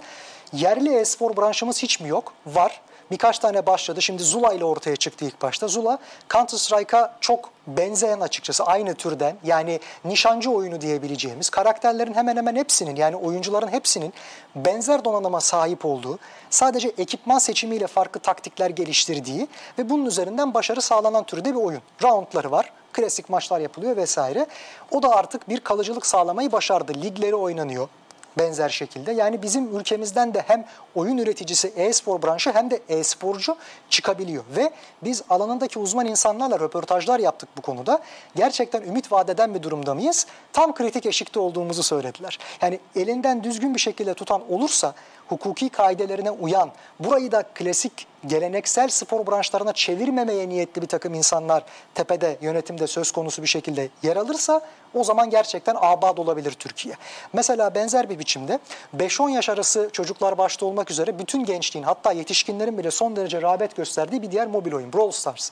yerli 0.52 0.94
e-spor 0.94 1.36
branşımız 1.36 1.82
hiç 1.82 2.00
mi 2.00 2.08
yok? 2.08 2.32
Var. 2.46 2.80
Birkaç 3.10 3.38
tane 3.38 3.66
başladı. 3.66 4.02
Şimdi 4.02 4.22
Zula 4.22 4.52
ile 4.52 4.64
ortaya 4.64 4.96
çıktı 4.96 5.24
ilk 5.24 5.42
başta. 5.42 5.68
Zula 5.68 5.98
Counter 6.30 6.58
Strike'a 6.58 7.16
çok 7.20 7.50
benzeyen 7.66 8.20
açıkçası 8.20 8.64
aynı 8.64 8.94
türden 8.94 9.36
yani 9.44 9.80
nişancı 10.04 10.50
oyunu 10.50 10.80
diyebileceğimiz 10.80 11.50
karakterlerin 11.50 12.14
hemen 12.14 12.36
hemen 12.36 12.56
hepsinin 12.56 12.96
yani 12.96 13.16
oyuncuların 13.16 13.68
hepsinin 13.68 14.12
benzer 14.56 15.04
donanıma 15.04 15.40
sahip 15.40 15.84
olduğu 15.84 16.18
sadece 16.50 16.92
ekipman 16.98 17.38
seçimiyle 17.38 17.86
farklı 17.86 18.20
taktikler 18.20 18.70
geliştirdiği 18.70 19.48
ve 19.78 19.90
bunun 19.90 20.06
üzerinden 20.06 20.54
başarı 20.54 20.82
sağlanan 20.82 21.24
türde 21.24 21.50
bir 21.50 21.60
oyun. 21.60 21.82
Roundları 22.02 22.50
var 22.50 22.72
klasik 22.92 23.30
maçlar 23.30 23.60
yapılıyor 23.60 23.96
vesaire. 23.96 24.46
O 24.90 25.02
da 25.02 25.10
artık 25.10 25.48
bir 25.48 25.60
kalıcılık 25.60 26.06
sağlamayı 26.06 26.52
başardı. 26.52 26.92
Ligleri 27.02 27.34
oynanıyor 27.34 27.88
benzer 28.38 28.68
şekilde. 28.68 29.12
Yani 29.12 29.42
bizim 29.42 29.76
ülkemizden 29.76 30.34
de 30.34 30.44
hem 30.46 30.64
oyun 30.94 31.18
üreticisi 31.18 31.72
e-spor 31.76 32.22
branşı 32.22 32.52
hem 32.52 32.70
de 32.70 32.80
e-sporcu 32.88 33.56
çıkabiliyor. 33.90 34.44
Ve 34.56 34.70
biz 35.02 35.22
alanındaki 35.30 35.78
uzman 35.78 36.06
insanlarla 36.06 36.60
röportajlar 36.60 37.18
yaptık 37.18 37.48
bu 37.56 37.62
konuda. 37.62 38.00
Gerçekten 38.36 38.82
ümit 38.82 39.12
vadeden 39.12 39.54
bir 39.54 39.62
durumda 39.62 39.94
mıyız? 39.94 40.26
Tam 40.52 40.74
kritik 40.74 41.06
eşikte 41.06 41.40
olduğumuzu 41.40 41.82
söylediler. 41.82 42.38
Yani 42.62 42.80
elinden 42.96 43.44
düzgün 43.44 43.74
bir 43.74 43.80
şekilde 43.80 44.14
tutan 44.14 44.52
olursa 44.52 44.94
hukuki 45.30 45.68
kaidelerine 45.68 46.30
uyan, 46.30 46.70
burayı 47.00 47.32
da 47.32 47.42
klasik 47.42 48.06
geleneksel 48.26 48.88
spor 48.88 49.26
branşlarına 49.26 49.72
çevirmemeye 49.72 50.48
niyetli 50.48 50.82
bir 50.82 50.86
takım 50.86 51.14
insanlar 51.14 51.64
tepede, 51.94 52.36
yönetimde 52.40 52.86
söz 52.86 53.12
konusu 53.12 53.42
bir 53.42 53.46
şekilde 53.48 53.88
yer 54.02 54.16
alırsa 54.16 54.60
o 54.94 55.04
zaman 55.04 55.30
gerçekten 55.30 55.76
abad 55.80 56.18
olabilir 56.18 56.52
Türkiye. 56.52 56.94
Mesela 57.32 57.74
benzer 57.74 58.10
bir 58.10 58.18
biçimde 58.18 58.58
5-10 58.96 59.30
yaş 59.30 59.48
arası 59.48 59.88
çocuklar 59.92 60.38
başta 60.38 60.66
olmak 60.66 60.90
üzere 60.90 61.18
bütün 61.18 61.44
gençliğin 61.44 61.84
hatta 61.84 62.12
yetişkinlerin 62.12 62.78
bile 62.78 62.90
son 62.90 63.16
derece 63.16 63.42
rağbet 63.42 63.76
gösterdiği 63.76 64.22
bir 64.22 64.30
diğer 64.30 64.46
mobil 64.46 64.72
oyun 64.72 64.92
Brawl 64.92 65.10
Stars. 65.10 65.50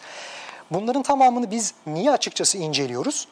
Bunların 0.70 1.02
tamamını 1.02 1.50
biz 1.50 1.74
niye 1.86 2.10
açıkçası 2.10 2.58
inceliyoruz? 2.58 3.28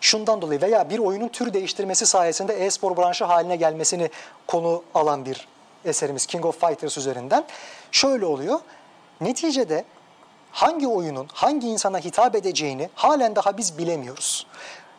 Şundan 0.00 0.42
dolayı 0.42 0.62
veya 0.62 0.90
bir 0.90 0.98
oyunun 0.98 1.28
tür 1.28 1.52
değiştirmesi 1.52 2.06
sayesinde 2.06 2.66
e-spor 2.66 2.96
branşı 2.96 3.24
haline 3.24 3.56
gelmesini 3.56 4.10
konu 4.46 4.82
alan 4.94 5.26
bir 5.26 5.48
eserimiz 5.84 6.26
King 6.26 6.46
of 6.46 6.60
Fighters 6.60 6.98
üzerinden. 6.98 7.44
Şöyle 7.92 8.26
oluyor. 8.26 8.60
Neticede 9.20 9.84
hangi 10.50 10.88
oyunun 10.88 11.28
hangi 11.32 11.68
insana 11.68 11.98
hitap 11.98 12.34
edeceğini 12.34 12.90
halen 12.94 13.36
daha 13.36 13.56
biz 13.56 13.78
bilemiyoruz. 13.78 14.46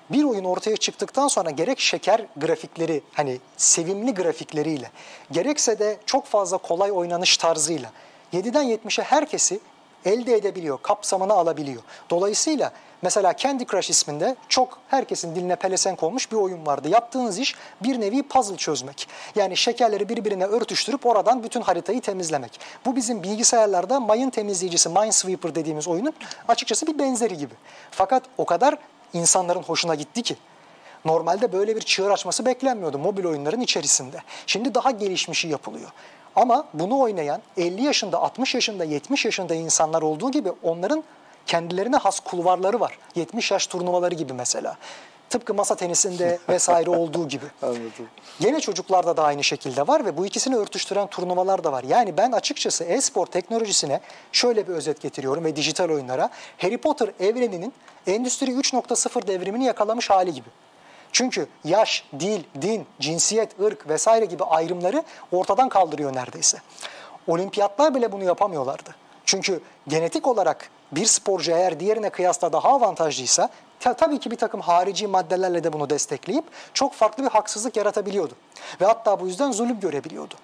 Bir 0.10 0.24
oyun 0.24 0.44
ortaya 0.44 0.78
çıktıktan 0.78 1.28
sonra 1.28 1.50
gerek 1.50 1.80
şeker 1.80 2.26
grafikleri 2.38 3.04
hani 3.14 3.40
sevimli 3.58 4.14
grafikleriyle 4.14 4.92
gerekse 5.32 5.80
de 5.80 5.98
çok 6.06 6.26
fazla 6.26 6.58
kolay 6.58 6.92
oynanış 6.92 7.38
tarzıyla 7.38 7.92
7'den 8.34 8.66
70'e 8.66 9.04
herkesi 9.04 9.60
elde 10.06 10.36
edebiliyor, 10.36 10.80
kapsamına 10.82 11.34
alabiliyor. 11.34 11.82
Dolayısıyla 12.10 12.72
mesela 13.04 13.38
Candy 13.38 13.66
Crush 13.66 13.90
isminde 13.90 14.36
çok 14.50 14.80
herkesin 14.88 15.36
diline 15.36 15.56
pelesenk 15.56 16.04
olmuş 16.04 16.32
bir 16.32 16.38
oyun 16.38 16.66
vardı. 16.66 16.90
Yaptığınız 16.90 17.40
iş 17.40 17.56
bir 17.84 18.02
nevi 18.02 18.24
puzzle 18.24 18.58
çözmek. 18.58 19.08
Yani 19.36 19.58
şekerleri 19.58 20.10
birbirine 20.10 20.46
örtüştürüp 20.46 21.06
oradan 21.06 21.44
bütün 21.44 21.62
haritayı 21.62 22.02
temizlemek. 22.02 22.60
Bu 22.86 22.96
bizim 22.96 23.24
bilgisayarlarda 23.24 24.00
mayın 24.00 24.30
temizleyicisi 24.30 24.90
Minesweeper 24.90 25.56
dediğimiz 25.56 25.88
oyunun 25.88 26.14
açıkçası 26.48 26.88
bir 26.88 27.00
benzeri 27.00 27.38
gibi. 27.38 27.54
Fakat 27.92 28.24
o 28.38 28.46
kadar 28.46 28.78
insanların 29.14 29.64
hoşuna 29.64 29.96
gitti 29.96 30.22
ki. 30.22 30.36
Normalde 31.06 31.54
böyle 31.54 31.76
bir 31.76 31.82
çığır 31.82 32.12
açması 32.12 32.46
beklenmiyordu 32.46 33.00
mobil 33.00 33.26
oyunların 33.26 33.62
içerisinde. 33.62 34.18
Şimdi 34.48 34.76
daha 34.76 34.92
gelişmişi 34.92 35.48
yapılıyor. 35.48 35.90
Ama 36.36 36.66
bunu 36.74 37.00
oynayan 37.00 37.42
50 37.58 37.84
yaşında, 37.84 38.22
60 38.22 38.56
yaşında, 38.56 38.84
70 38.84 39.26
yaşında 39.26 39.56
insanlar 39.56 40.02
olduğu 40.02 40.32
gibi 40.32 40.52
onların 40.64 41.04
kendilerine 41.48 41.96
has 41.96 42.20
kulvarları 42.20 42.80
var. 42.80 42.98
70 43.16 43.52
yaş 43.52 43.68
turnuvaları 43.68 44.16
gibi 44.16 44.34
mesela. 44.34 44.78
Tıpkı 45.30 45.54
masa 45.54 45.76
tenisinde 45.76 46.40
vesaire 46.50 46.90
olduğu 46.90 47.28
gibi. 47.28 47.46
Anladım. 47.62 48.08
Gene 48.40 48.60
çocuklarda 48.60 49.18
da 49.18 49.24
aynı 49.24 49.44
şekilde 49.44 49.88
var 49.88 50.06
ve 50.06 50.18
bu 50.18 50.26
ikisini 50.26 50.56
örtüştüren 50.56 51.08
turnuvalar 51.08 51.64
da 51.64 51.72
var. 51.72 51.84
Yani 51.84 52.18
ben 52.18 52.32
açıkçası 52.32 52.84
e-spor 52.84 53.26
teknolojisine 53.26 54.00
şöyle 54.32 54.68
bir 54.68 54.74
özet 54.74 55.02
getiriyorum 55.02 55.46
ve 55.46 55.56
dijital 55.56 55.90
oyunlara 55.90 56.30
Harry 56.58 56.78
Potter 56.78 57.10
evreninin 57.20 57.74
Endüstri 58.08 58.52
3.0 58.52 59.28
devrimini 59.28 59.66
yakalamış 59.66 60.10
hali 60.10 60.34
gibi. 60.34 60.50
Çünkü 61.12 61.48
yaş, 61.64 62.06
dil, 62.20 62.44
din, 62.62 62.86
cinsiyet, 63.00 63.60
ırk 63.60 63.90
vesaire 63.90 64.26
gibi 64.26 64.44
ayrımları 64.44 65.04
ortadan 65.32 65.70
kaldırıyor 65.70 66.16
neredeyse. 66.16 66.58
Olimpiyatlar 67.28 67.96
bile 67.96 68.12
bunu 68.12 68.24
yapamıyorlardı. 68.24 68.96
Çünkü 69.26 69.62
genetik 69.88 70.28
olarak 70.28 70.70
bir 70.96 71.06
sporcu 71.06 71.52
eğer 71.52 71.80
diğerine 71.80 72.10
kıyasla 72.10 72.54
daha 72.54 72.70
avantajlıysa 72.70 73.50
ta- 73.80 73.94
tabii 73.94 74.20
ki 74.20 74.32
bir 74.32 74.36
takım 74.38 74.62
harici 74.62 75.08
maddelerle 75.08 75.64
de 75.64 75.74
bunu 75.74 75.90
destekleyip 75.90 76.46
çok 76.74 76.94
farklı 76.94 77.24
bir 77.24 77.30
haksızlık 77.30 77.78
yaratabiliyordu. 77.78 78.34
Ve 78.82 78.86
hatta 78.86 79.20
bu 79.20 79.28
yüzden 79.28 79.52
zulüm 79.52 79.80
görebiliyordu. 79.80 80.36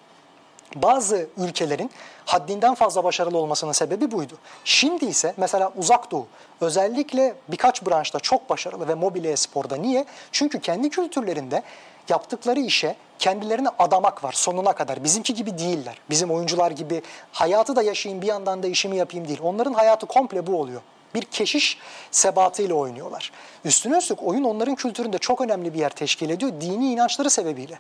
Bazı 0.76 1.28
ülkelerin 1.38 1.91
haddinden 2.26 2.76
fazla 2.76 3.04
başarılı 3.04 3.38
olmasının 3.38 3.72
sebebi 3.72 4.12
buydu. 4.12 4.34
Şimdi 4.64 5.06
ise 5.06 5.34
mesela 5.38 5.72
Uzak 5.78 6.12
Doğu 6.12 6.28
özellikle 6.62 7.36
birkaç 7.47 7.86
branşta 7.86 8.20
çok 8.20 8.50
başarılı 8.50 8.88
ve 8.88 8.95
mobil 8.95 9.24
e-sporda. 9.26 9.76
Niye? 9.76 10.06
Çünkü 10.32 10.60
kendi 10.60 10.89
kültürlerinde 10.89 11.64
yaptıkları 12.10 12.60
işe 12.60 12.95
kendilerini 13.20 13.70
adamak 13.80 14.24
var 14.24 14.32
sonuna 14.32 14.74
kadar. 14.74 15.03
Bizimki 15.03 15.34
gibi 15.34 15.57
değiller. 15.57 15.97
Bizim 16.10 16.32
oyuncular 16.32 16.72
gibi 16.72 17.01
hayatı 17.32 17.76
da 17.76 17.82
yaşayayım 17.82 18.22
bir 18.22 18.28
yandan 18.28 18.64
da 18.64 18.68
işimi 18.68 18.97
yapayım 18.97 19.28
değil. 19.28 19.39
Onların 19.43 19.74
hayatı 19.74 20.05
komple 20.05 20.47
bu 20.47 20.60
oluyor. 20.62 20.82
Bir 21.16 21.22
keşiş 21.22 21.78
sebatıyla 22.12 22.76
oynuyorlar. 22.76 23.32
Üstüne 23.66 23.97
üstlük 23.97 24.24
oyun 24.24 24.43
onların 24.43 24.76
kültüründe 24.76 25.18
çok 25.18 25.41
önemli 25.41 25.74
bir 25.74 25.80
yer 25.80 25.89
teşkil 25.89 26.30
ediyor 26.30 26.51
dini 26.62 26.91
inançları 26.91 27.30
sebebiyle. 27.30 27.80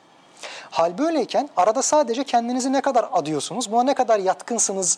Hal 0.71 0.97
böyleyken 0.97 1.49
arada 1.57 1.81
sadece 1.81 2.23
kendinizi 2.23 2.73
ne 2.73 2.81
kadar 2.81 3.09
adıyorsunuz, 3.11 3.71
buna 3.71 3.83
ne 3.83 3.93
kadar 3.93 4.19
yatkınsınız 4.19 4.97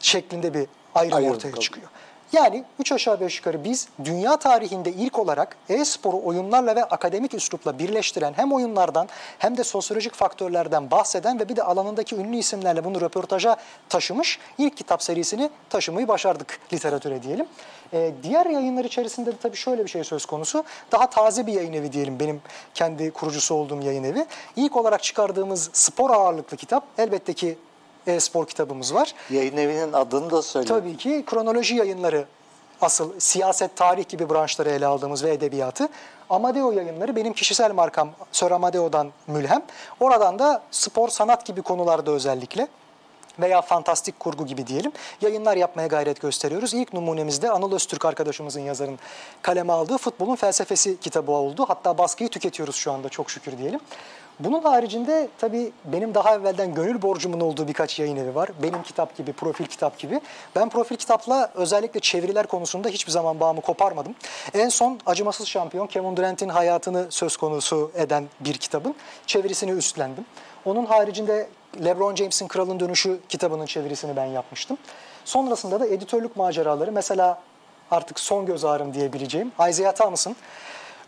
şeklinde 0.00 0.54
bir 0.54 0.66
ayrım 0.94 1.16
Ayrım 1.16 1.30
ortaya 1.30 1.40
kalıyor. 1.40 1.62
çıkıyor. 1.62 1.86
Yani 2.34 2.64
3 2.78 2.92
aşağı 2.92 3.20
5 3.20 3.38
yukarı 3.38 3.64
biz 3.64 3.88
dünya 4.04 4.36
tarihinde 4.36 4.92
ilk 4.92 5.18
olarak 5.18 5.56
e-sporu 5.68 6.20
oyunlarla 6.24 6.76
ve 6.76 6.84
akademik 6.84 7.34
üslupla 7.34 7.78
birleştiren 7.78 8.32
hem 8.36 8.52
oyunlardan 8.52 9.08
hem 9.38 9.56
de 9.56 9.64
sosyolojik 9.64 10.14
faktörlerden 10.14 10.90
bahseden 10.90 11.40
ve 11.40 11.48
bir 11.48 11.56
de 11.56 11.62
alanındaki 11.62 12.16
ünlü 12.16 12.36
isimlerle 12.36 12.84
bunu 12.84 13.00
röportaja 13.00 13.56
taşımış 13.88 14.38
ilk 14.58 14.76
kitap 14.76 15.02
serisini 15.02 15.50
taşımayı 15.70 16.08
başardık 16.08 16.58
literatüre 16.72 17.22
diyelim. 17.22 17.46
Ee, 17.92 18.12
diğer 18.22 18.46
yayınlar 18.46 18.84
içerisinde 18.84 19.32
de 19.32 19.36
tabii 19.42 19.56
şöyle 19.56 19.84
bir 19.84 19.90
şey 19.90 20.04
söz 20.04 20.26
konusu. 20.26 20.64
Daha 20.92 21.10
taze 21.10 21.46
bir 21.46 21.52
yayın 21.52 21.72
evi 21.72 21.92
diyelim 21.92 22.20
benim 22.20 22.42
kendi 22.74 23.10
kurucusu 23.10 23.54
olduğum 23.54 23.82
yayın 23.82 24.04
evi. 24.04 24.26
İlk 24.56 24.76
olarak 24.76 25.02
çıkardığımız 25.02 25.70
spor 25.72 26.10
ağırlıklı 26.10 26.56
kitap 26.56 26.84
elbette 26.98 27.32
ki 27.32 27.58
e-spor 28.06 28.46
kitabımız 28.46 28.94
var. 28.94 29.14
Yayın 29.30 29.56
evinin 29.56 29.92
adını 29.92 30.30
da 30.30 30.42
söyle. 30.42 30.66
Tabii 30.66 30.96
ki 30.96 31.24
kronoloji 31.26 31.74
yayınları 31.74 32.24
asıl 32.80 33.20
siyaset, 33.20 33.76
tarih 33.76 34.08
gibi 34.08 34.30
branşları 34.30 34.70
ele 34.70 34.86
aldığımız 34.86 35.24
ve 35.24 35.32
edebiyatı. 35.32 35.88
Amadeo 36.30 36.72
yayınları 36.72 37.16
benim 37.16 37.32
kişisel 37.32 37.72
markam 37.72 38.10
Sir 38.32 38.50
Amadeo'dan 38.50 39.10
mülhem. 39.26 39.62
Oradan 40.00 40.38
da 40.38 40.62
spor, 40.70 41.08
sanat 41.08 41.46
gibi 41.46 41.62
konularda 41.62 42.10
özellikle 42.10 42.68
veya 43.38 43.62
fantastik 43.62 44.20
kurgu 44.20 44.46
gibi 44.46 44.66
diyelim 44.66 44.92
yayınlar 45.20 45.56
yapmaya 45.56 45.88
gayret 45.88 46.20
gösteriyoruz. 46.20 46.74
İlk 46.74 46.92
numunemizde 46.92 47.50
Anıl 47.50 47.72
Öztürk 47.72 48.04
arkadaşımızın 48.04 48.60
yazarın 48.60 48.98
kaleme 49.42 49.72
aldığı 49.72 49.98
Futbolun 49.98 50.36
Felsefesi 50.36 51.00
kitabı 51.00 51.32
oldu. 51.32 51.64
Hatta 51.68 51.98
baskıyı 51.98 52.28
tüketiyoruz 52.28 52.76
şu 52.76 52.92
anda 52.92 53.08
çok 53.08 53.30
şükür 53.30 53.58
diyelim. 53.58 53.80
Bunun 54.40 54.62
haricinde 54.62 55.28
tabii 55.38 55.72
benim 55.84 56.14
daha 56.14 56.34
evvelden 56.34 56.74
gönül 56.74 57.02
borcumun 57.02 57.40
olduğu 57.40 57.68
birkaç 57.68 57.98
yayın 57.98 58.16
evi 58.16 58.34
var. 58.34 58.50
Benim 58.62 58.82
kitap 58.82 59.16
gibi, 59.16 59.32
profil 59.32 59.64
kitap 59.64 59.98
gibi. 59.98 60.20
Ben 60.56 60.68
profil 60.68 60.96
kitapla 60.96 61.50
özellikle 61.54 62.00
çeviriler 62.00 62.46
konusunda 62.46 62.88
hiçbir 62.88 63.12
zaman 63.12 63.40
bağımı 63.40 63.60
koparmadım. 63.60 64.14
En 64.54 64.68
son 64.68 65.00
Acımasız 65.06 65.46
Şampiyon 65.46 65.86
Kevin 65.86 66.16
Durant'in 66.16 66.48
hayatını 66.48 67.06
söz 67.10 67.36
konusu 67.36 67.90
eden 67.94 68.28
bir 68.40 68.54
kitabın 68.54 68.94
çevirisini 69.26 69.70
üstlendim. 69.70 70.24
Onun 70.64 70.86
haricinde 70.86 71.48
LeBron 71.84 72.14
James'in 72.14 72.48
Kralın 72.48 72.80
Dönüşü 72.80 73.18
kitabının 73.28 73.66
çevirisini 73.66 74.16
ben 74.16 74.26
yapmıştım. 74.26 74.78
Sonrasında 75.24 75.80
da 75.80 75.86
editörlük 75.86 76.36
maceraları 76.36 76.92
mesela 76.92 77.38
artık 77.90 78.20
son 78.20 78.46
göz 78.46 78.64
ağrım 78.64 78.94
diyebileceğim 78.94 79.52
Isaiah 79.70 79.92
Thomas'ın 79.92 80.36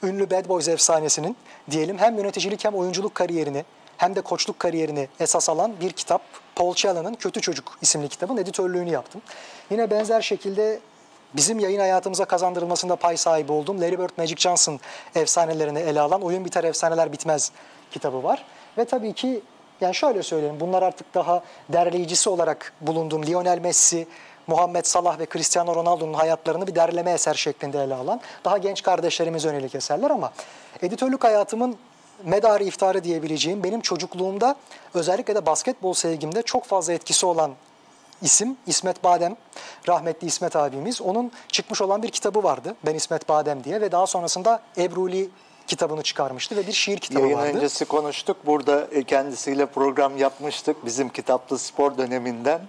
ünlü 0.07 0.31
Bad 0.31 0.49
Boys 0.49 0.69
efsanesinin 0.69 1.37
diyelim 1.71 1.99
hem 1.99 2.17
yöneticilik 2.17 2.65
hem 2.65 2.75
oyunculuk 2.75 3.15
kariyerini 3.15 3.65
hem 3.97 4.17
de 4.17 4.21
koçluk 4.21 4.59
kariyerini 4.59 5.09
esas 5.21 5.49
alan 5.49 5.73
bir 5.81 5.91
kitap. 5.91 6.23
Paul 6.55 6.75
Challen'ın 6.75 7.15
Kötü 7.15 7.41
Çocuk 7.41 7.79
isimli 7.83 8.09
kitabın 8.09 8.37
editörlüğünü 8.37 8.91
yaptım. 8.91 9.23
Yine 9.71 9.91
benzer 9.91 10.21
şekilde 10.21 10.81
bizim 11.35 11.59
yayın 11.59 11.81
hayatımıza 11.81 12.25
kazandırılmasında 12.25 12.97
pay 12.97 13.17
sahibi 13.17 13.53
olduğum 13.53 13.81
Larry 13.81 13.99
Bird 13.99 14.11
Magic 14.19 14.37
Johnson 14.37 14.81
efsanelerini 15.15 15.79
ele 15.79 16.01
alan 16.01 16.23
Oyun 16.23 16.45
Biter 16.45 16.65
Efsaneler 16.65 17.13
Bitmez 17.13 17.53
kitabı 17.91 18.23
var. 18.23 18.45
Ve 18.79 18.85
tabii 18.85 19.13
ki 19.13 19.41
yani 19.81 19.95
şöyle 19.95 20.23
söyleyeyim 20.23 20.57
bunlar 20.61 20.83
artık 20.83 21.15
daha 21.15 21.43
derleyicisi 21.69 22.31
olarak 22.31 22.73
bulunduğum 22.81 23.27
Lionel 23.27 23.59
Messi, 23.59 24.07
Muhammed 24.47 24.85
Salah 24.85 25.19
ve 25.19 25.27
Cristiano 25.33 25.75
Ronaldo'nun 25.75 26.15
hayatlarını 26.15 26.67
bir 26.67 26.75
derleme 26.75 27.11
eser 27.11 27.35
şeklinde 27.35 27.83
ele 27.83 27.95
alan 27.95 28.21
daha 28.45 28.59
genç 28.59 28.83
kardeşlerimiz 28.83 29.45
yönelik 29.45 29.75
eserler 29.75 30.11
ama 30.11 30.33
editörlük 30.83 31.25
hayatımın 31.25 31.77
medarı 32.25 32.65
iftarı 32.65 33.05
diyebileceğim 33.05 33.65
benim 33.65 33.81
çocukluğumda 33.81 34.57
özellikle 34.95 35.35
de 35.35 35.47
basketbol 35.47 35.95
sevgimde 35.95 36.43
çok 36.43 36.65
fazla 36.65 36.93
etkisi 36.93 37.27
olan 37.27 37.53
isim 38.23 38.57
İsmet 38.67 39.05
Badem, 39.05 39.37
rahmetli 39.89 40.27
İsmet 40.27 40.57
abimiz. 40.57 41.03
Onun 41.03 41.33
çıkmış 41.49 41.83
olan 41.83 42.03
bir 42.03 42.09
kitabı 42.09 42.43
vardı 42.43 42.77
Ben 42.87 42.95
İsmet 42.95 43.29
Badem 43.29 43.65
diye 43.65 43.81
ve 43.81 43.93
daha 43.93 44.07
sonrasında 44.07 44.63
Ebruli 44.79 45.31
kitabını 45.67 46.03
çıkarmıştı 46.03 46.57
ve 46.57 46.67
bir 46.67 46.73
şiir 46.73 46.99
kitabı 46.99 47.23
Yayın 47.23 47.39
vardı. 47.39 47.57
öncesi 47.57 47.85
konuştuk. 47.85 48.37
Burada 48.47 48.87
e, 48.93 49.03
kendisiyle 49.03 49.67
program 49.67 50.17
yapmıştık. 50.17 50.87
Bizim 50.87 51.09
kitaplı 51.09 51.59
spor 51.59 51.99
döneminden. 51.99 52.61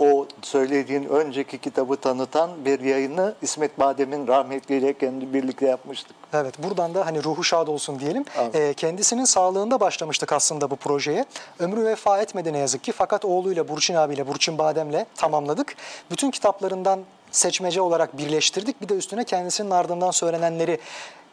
O 0.00 0.26
söylediğin 0.42 1.04
önceki 1.04 1.58
kitabı 1.58 1.96
tanıtan 1.96 2.64
bir 2.64 2.80
yayını 2.80 3.34
İsmet 3.42 3.78
Badem'in 3.78 4.26
rahmetliyle 4.26 4.98
kendi 4.98 5.34
birlikte 5.34 5.66
yapmıştık. 5.66 6.16
Evet 6.32 6.62
buradan 6.62 6.94
da 6.94 7.06
hani 7.06 7.24
ruhu 7.24 7.44
şad 7.44 7.68
olsun 7.68 7.98
diyelim. 7.98 8.24
Evet. 8.38 8.54
Ee, 8.54 8.74
kendisinin 8.74 9.24
sağlığında 9.24 9.80
başlamıştık 9.80 10.32
aslında 10.32 10.70
bu 10.70 10.76
projeye. 10.76 11.24
Ömrü 11.58 11.84
vefa 11.84 12.18
etmedi 12.18 12.52
ne 12.52 12.58
yazık 12.58 12.84
ki 12.84 12.92
fakat 12.92 13.24
oğluyla 13.24 13.68
Burçin 13.68 13.94
abiyle 13.94 14.26
Burçin 14.26 14.58
Badem'le 14.58 15.06
tamamladık. 15.16 15.74
Bütün 16.10 16.30
kitaplarından 16.30 17.00
seçmece 17.30 17.80
olarak 17.80 18.18
birleştirdik. 18.18 18.82
Bir 18.82 18.88
de 18.88 18.94
üstüne 18.94 19.24
kendisinin 19.24 19.70
ardından 19.70 20.10
söylenenleri 20.10 20.78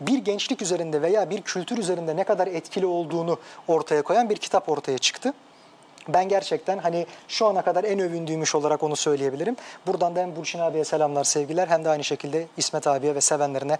bir 0.01 0.17
gençlik 0.17 0.61
üzerinde 0.61 1.01
veya 1.01 1.29
bir 1.29 1.41
kültür 1.41 1.77
üzerinde 1.77 2.15
ne 2.15 2.23
kadar 2.23 2.47
etkili 2.47 2.85
olduğunu 2.85 3.39
ortaya 3.67 4.01
koyan 4.01 4.29
bir 4.29 4.37
kitap 4.37 4.69
ortaya 4.69 4.97
çıktı. 4.97 5.33
Ben 6.07 6.29
gerçekten 6.29 6.77
hani 6.77 7.05
şu 7.27 7.45
ana 7.47 7.61
kadar 7.61 7.83
en 7.83 7.99
övündüğümüş 7.99 8.55
olarak 8.55 8.83
onu 8.83 8.95
söyleyebilirim. 8.95 9.55
Buradan 9.87 10.15
da 10.15 10.19
hem 10.19 10.35
Burçin 10.35 10.59
abiye 10.59 10.83
selamlar, 10.83 11.23
sevgiler 11.23 11.67
hem 11.67 11.85
de 11.85 11.89
aynı 11.89 12.03
şekilde 12.03 12.47
İsmet 12.57 12.87
abiye 12.87 13.15
ve 13.15 13.21
sevenlerine 13.21 13.77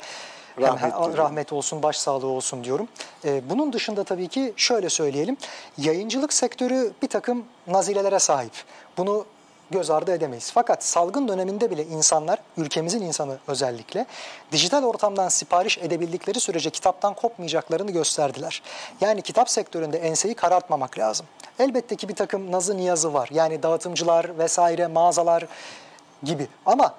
Hem 0.55 0.63
Rahmet 0.63 0.81
he- 0.83 0.87
diliyorum. 0.95 1.17
rahmet 1.17 1.53
olsun, 1.53 1.83
başsağlığı 1.83 2.27
olsun 2.27 2.63
diyorum. 2.63 2.87
Ee, 3.25 3.49
bunun 3.49 3.73
dışında 3.73 4.03
tabii 4.03 4.27
ki 4.27 4.53
şöyle 4.55 4.89
söyleyelim. 4.89 5.37
Yayıncılık 5.77 6.33
sektörü 6.33 6.91
bir 7.01 7.07
takım 7.07 7.45
nazilelere 7.67 8.19
sahip. 8.19 8.53
Bunu 8.97 9.25
göz 9.71 9.89
ardı 9.89 10.11
edemeyiz. 10.11 10.51
Fakat 10.51 10.83
salgın 10.83 11.27
döneminde 11.27 11.71
bile 11.71 11.85
insanlar, 11.85 12.39
ülkemizin 12.57 13.01
insanı 13.01 13.37
özellikle, 13.47 14.05
dijital 14.51 14.83
ortamdan 14.83 15.29
sipariş 15.29 15.77
edebildikleri 15.77 16.39
sürece 16.39 16.69
kitaptan 16.69 17.13
kopmayacaklarını 17.13 17.91
gösterdiler. 17.91 18.61
Yani 19.01 19.21
kitap 19.21 19.49
sektöründe 19.49 19.97
enseyi 19.97 20.33
karartmamak 20.33 20.99
lazım. 20.99 21.25
Elbette 21.59 21.95
ki 21.95 22.09
bir 22.09 22.15
takım 22.15 22.51
nazı 22.51 22.77
niyazı 22.77 23.13
var. 23.13 23.29
Yani 23.33 23.63
dağıtımcılar 23.63 24.37
vesaire, 24.37 24.87
mağazalar 24.87 25.45
gibi. 26.23 26.47
Ama 26.65 26.95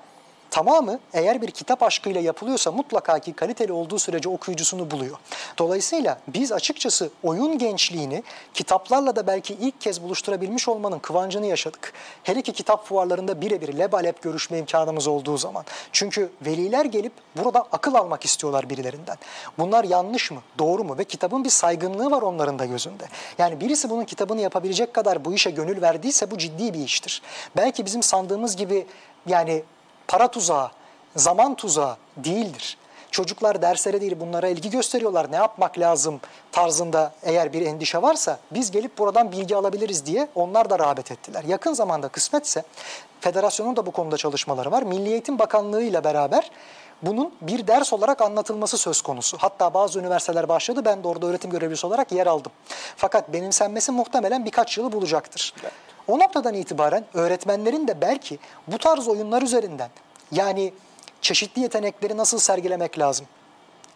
tamamı 0.51 0.99
eğer 1.13 1.43
bir 1.43 1.51
kitap 1.51 1.83
aşkıyla 1.83 2.21
yapılıyorsa 2.21 2.73
mutlaka 2.73 3.19
ki 3.19 3.33
kaliteli 3.33 3.73
olduğu 3.73 3.99
sürece 3.99 4.29
okuyucusunu 4.29 4.91
buluyor. 4.91 5.17
Dolayısıyla 5.59 6.19
biz 6.29 6.53
açıkçası 6.53 7.11
oyun 7.23 7.59
gençliğini 7.59 8.23
kitaplarla 8.55 9.17
da 9.17 9.27
belki 9.27 9.55
ilk 9.55 9.81
kez 9.81 10.03
buluşturabilmiş 10.03 10.69
olmanın 10.69 10.99
kıvancını 10.99 11.47
yaşadık. 11.47 11.93
Hele 12.23 12.43
ki 12.43 12.53
kitap 12.53 12.87
fuarlarında 12.87 13.41
birebir 13.41 13.79
lebalep 13.79 14.23
görüşme 14.23 14.59
imkanımız 14.59 15.07
olduğu 15.07 15.37
zaman. 15.37 15.65
Çünkü 15.93 16.31
veliler 16.47 16.85
gelip 16.85 17.13
burada 17.37 17.67
akıl 17.73 17.95
almak 17.95 18.25
istiyorlar 18.25 18.71
birilerinden. 18.71 19.17
Bunlar 19.59 19.85
yanlış 19.85 20.31
mı, 20.31 20.41
doğru 20.59 20.85
mu 20.85 20.99
ve 20.99 21.05
kitabın 21.05 21.45
bir 21.45 21.51
saygınlığı 21.51 22.11
var 22.11 22.23
onların 22.23 22.59
da 22.59 22.65
gözünde. 22.65 23.05
Yani 23.39 23.61
birisi 23.61 23.91
bunun 23.91 24.05
kitabını 24.05 24.41
yapabilecek 24.41 24.95
kadar 24.95 25.25
bu 25.25 25.35
işe 25.35 25.51
gönül 25.51 25.83
verdiyse 25.83 26.31
bu 26.31 26.39
ciddi 26.39 26.75
bir 26.75 26.85
iştir. 26.85 27.23
Belki 27.57 27.87
bizim 27.87 28.03
sandığımız 28.03 28.57
gibi 28.57 28.87
yani 29.27 29.63
para 30.09 30.29
tuzağı, 30.29 30.71
zaman 31.17 31.55
tuzağı 31.55 31.97
değildir. 32.17 32.79
Çocuklar 33.11 33.63
derslere 33.63 34.01
değil 34.01 34.17
bunlara 34.21 34.49
ilgi 34.49 34.71
gösteriyorlar. 34.71 35.33
Ne 35.33 35.37
yapmak 35.37 35.79
lazım 35.79 36.21
tarzında 36.53 37.13
eğer 37.23 37.53
bir 37.53 37.67
endişe 37.67 38.03
varsa 38.03 38.39
biz 38.51 38.71
gelip 38.71 38.99
buradan 38.99 39.33
bilgi 39.33 39.57
alabiliriz 39.57 40.07
diye 40.07 40.29
onlar 40.35 40.71
da 40.71 40.79
rağbet 40.79 41.13
ettiler. 41.13 41.45
Yakın 41.45 41.73
zamanda 41.73 42.09
kısmetse 42.09 42.63
federasyonun 43.21 43.77
da 43.77 43.87
bu 43.87 43.91
konuda 43.91 44.17
çalışmaları 44.17 44.71
var. 44.71 44.83
Milli 44.83 45.09
Eğitim 45.09 45.39
Bakanlığı 45.39 45.83
ile 45.83 46.05
beraber 46.05 46.51
bunun 47.03 47.35
bir 47.41 47.67
ders 47.67 47.93
olarak 47.93 48.21
anlatılması 48.21 48.79
söz 48.79 49.03
konusu. 49.03 49.37
Hatta 49.41 49.75
bazı 49.75 50.01
üniversiteler 50.01 50.49
başladı. 50.49 50.85
Ben 50.85 51.05
de 51.05 51.09
orada 51.09 51.27
öğretim 51.27 51.51
görevlisi 51.51 51.87
olarak 51.87 52.13
yer 52.13 52.27
aldım. 52.27 52.53
Fakat 52.97 53.33
benimsenmesi 53.33 53.93
muhtemelen 53.93 54.45
birkaç 54.45 54.79
yılı 54.79 54.93
bulacaktır. 54.93 55.55
O 56.09 56.19
noktadan 56.19 56.55
itibaren 56.55 57.05
öğretmenlerin 57.15 57.89
de 57.89 58.01
belki 58.01 58.39
bu 58.67 58.79
tarz 58.79 59.09
oyunlar 59.09 59.43
üzerinden 59.43 59.91
yani 60.33 60.73
çeşitli 61.21 61.63
yetenekleri 61.63 62.17
nasıl 62.17 62.39
sergilemek 62.39 62.99
lazım? 62.99 63.27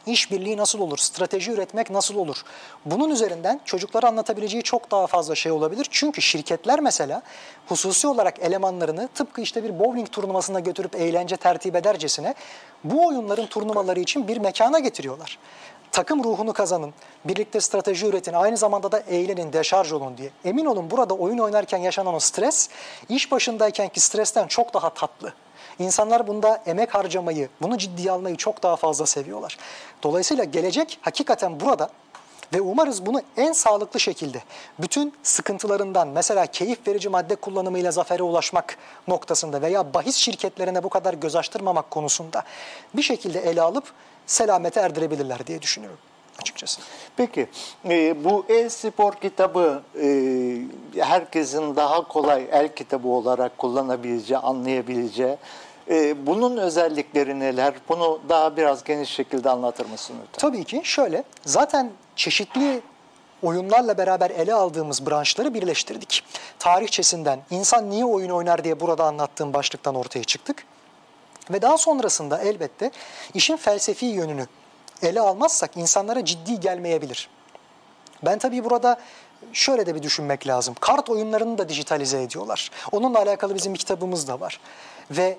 İşbirliği 0.07 0.57
nasıl 0.57 0.81
olur? 0.81 0.99
Strateji 0.99 1.53
üretmek 1.53 1.91
nasıl 1.91 2.17
olur? 2.17 2.43
Bunun 2.85 3.11
üzerinden 3.11 3.61
çocuklara 3.65 4.09
anlatabileceği 4.09 4.63
çok 4.63 4.91
daha 4.91 5.07
fazla 5.07 5.35
şey 5.35 5.53
olabilir. 5.53 5.87
Çünkü 5.91 6.23
şirketler 6.23 6.81
mesela 6.81 7.23
hususi 7.67 8.07
olarak 8.07 8.39
elemanlarını 8.39 9.09
tıpkı 9.15 9.41
işte 9.41 9.65
bir 9.65 9.79
bowling 9.79 10.11
turnuvasına 10.13 10.61
götürüp 10.61 10.95
eğlence 10.95 11.37
tertip 11.37 11.77
edercesine 11.77 12.35
bu 12.85 13.07
oyunların 13.07 13.47
turnuvaları 13.47 14.01
için 14.01 14.29
bir 14.29 14.37
mekana 14.37 14.79
getiriyorlar. 14.79 15.39
Takım 15.93 16.24
ruhunu 16.24 16.53
kazanın, 16.53 16.95
birlikte 17.24 17.61
strateji 17.61 18.07
üretin, 18.07 18.32
aynı 18.32 18.57
zamanda 18.57 18.93
da 18.93 18.99
eğlenin, 18.99 19.53
deşarj 19.53 19.93
olun 19.93 20.18
diye. 20.18 20.30
Emin 20.45 20.64
olun 20.64 20.90
burada 20.90 21.14
oyun 21.14 21.38
oynarken 21.38 21.78
yaşanan 21.78 22.14
o 22.14 22.20
stres, 22.20 22.68
iş 23.09 23.32
başındaykenki 23.32 24.01
stresten 24.01 24.47
çok 24.47 24.74
daha 24.74 24.90
tatlı. 24.90 25.32
İnsanlar 25.78 26.26
bunda 26.26 26.62
emek 26.66 26.95
harcamayı, 26.95 27.49
bunu 27.62 27.78
ciddiye 27.78 28.11
almayı 28.11 28.36
çok 28.36 28.62
daha 28.62 28.76
fazla 28.76 29.07
seviyorlar. 29.07 29.59
Dolayısıyla 30.03 30.45
gelecek 30.45 30.99
hakikaten 31.03 31.61
burada 31.61 31.90
ve 32.55 32.61
umarız 32.61 33.07
bunu 33.07 33.22
en 33.36 33.53
sağlıklı 33.53 34.01
şekilde 34.01 34.43
bütün 34.78 35.14
sıkıntılarından 35.22 36.09
mesela 36.09 36.47
keyif 36.47 36.88
verici 36.88 37.09
madde 37.09 37.34
kullanımıyla 37.34 37.90
zafere 37.90 38.22
ulaşmak 38.22 38.76
noktasında 39.09 39.62
veya 39.62 39.95
bahis 39.95 40.16
şirketlerine 40.16 40.82
bu 40.82 40.88
kadar 40.88 41.14
göz 41.14 41.36
açtırmamak 41.36 41.90
konusunda 41.90 42.43
bir 42.95 43.03
şekilde 43.03 43.40
ele 43.40 43.62
alıp 43.62 43.84
selamete 44.27 44.81
erdirebilirler 44.81 45.47
diye 45.47 45.62
düşünüyorum 45.62 45.99
açıkçası. 46.41 46.81
Peki 47.16 47.47
e, 47.89 48.25
bu 48.25 48.47
e-spor 48.49 49.12
kitabı 49.12 49.83
e, 50.03 50.07
herkesin 50.97 51.77
daha 51.77 52.09
kolay 52.09 52.49
el 52.53 52.75
kitabı 52.75 53.09
olarak 53.09 53.59
kullanabileceği, 53.59 54.39
anlayabileceği 54.39 55.37
e, 55.91 56.27
bunun 56.27 56.57
özellikleri 56.57 57.41
neler? 57.41 57.75
Bunu 57.89 58.20
daha 58.29 58.57
biraz 58.57 58.85
geniş 58.85 59.11
şekilde 59.11 59.51
anlatır 59.51 59.87
mısın 59.87 60.16
lütfen? 60.23 60.51
Tabii 60.51 60.64
ki 60.64 60.81
şöyle 60.85 61.25
zaten 61.45 61.91
çeşitli 62.16 62.83
oyunlarla 63.43 63.99
beraber 63.99 64.31
ele 64.31 64.55
aldığımız 64.55 65.07
branşları 65.07 65.55
birleştirdik. 65.55 66.25
Tarihçesinden 66.59 67.41
insan 67.51 67.91
niye 67.91 68.05
oyun 68.05 68.31
oynar 68.31 68.64
diye 68.64 68.81
burada 68.81 69.05
anlattığım 69.05 69.55
başlıktan 69.55 69.95
ortaya 69.95 70.25
çıktık. 70.25 70.64
Ve 71.51 71.62
daha 71.62 71.78
sonrasında 71.78 72.38
elbette 72.38 72.90
işin 73.34 73.57
felsefi 73.57 74.07
yönünü 74.07 74.47
ele 75.03 75.20
almazsak 75.20 75.76
insanlara 75.76 76.24
ciddi 76.24 76.61
gelmeyebilir. 76.61 77.28
Ben 78.22 78.38
tabii 78.38 78.64
burada 78.64 79.01
şöyle 79.53 79.86
de 79.86 79.95
bir 79.95 80.03
düşünmek 80.03 80.47
lazım. 80.47 80.74
Kart 80.80 81.11
oyunlarını 81.11 81.59
da 81.59 81.68
dijitalize 81.68 82.22
ediyorlar. 82.22 82.70
Onunla 82.93 83.18
alakalı 83.18 83.55
bizim 83.55 83.74
bir 83.74 83.78
kitabımız 83.78 84.28
da 84.28 84.40
var. 84.40 84.61
Ve 85.11 85.38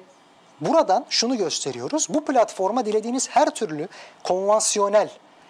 buradan 0.62 1.06
şunu 1.10 1.38
gösteriyoruz. 1.38 2.08
Bu 2.10 2.26
platforma 2.26 2.86
dilediğiniz 2.86 3.30
her 3.30 3.50
türlü 3.50 3.88
konvansiyonel, 4.24 5.10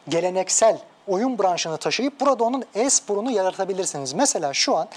geleneksel 0.10 0.80
oyun 1.08 1.40
branşını 1.40 1.78
taşıyıp 1.78 2.20
burada 2.20 2.44
onun 2.44 2.66
e-sporunu 2.76 3.32
yaratabilirsiniz. 3.32 4.14
Mesela 4.14 4.54
şu 4.54 4.76
an 4.76 4.88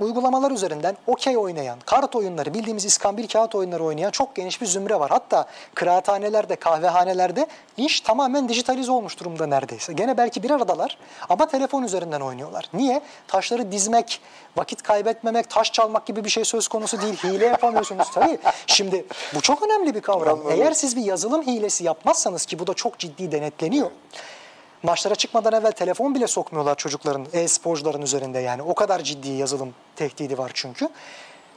uygulamalar 0.00 0.50
üzerinden 0.50 0.96
okey 1.06 1.36
oynayan, 1.36 1.78
kart 1.86 2.16
oyunları, 2.16 2.54
bildiğimiz 2.54 2.84
iskambil 2.84 3.28
kağıt 3.28 3.54
oyunları 3.54 3.84
oynayan 3.84 4.10
çok 4.10 4.34
geniş 4.34 4.60
bir 4.60 4.66
zümre 4.66 5.00
var. 5.00 5.10
Hatta 5.10 5.46
kıraathanelerde, 5.74 6.56
kahvehanelerde 6.56 7.46
iş 7.76 8.00
tamamen 8.00 8.48
dijitalize 8.48 8.92
olmuş 8.92 9.20
durumda 9.20 9.46
neredeyse. 9.46 9.92
Gene 9.92 10.16
belki 10.16 10.42
bir 10.42 10.50
aradalar 10.50 10.98
ama 11.28 11.48
telefon 11.48 11.82
üzerinden 11.82 12.20
oynuyorlar. 12.20 12.64
Niye? 12.74 13.00
Taşları 13.28 13.72
dizmek, 13.72 14.20
vakit 14.56 14.82
kaybetmemek, 14.82 15.50
taş 15.50 15.72
çalmak 15.72 16.06
gibi 16.06 16.24
bir 16.24 16.30
şey 16.30 16.44
söz 16.44 16.68
konusu 16.68 17.00
değil. 17.02 17.16
Hile 17.16 17.46
yapamıyorsunuz 17.46 18.10
tabii. 18.14 18.38
Şimdi 18.66 19.06
bu 19.34 19.40
çok 19.40 19.62
önemli 19.62 19.94
bir 19.94 20.00
kavram. 20.00 20.40
Eğer 20.50 20.72
siz 20.72 20.96
bir 20.96 21.02
yazılım 21.02 21.42
hilesi 21.42 21.84
yapmazsanız 21.84 22.46
ki 22.46 22.58
bu 22.58 22.66
da 22.66 22.74
çok 22.74 22.98
ciddi 22.98 23.32
denetleniyor. 23.32 23.90
Maçlara 24.82 25.14
çıkmadan 25.14 25.52
evvel 25.52 25.72
telefon 25.72 26.14
bile 26.14 26.26
sokmuyorlar 26.26 26.76
çocukların, 26.76 27.26
e-sporcuların 27.32 28.02
üzerinde 28.02 28.38
yani. 28.38 28.62
O 28.62 28.74
kadar 28.74 29.02
ciddi 29.02 29.28
yazılım 29.28 29.74
tehdidi 29.96 30.38
var 30.38 30.50
çünkü. 30.54 30.88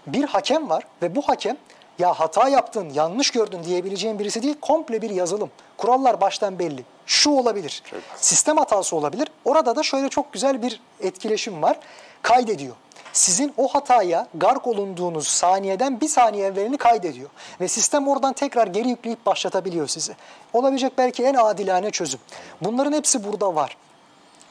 Bir 0.08 0.24
hakem 0.24 0.70
var 0.70 0.84
ve 1.02 1.16
bu 1.16 1.22
hakem 1.22 1.58
ya 2.00 2.14
hata 2.14 2.50
yaptın, 2.50 2.90
yanlış 2.94 3.32
gördün 3.32 3.64
diyebileceğin 3.64 4.20
birisi 4.20 4.44
değil, 4.44 4.56
komple 4.62 5.02
bir 5.02 5.10
yazılım. 5.10 5.52
Kurallar 5.78 6.22
baştan 6.22 6.60
belli. 6.60 6.84
Şu 7.06 7.30
olabilir, 7.30 7.84
sistem 8.18 8.58
hatası 8.58 8.96
olabilir. 8.96 9.28
Orada 9.46 9.76
da 9.76 9.84
şöyle 9.84 10.10
çok 10.10 10.34
güzel 10.34 10.62
bir 10.62 10.82
etkileşim 11.00 11.62
var. 11.62 11.80
Kaydediyor. 12.22 12.76
Sizin 13.14 13.54
o 13.58 13.68
hataya 13.68 14.28
gark 14.34 14.68
olunduğunuz 14.68 15.28
saniyeden 15.28 16.02
bir 16.02 16.08
saniye 16.08 16.46
evvelini 16.46 16.78
kaydediyor. 16.78 17.30
Ve 17.62 17.68
sistem 17.68 18.08
oradan 18.08 18.34
tekrar 18.34 18.68
geri 18.68 18.90
yükleyip 18.90 19.26
başlatabiliyor 19.26 19.88
sizi. 19.88 20.16
Olabilecek 20.54 20.98
belki 20.98 21.24
en 21.24 21.34
adilane 21.34 21.92
çözüm. 21.92 22.20
Bunların 22.62 22.94
hepsi 22.94 23.24
burada 23.24 23.56
var. 23.56 23.78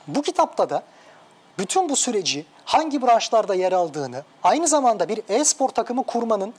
Bu 0.07 0.23
kitapta 0.23 0.71
da 0.71 0.83
bütün 1.59 1.89
bu 1.89 1.97
süreci 1.97 2.47
hangi 2.65 3.03
branşlarda 3.03 3.55
yer 3.55 3.73
aldığını, 3.73 4.23
aynı 4.43 4.69
zamanda 4.69 5.09
bir 5.09 5.21
e-spor 5.29 5.69
takımı 5.69 6.03
kurmanın 6.03 6.55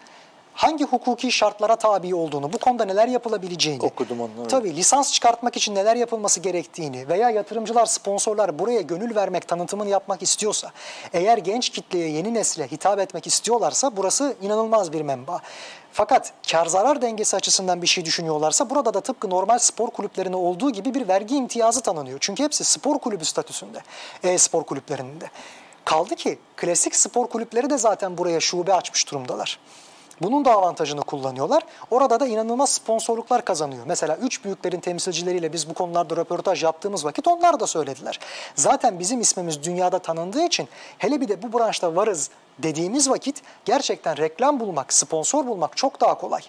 hangi 0.54 0.84
hukuki 0.84 1.32
şartlara 1.32 1.76
tabi 1.76 2.16
olduğunu, 2.16 2.54
bu 2.54 2.58
konuda 2.58 2.86
neler 2.86 3.08
yapılabileceğini, 3.08 3.84
Okudum 3.84 4.22
onları. 4.22 4.48
tabii 4.48 4.76
lisans 4.76 5.14
çıkartmak 5.14 5.58
için 5.58 5.76
neler 5.76 5.96
yapılması 5.96 6.40
gerektiğini 6.40 7.08
veya 7.08 7.30
yatırımcılar, 7.30 7.86
sponsorlar 7.86 8.60
buraya 8.60 8.82
gönül 8.82 9.16
vermek, 9.16 9.48
tanıtımını 9.48 9.90
yapmak 9.90 10.24
istiyorsa, 10.24 10.72
eğer 11.14 11.38
genç 11.38 11.70
kitleye, 11.70 12.10
yeni 12.10 12.34
nesle 12.34 12.68
hitap 12.72 13.00
etmek 13.00 13.28
istiyorlarsa 13.28 13.98
burası 13.98 14.36
inanılmaz 14.42 14.94
bir 14.94 15.02
menba. 15.02 15.40
Fakat 15.92 16.34
kar 16.52 16.66
zarar 16.66 17.02
dengesi 17.02 17.36
açısından 17.36 17.82
bir 17.82 17.88
şey 17.88 18.06
düşünüyorlarsa 18.06 18.70
burada 18.70 18.94
da 18.94 19.02
tıpkı 19.02 19.30
normal 19.30 19.58
spor 19.60 19.90
kulüplerine 19.90 20.36
olduğu 20.36 20.70
gibi 20.70 20.94
bir 20.94 21.08
vergi 21.08 21.36
imtiyazı 21.36 21.82
tanınıyor. 21.82 22.18
Çünkü 22.22 22.44
hepsi 22.44 22.64
spor 22.64 23.00
kulübü 23.00 23.26
statüsünde, 23.26 23.80
e-spor 24.24 24.64
kulüplerinde. 24.64 25.26
Kaldı 25.86 26.16
ki 26.16 26.40
klasik 26.56 26.96
spor 26.96 27.28
kulüpleri 27.28 27.70
de 27.70 27.78
zaten 27.78 28.18
buraya 28.18 28.40
şube 28.40 28.74
açmış 28.74 29.12
durumdalar. 29.12 29.60
Bunun 30.22 30.46
da 30.46 30.52
avantajını 30.52 31.02
kullanıyorlar. 31.02 31.64
Orada 31.92 32.20
da 32.20 32.28
inanılmaz 32.28 32.70
sponsorluklar 32.70 33.46
kazanıyor. 33.46 33.84
Mesela 33.88 34.16
üç 34.16 34.46
büyüklerin 34.46 34.80
temsilcileriyle 34.80 35.54
biz 35.54 35.70
bu 35.70 35.74
konularda 35.74 36.16
röportaj 36.16 36.64
yaptığımız 36.64 37.06
vakit 37.06 37.28
onlar 37.28 37.60
da 37.60 37.68
söylediler. 37.68 38.20
Zaten 38.56 39.00
bizim 39.00 39.22
ismimiz 39.22 39.64
dünyada 39.64 40.00
tanındığı 40.00 40.46
için 40.46 40.68
hele 40.98 41.22
bir 41.22 41.28
de 41.28 41.42
bu 41.42 41.60
branşta 41.60 41.96
varız 41.96 42.30
dediğimiz 42.60 43.10
vakit 43.10 43.42
gerçekten 43.66 44.18
reklam 44.18 44.60
bulmak, 44.60 44.94
sponsor 44.94 45.48
bulmak 45.48 45.78
çok 45.78 46.02
daha 46.02 46.18
kolay. 46.18 46.42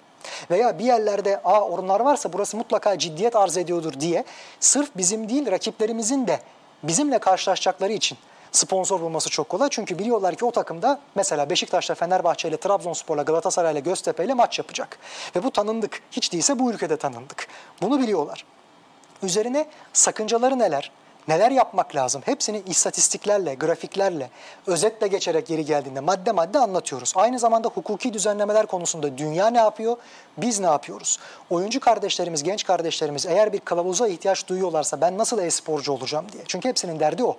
Veya 0.50 0.78
bir 0.78 0.84
yerlerde 0.84 1.40
a 1.44 1.60
onlar 1.60 2.00
varsa 2.00 2.32
burası 2.32 2.56
mutlaka 2.56 2.98
ciddiyet 2.98 3.36
arz 3.36 3.56
ediyordur 3.56 4.00
diye 4.00 4.24
sırf 4.60 4.90
bizim 4.96 5.28
değil 5.28 5.50
rakiplerimizin 5.50 6.26
de 6.26 6.40
bizimle 6.82 7.18
karşılaşacakları 7.18 7.92
için 7.92 8.18
sponsor 8.56 9.00
bulması 9.00 9.30
çok 9.30 9.48
kolay. 9.48 9.68
Çünkü 9.70 9.98
biliyorlar 9.98 10.34
ki 10.34 10.44
o 10.44 10.50
takımda 10.50 11.00
mesela 11.14 11.50
Beşiktaş'la, 11.50 11.94
Fenerbahçe 11.94 12.48
ile, 12.48 12.56
Trabzonspor'la, 12.56 13.22
Galatasaray 13.22 13.72
ile, 13.72 13.80
Göztepe 13.80 14.24
ile 14.24 14.34
maç 14.34 14.58
yapacak. 14.58 14.98
Ve 15.36 15.42
bu 15.42 15.50
tanındık. 15.50 16.02
Hiç 16.10 16.32
değilse 16.32 16.58
bu 16.58 16.72
ülkede 16.72 16.96
tanındık. 16.96 17.48
Bunu 17.82 18.00
biliyorlar. 18.00 18.44
Üzerine 19.22 19.66
sakıncaları 19.92 20.58
neler? 20.58 20.90
Neler 21.28 21.50
yapmak 21.50 21.96
lazım? 21.96 22.22
Hepsini 22.24 22.62
istatistiklerle, 22.66 23.54
grafiklerle, 23.54 24.30
özetle 24.66 25.06
geçerek 25.08 25.46
geri 25.46 25.64
geldiğinde 25.64 26.00
madde 26.00 26.32
madde 26.32 26.58
anlatıyoruz. 26.58 27.12
Aynı 27.16 27.38
zamanda 27.38 27.68
hukuki 27.68 28.12
düzenlemeler 28.12 28.66
konusunda 28.66 29.18
dünya 29.18 29.46
ne 29.46 29.58
yapıyor? 29.58 29.96
Biz 30.36 30.60
ne 30.60 30.66
yapıyoruz? 30.66 31.18
Oyuncu 31.50 31.80
kardeşlerimiz, 31.80 32.42
genç 32.42 32.64
kardeşlerimiz 32.64 33.26
eğer 33.26 33.52
bir 33.52 33.60
kılavuza 33.60 34.08
ihtiyaç 34.08 34.48
duyuyorlarsa 34.48 35.00
ben 35.00 35.18
nasıl 35.18 35.38
e-sporcu 35.38 35.92
olacağım 35.92 36.26
diye. 36.32 36.42
Çünkü 36.46 36.68
hepsinin 36.68 37.00
derdi 37.00 37.24
o. 37.24 37.36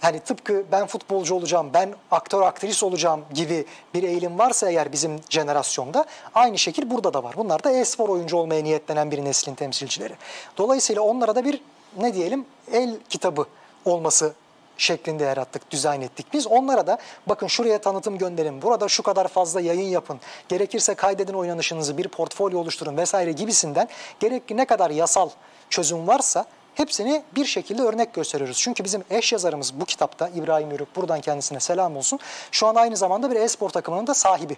Hani 0.00 0.20
tıpkı 0.20 0.64
ben 0.72 0.86
futbolcu 0.86 1.34
olacağım, 1.34 1.70
ben 1.74 1.94
aktör 2.10 2.42
aktris 2.42 2.82
olacağım 2.82 3.24
gibi 3.34 3.66
bir 3.94 4.02
eğilim 4.02 4.38
varsa 4.38 4.70
eğer 4.70 4.92
bizim 4.92 5.20
jenerasyonda 5.30 6.04
aynı 6.34 6.58
şekil 6.58 6.90
burada 6.90 7.14
da 7.14 7.24
var. 7.24 7.34
Bunlar 7.36 7.64
da 7.64 7.70
e-spor 7.70 8.08
oyuncu 8.08 8.36
olmaya 8.36 8.62
niyetlenen 8.62 9.10
bir 9.10 9.24
neslin 9.24 9.54
temsilcileri. 9.54 10.14
Dolayısıyla 10.56 11.02
onlara 11.02 11.34
da 11.34 11.44
bir 11.44 11.60
ne 11.96 12.14
diyelim 12.14 12.46
el 12.72 12.96
kitabı 13.08 13.46
olması 13.84 14.32
şeklinde 14.78 15.24
yarattık, 15.24 15.70
dizayn 15.70 16.00
ettik. 16.00 16.26
Biz 16.32 16.46
onlara 16.46 16.86
da 16.86 16.98
bakın 17.26 17.46
şuraya 17.46 17.80
tanıtım 17.80 18.18
gönderin, 18.18 18.62
burada 18.62 18.88
şu 18.88 19.02
kadar 19.02 19.28
fazla 19.28 19.60
yayın 19.60 19.88
yapın, 19.88 20.20
gerekirse 20.48 20.94
kaydedin 20.94 21.34
oynanışınızı, 21.34 21.98
bir 21.98 22.08
portfolyo 22.08 22.58
oluşturun 22.58 22.96
vesaire 22.96 23.32
gibisinden 23.32 23.88
gerekli 24.20 24.56
ne 24.56 24.64
kadar 24.64 24.90
yasal 24.90 25.30
çözüm 25.70 26.08
varsa 26.08 26.44
hepsini 26.78 27.22
bir 27.36 27.44
şekilde 27.44 27.82
örnek 27.82 28.14
gösteriyoruz. 28.14 28.58
Çünkü 28.60 28.84
bizim 28.84 29.04
eş 29.10 29.32
yazarımız 29.32 29.80
bu 29.80 29.84
kitapta 29.84 30.28
İbrahim 30.28 30.70
Yörük, 30.70 30.96
buradan 30.96 31.20
kendisine 31.20 31.60
selam 31.60 31.96
olsun. 31.96 32.18
Şu 32.50 32.66
an 32.66 32.74
aynı 32.74 32.96
zamanda 32.96 33.30
bir 33.30 33.36
e-spor 33.36 33.70
takımının 33.70 34.06
da 34.06 34.14
sahibi 34.14 34.56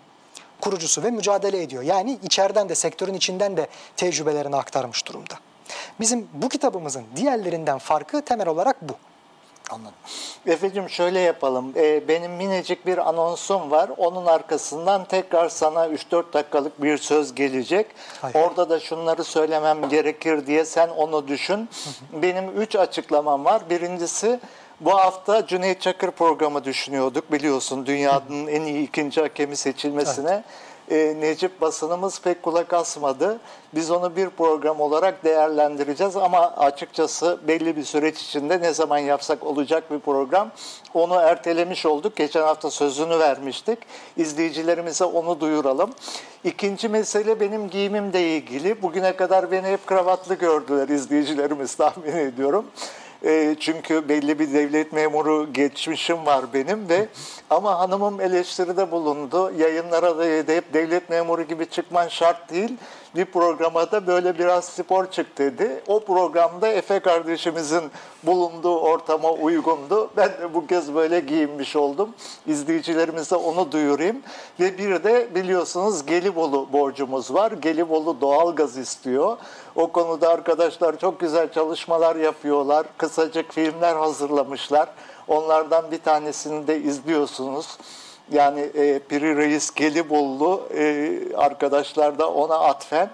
kurucusu 0.60 1.02
ve 1.02 1.10
mücadele 1.10 1.62
ediyor. 1.62 1.82
Yani 1.82 2.18
içeriden 2.22 2.68
de 2.68 2.74
sektörün 2.74 3.14
içinden 3.14 3.56
de 3.56 3.66
tecrübelerini 3.96 4.56
aktarmış 4.56 5.06
durumda. 5.06 5.34
Bizim 6.00 6.28
bu 6.32 6.48
kitabımızın 6.48 7.04
diğerlerinden 7.16 7.78
farkı 7.78 8.22
temel 8.22 8.48
olarak 8.48 8.76
bu. 8.82 8.92
Anladım. 9.70 9.94
Efe'cim 10.46 10.90
şöyle 10.90 11.20
yapalım. 11.20 11.72
Ee, 11.76 12.08
benim 12.08 12.32
minicik 12.32 12.86
bir 12.86 13.08
anonsum 13.08 13.70
var. 13.70 13.90
Onun 13.96 14.26
arkasından 14.26 15.04
tekrar 15.04 15.48
sana 15.48 15.86
3-4 15.86 16.32
dakikalık 16.32 16.82
bir 16.82 16.98
söz 16.98 17.34
gelecek. 17.34 17.86
Hayır. 18.20 18.34
Orada 18.34 18.70
da 18.70 18.80
şunları 18.80 19.24
söylemem 19.24 19.88
gerekir 19.88 20.46
diye 20.46 20.64
sen 20.64 20.88
onu 20.88 21.28
düşün. 21.28 21.68
Benim 22.12 22.60
3 22.60 22.76
açıklamam 22.76 23.44
var. 23.44 23.62
Birincisi 23.70 24.40
bu 24.80 24.94
hafta 24.98 25.46
Cüneyt 25.46 25.80
Çakır 25.80 26.10
programı 26.10 26.64
düşünüyorduk 26.64 27.32
biliyorsun 27.32 27.86
dünyanın 27.86 28.46
en 28.46 28.62
iyi 28.62 28.82
ikinci 28.88 29.20
hakemi 29.20 29.56
seçilmesine. 29.56 30.44
E, 30.90 31.16
Necip 31.20 31.60
basınımız 31.60 32.20
pek 32.20 32.42
kulak 32.42 32.72
asmadı. 32.72 33.40
Biz 33.74 33.90
onu 33.90 34.16
bir 34.16 34.28
program 34.30 34.80
olarak 34.80 35.24
değerlendireceğiz 35.24 36.16
ama 36.16 36.38
açıkçası 36.56 37.38
belli 37.48 37.76
bir 37.76 37.84
süreç 37.84 38.22
içinde 38.22 38.60
ne 38.60 38.72
zaman 38.72 38.98
yapsak 38.98 39.46
olacak 39.46 39.90
bir 39.90 39.98
program. 39.98 40.50
Onu 40.94 41.14
ertelemiş 41.14 41.86
olduk. 41.86 42.16
Geçen 42.16 42.42
hafta 42.42 42.70
sözünü 42.70 43.18
vermiştik. 43.18 43.78
İzleyicilerimize 44.16 45.04
onu 45.04 45.40
duyuralım. 45.40 45.90
İkinci 46.44 46.88
mesele 46.88 47.40
benim 47.40 47.70
giyimimle 47.70 48.36
ilgili. 48.36 48.82
Bugüne 48.82 49.16
kadar 49.16 49.50
beni 49.50 49.66
hep 49.66 49.86
kravatlı 49.86 50.34
gördüler 50.34 50.88
izleyicilerimiz 50.88 51.74
tahmin 51.74 52.16
ediyorum. 52.16 52.66
E, 53.24 53.56
çünkü 53.60 54.08
belli 54.08 54.38
bir 54.38 54.54
devlet 54.54 54.92
memuru 54.92 55.52
geçmişim 55.52 56.26
var 56.26 56.44
benim 56.54 56.88
ve 56.88 57.08
ama 57.50 57.78
hanımım 57.78 58.20
eleştiride 58.20 58.90
bulundu. 58.90 59.52
Yayınlara 59.58 60.18
da 60.18 60.52
hep 60.52 60.74
devlet 60.74 61.10
memuru 61.10 61.42
gibi 61.42 61.66
çıkman 61.66 62.08
şart 62.08 62.50
değil. 62.50 62.76
Bir 63.16 63.24
programa 63.24 63.92
da 63.92 64.06
böyle 64.06 64.38
biraz 64.38 64.64
spor 64.64 65.10
çık 65.10 65.38
dedi. 65.38 65.80
O 65.86 66.04
programda 66.04 66.68
Efe 66.68 67.00
kardeşimizin 67.00 67.82
bulunduğu 68.22 68.78
ortama 68.78 69.32
uygundu. 69.32 70.10
Ben 70.16 70.28
de 70.28 70.54
bu 70.54 70.66
kez 70.66 70.94
böyle 70.94 71.20
giyinmiş 71.20 71.76
oldum. 71.76 72.14
İzleyicilerimize 72.46 73.36
onu 73.36 73.72
duyurayım. 73.72 74.22
Ve 74.60 74.78
bir 74.78 75.04
de 75.04 75.28
biliyorsunuz 75.34 76.06
Gelibolu 76.06 76.72
borcumuz 76.72 77.34
var. 77.34 77.52
Gelibolu 77.52 78.20
doğalgaz 78.20 78.76
istiyor. 78.76 79.36
O 79.80 79.92
konuda 79.92 80.28
arkadaşlar 80.28 80.98
çok 80.98 81.20
güzel 81.20 81.52
çalışmalar 81.52 82.16
yapıyorlar. 82.16 82.86
Kısacık 82.96 83.52
filmler 83.52 83.96
hazırlamışlar. 83.96 84.88
Onlardan 85.28 85.90
bir 85.90 85.98
tanesini 85.98 86.66
de 86.66 86.80
izliyorsunuz. 86.80 87.78
Yani 88.32 88.60
e, 88.60 88.98
Piri 88.98 89.36
Reis 89.36 89.74
Gelibolu 89.74 90.68
e, 90.74 91.12
arkadaşlar 91.36 92.18
da 92.18 92.30
ona 92.30 92.54
atfen 92.54 93.10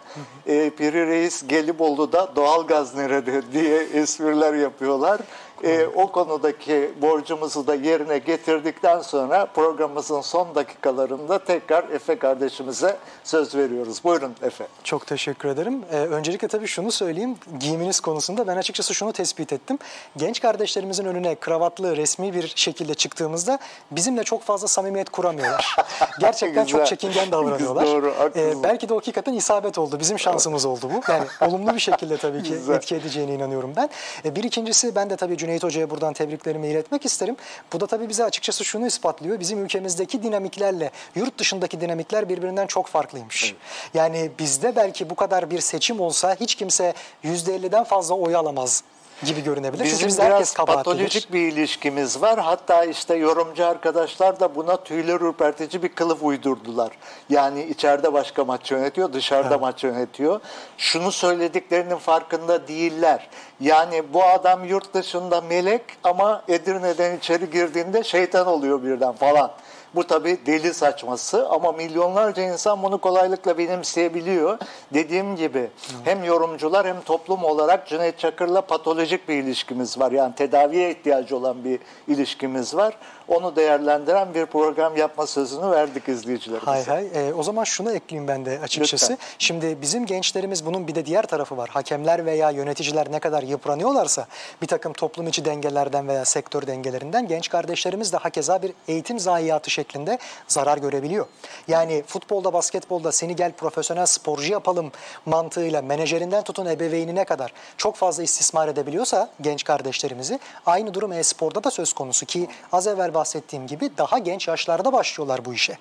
e, 0.46 0.70
Piri 0.70 1.06
Reis 1.06 1.46
Gelibolu'da 1.46 2.36
doğalgaz 2.36 2.94
nerede 2.94 3.52
diye 3.52 3.82
espriler 3.82 4.54
yapıyorlar. 4.54 5.20
E, 5.64 5.86
o 5.86 6.12
konudaki 6.12 6.90
borcumuzu 7.02 7.66
da 7.66 7.74
yerine 7.74 8.18
getirdikten 8.18 9.00
sonra 9.00 9.46
programımızın 9.46 10.20
son 10.20 10.54
dakikalarında 10.54 11.38
tekrar 11.38 11.84
Efe 11.90 12.18
kardeşimize 12.18 12.96
söz 13.24 13.54
veriyoruz. 13.54 14.04
Buyurun 14.04 14.34
Efe. 14.42 14.66
Çok 14.84 15.06
teşekkür 15.06 15.48
ederim. 15.48 15.82
Ee, 15.92 15.96
öncelikle 15.96 16.48
tabii 16.48 16.66
şunu 16.66 16.92
söyleyeyim. 16.92 17.36
Giyiminiz 17.60 18.00
konusunda 18.00 18.46
ben 18.46 18.56
açıkçası 18.56 18.94
şunu 18.94 19.12
tespit 19.12 19.52
ettim. 19.52 19.78
Genç 20.16 20.40
kardeşlerimizin 20.40 21.04
önüne 21.04 21.34
kravatlı, 21.34 21.96
resmi 21.96 22.34
bir 22.34 22.52
şekilde 22.56 22.94
çıktığımızda 22.94 23.58
bizimle 23.90 24.24
çok 24.24 24.42
fazla 24.42 24.68
samimiyet 24.68 25.10
kuramıyorlar. 25.10 25.76
Gerçekten 26.20 26.64
çok 26.64 26.86
çekingen 26.86 27.32
davranıyorlar. 27.32 27.86
Doğru, 27.86 28.14
haklısın. 28.18 28.60
Ee, 28.60 28.62
belki 28.62 28.88
de 28.88 28.94
hakikaten 28.94 29.32
isabet 29.32 29.78
oldu. 29.78 30.00
Bizim 30.00 30.18
şansımız 30.18 30.64
oldu 30.64 30.90
bu. 30.94 31.12
Yani 31.12 31.24
olumlu 31.50 31.74
bir 31.74 31.80
şekilde 31.80 32.16
tabii 32.16 32.42
ki 32.42 32.54
etki 32.74 32.94
edeceğine 32.94 33.34
inanıyorum 33.34 33.72
ben. 33.76 33.88
Ee, 34.24 34.36
bir 34.36 34.44
ikincisi 34.44 34.94
ben 34.94 35.10
de 35.10 35.16
tabii 35.16 35.36
Cüneyt 35.46 35.62
Hoca'ya 35.62 35.90
buradan 35.90 36.12
tebriklerimi 36.12 36.68
iletmek 36.68 37.04
isterim. 37.04 37.36
Bu 37.72 37.80
da 37.80 37.86
tabii 37.86 38.08
bize 38.08 38.24
açıkçası 38.24 38.64
şunu 38.64 38.86
ispatlıyor. 38.86 39.40
Bizim 39.40 39.64
ülkemizdeki 39.64 40.22
dinamiklerle 40.22 40.90
yurt 41.14 41.38
dışındaki 41.38 41.80
dinamikler 41.80 42.28
birbirinden 42.28 42.66
çok 42.66 42.86
farklıymış. 42.86 43.54
Yani 43.94 44.30
bizde 44.38 44.76
belki 44.76 45.10
bu 45.10 45.14
kadar 45.14 45.50
bir 45.50 45.60
seçim 45.60 46.00
olsa 46.00 46.36
hiç 46.40 46.54
kimse 46.54 46.94
%50'den 47.24 47.84
fazla 47.84 48.14
oy 48.14 48.36
alamaz 48.36 48.82
gibi 49.24 49.44
görünebilir. 49.44 49.84
Çünkü 49.84 49.96
Bizim 49.96 50.08
bizde 50.08 50.22
herkes 50.22 50.54
biraz 50.58 50.66
patolojik 50.66 51.32
bir 51.32 51.52
ilişkimiz 51.52 52.22
var. 52.22 52.38
Hatta 52.38 52.84
işte 52.84 53.14
yorumcu 53.14 53.66
arkadaşlar 53.66 54.40
da 54.40 54.54
buna 54.54 54.76
tüyler 54.76 55.20
ürpertici 55.20 55.82
bir 55.82 55.88
kılıf 55.88 56.22
uydurdular. 56.22 56.90
Yani 57.30 57.64
içeride 57.64 58.12
başka 58.12 58.44
maç 58.44 58.70
yönetiyor, 58.70 59.12
dışarıda 59.12 59.58
maç 59.58 59.84
yönetiyor. 59.84 60.40
Şunu 60.78 61.12
söylediklerinin 61.12 61.96
farkında 61.96 62.68
değiller. 62.68 63.28
Yani 63.60 64.02
bu 64.12 64.24
adam 64.24 64.64
yurt 64.64 64.94
dışında 64.94 65.40
melek 65.40 65.82
ama 66.04 66.42
Edirne'den 66.48 67.16
içeri 67.16 67.50
girdiğinde 67.50 68.04
şeytan 68.04 68.46
oluyor 68.46 68.82
birden 68.82 69.12
falan. 69.12 69.52
Bu 69.94 70.06
tabii 70.06 70.38
deli 70.46 70.74
saçması 70.74 71.48
ama 71.48 71.72
milyonlarca 71.72 72.42
insan 72.42 72.82
bunu 72.82 72.98
kolaylıkla 72.98 73.58
benimseyebiliyor. 73.58 74.58
Dediğim 74.94 75.36
gibi 75.36 75.70
hem 76.04 76.24
yorumcular 76.24 76.86
hem 76.86 77.00
toplum 77.00 77.44
olarak 77.44 77.86
Cüneyt 77.86 78.18
Çakır'la 78.18 78.60
patolojik 78.60 79.28
bir 79.28 79.34
ilişkimiz 79.34 80.00
var. 80.00 80.12
Yani 80.12 80.34
tedaviye 80.34 80.90
ihtiyacı 80.90 81.36
olan 81.36 81.64
bir 81.64 81.78
ilişkimiz 82.08 82.76
var. 82.76 82.98
Onu 83.28 83.56
değerlendiren 83.56 84.34
bir 84.34 84.46
program 84.46 84.96
yapma 84.96 85.26
sözünü 85.26 85.70
verdik 85.70 86.08
izleyicilerimize. 86.08 86.70
Hay 86.70 86.84
hay. 86.84 87.06
Ee, 87.14 87.34
o 87.34 87.42
zaman 87.42 87.64
şunu 87.64 87.92
ekleyeyim 87.92 88.28
ben 88.28 88.44
de 88.44 88.58
açıkçası. 88.62 89.12
Lütfen. 89.12 89.18
Şimdi 89.38 89.78
bizim 89.82 90.06
gençlerimiz 90.06 90.66
bunun 90.66 90.88
bir 90.88 90.94
de 90.94 91.06
diğer 91.06 91.26
tarafı 91.26 91.56
var. 91.56 91.68
Hakemler 91.68 92.26
veya 92.26 92.50
yöneticiler 92.50 93.12
ne 93.12 93.18
kadar 93.18 93.42
yıpranıyorlarsa 93.42 94.26
bir 94.62 94.66
takım 94.66 94.92
toplum 94.92 95.28
içi 95.28 95.44
dengelerden 95.44 96.08
veya 96.08 96.24
sektör 96.24 96.66
dengelerinden 96.66 97.28
genç 97.28 97.48
kardeşlerimiz 97.48 98.12
de 98.12 98.16
hakeza 98.16 98.62
bir 98.62 98.72
eğitim 98.88 99.18
zayiatı 99.18 99.70
şeklinde 99.70 100.18
zarar 100.48 100.78
görebiliyor. 100.78 101.26
Yani 101.68 102.02
futbolda, 102.06 102.52
basketbolda 102.52 103.12
seni 103.12 103.36
gel 103.36 103.52
profesyonel 103.52 104.06
sporcu 104.06 104.52
yapalım 104.52 104.92
mantığıyla 105.26 105.82
menajerinden 105.82 106.42
tutun 106.42 106.66
ebeveynine 106.66 107.24
kadar 107.24 107.52
çok 107.76 107.96
fazla 107.96 108.22
istismar 108.22 108.68
edebiliyorsa 108.68 109.28
genç 109.40 109.64
kardeşlerimizi 109.64 110.38
aynı 110.66 110.94
durum 110.94 111.12
e-sporda 111.12 111.64
da 111.64 111.70
söz 111.70 111.92
konusu 111.92 112.26
ki 112.26 112.48
az 112.72 112.86
evvel 112.86 113.15
bahsettiğim 113.16 113.66
gibi 113.66 113.90
daha 113.98 114.18
genç 114.18 114.48
yaşlarda 114.48 114.92
başlıyorlar 114.92 115.44
bu 115.44 115.54
işe. 115.54 115.78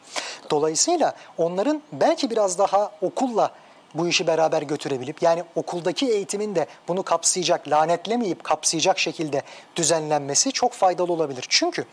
Dolayısıyla 0.50 1.14
onların 1.38 1.82
belki 1.92 2.30
biraz 2.30 2.58
daha 2.58 2.92
okulla 3.02 3.52
bu 3.94 4.08
işi 4.08 4.28
beraber 4.28 4.62
götürebilip 4.62 5.22
yani 5.22 5.44
okuldaki 5.56 6.12
eğitimin 6.12 6.56
de 6.56 6.68
bunu 6.88 7.04
kapsayacak, 7.04 7.68
lanetlemeyip 7.68 8.44
kapsayacak 8.44 9.00
şekilde 9.00 9.42
düzenlenmesi 9.76 10.52
çok 10.52 10.74
faydalı 10.74 11.14
olabilir. 11.14 11.46
Çünkü 11.50 11.86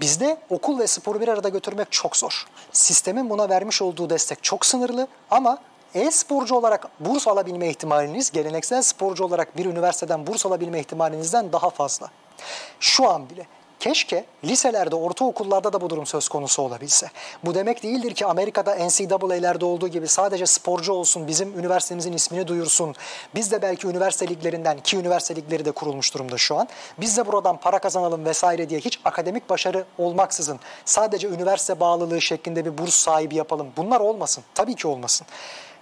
Bizde 0.00 0.36
okul 0.50 0.78
ve 0.78 0.86
sporu 0.86 1.20
bir 1.20 1.28
arada 1.28 1.48
götürmek 1.48 1.92
çok 1.92 2.16
zor. 2.16 2.46
Sistemin 2.72 3.30
buna 3.30 3.48
vermiş 3.48 3.82
olduğu 3.82 4.10
destek 4.10 4.42
çok 4.42 4.66
sınırlı 4.66 5.08
ama 5.30 5.58
e-sporcu 5.94 6.54
olarak 6.54 6.88
burs 7.00 7.28
alabilme 7.28 7.68
ihtimaliniz 7.68 8.30
geleneksel 8.30 8.82
sporcu 8.82 9.24
olarak 9.24 9.56
bir 9.56 9.64
üniversiteden 9.64 10.26
burs 10.26 10.46
alabilme 10.46 10.80
ihtimalinizden 10.80 11.52
daha 11.52 11.70
fazla. 11.70 12.08
Şu 12.80 13.10
an 13.10 13.30
bile 13.30 13.46
Keşke 13.80 14.24
liselerde, 14.44 14.96
ortaokullarda 14.96 15.72
da 15.72 15.80
bu 15.80 15.90
durum 15.90 16.06
söz 16.06 16.28
konusu 16.28 16.62
olabilse. 16.62 17.10
Bu 17.44 17.54
demek 17.54 17.82
değildir 17.82 18.14
ki 18.14 18.26
Amerika'da 18.26 18.74
NCAA'lerde 18.74 19.64
olduğu 19.64 19.88
gibi 19.88 20.08
sadece 20.08 20.46
sporcu 20.46 20.92
olsun, 20.92 21.26
bizim 21.26 21.58
üniversitemizin 21.58 22.12
ismini 22.12 22.48
duyursun. 22.48 22.94
Biz 23.34 23.52
de 23.52 23.62
belki 23.62 23.86
üniversite 23.86 24.28
liglerinden, 24.28 24.78
ki 24.78 24.96
üniversite 24.96 25.36
ligleri 25.36 25.64
de 25.64 25.70
kurulmuş 25.70 26.14
durumda 26.14 26.38
şu 26.38 26.56
an. 26.56 26.68
Biz 27.00 27.16
de 27.16 27.26
buradan 27.26 27.56
para 27.56 27.78
kazanalım 27.78 28.24
vesaire 28.24 28.68
diye 28.68 28.80
hiç 28.80 29.00
akademik 29.04 29.50
başarı 29.50 29.84
olmaksızın 29.98 30.60
sadece 30.84 31.28
üniversite 31.28 31.80
bağlılığı 31.80 32.20
şeklinde 32.20 32.64
bir 32.64 32.78
burs 32.78 32.94
sahibi 32.94 33.34
yapalım. 33.34 33.68
Bunlar 33.76 34.00
olmasın. 34.00 34.44
Tabii 34.54 34.74
ki 34.74 34.88
olmasın. 34.88 35.26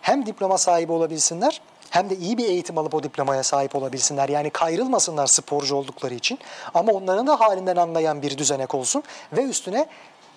Hem 0.02 0.26
diploma 0.26 0.58
sahibi 0.58 0.92
olabilsinler 0.92 1.60
hem 1.94 2.10
de 2.10 2.16
iyi 2.16 2.38
bir 2.38 2.44
eğitim 2.44 2.78
alıp 2.78 2.94
o 2.94 3.02
diplomaya 3.02 3.42
sahip 3.42 3.76
olabilsinler. 3.76 4.28
Yani 4.28 4.50
kayrılmasınlar 4.50 5.26
sporcu 5.26 5.76
oldukları 5.76 6.14
için. 6.14 6.38
Ama 6.74 6.92
onların 6.92 7.26
da 7.26 7.40
halinden 7.40 7.76
anlayan 7.76 8.22
bir 8.22 8.38
düzenek 8.38 8.74
olsun 8.74 9.02
ve 9.32 9.42
üstüne 9.42 9.86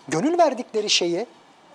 gönül 0.08 0.38
verdikleri 0.38 0.90
şeyi 0.90 1.26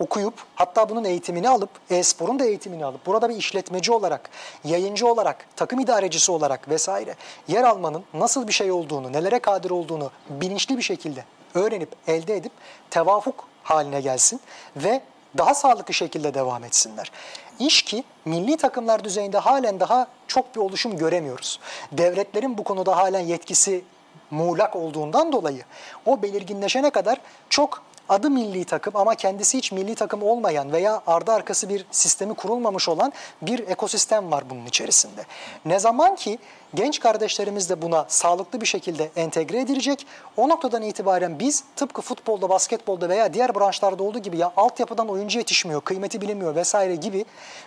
okuyup 0.00 0.34
hatta 0.54 0.88
bunun 0.88 1.04
eğitimini 1.04 1.48
alıp 1.48 1.70
e-sporun 1.90 2.38
da 2.38 2.44
eğitimini 2.44 2.84
alıp 2.84 3.06
burada 3.06 3.28
bir 3.28 3.36
işletmeci 3.36 3.92
olarak, 3.92 4.30
yayıncı 4.64 5.06
olarak, 5.06 5.46
takım 5.56 5.80
idarecisi 5.80 6.32
olarak 6.32 6.68
vesaire 6.68 7.14
yer 7.48 7.64
almanın 7.64 8.04
nasıl 8.14 8.48
bir 8.48 8.52
şey 8.52 8.72
olduğunu, 8.72 9.12
nelere 9.12 9.38
kadir 9.38 9.70
olduğunu 9.70 10.10
bilinçli 10.30 10.76
bir 10.76 10.82
şekilde 10.82 11.24
öğrenip 11.54 11.88
elde 12.06 12.36
edip 12.36 12.52
tevafuk 12.90 13.44
haline 13.62 14.00
gelsin 14.00 14.40
ve 14.76 15.02
daha 15.38 15.54
sağlıklı 15.54 15.94
şekilde 15.94 16.34
devam 16.34 16.64
etsinler. 16.64 17.10
İş 17.58 17.82
ki 17.82 18.04
milli 18.24 18.56
takımlar 18.56 19.04
düzeyinde 19.04 19.38
halen 19.38 19.80
daha 19.80 20.06
çok 20.26 20.54
bir 20.54 20.60
oluşum 20.60 20.96
göremiyoruz. 20.96 21.60
Devletlerin 21.92 22.58
bu 22.58 22.64
konuda 22.64 22.96
halen 22.96 23.20
yetkisi 23.20 23.84
muğlak 24.30 24.76
olduğundan 24.76 25.32
dolayı 25.32 25.64
o 26.06 26.22
belirginleşene 26.22 26.90
kadar 26.90 27.18
çok 27.50 27.82
adı 28.08 28.30
milli 28.30 28.64
takım 28.64 28.96
ama 28.96 29.14
kendisi 29.14 29.58
hiç 29.58 29.72
milli 29.72 29.94
takım 29.94 30.22
olmayan 30.22 30.72
veya 30.72 31.02
ardı 31.06 31.32
arkası 31.32 31.68
bir 31.68 31.86
sistemi 31.90 32.34
kurulmamış 32.34 32.88
olan 32.88 33.12
bir 33.42 33.68
ekosistem 33.68 34.30
var 34.32 34.50
bunun 34.50 34.66
içerisinde. 34.66 35.24
Ne 35.64 35.78
zaman 35.78 36.16
ki 36.16 36.38
genç 36.74 37.00
kardeşlerimiz 37.00 37.70
de 37.70 37.82
buna 37.82 38.04
sağlıklı 38.08 38.60
bir 38.60 38.66
şekilde 38.66 39.10
entegre 39.16 39.60
edilecek, 39.60 40.06
o 40.36 40.48
noktadan 40.48 40.82
itibaren 40.82 41.38
biz 41.38 41.64
tıpkı 41.76 42.02
futbolda, 42.02 42.48
basketbolda 42.48 43.08
veya 43.08 43.34
diğer 43.34 43.54
branşlarda 43.54 44.02
olduğu 44.02 44.18
gibi 44.18 44.38
ya 44.38 44.52
altyapıdan 44.56 45.08
oyuncu 45.08 45.38
yetişmiyor, 45.38 45.80
kıymeti 45.80 46.20
bilinmiyor 46.20 46.54
vesaire 46.54 46.96
gibi 46.96 47.24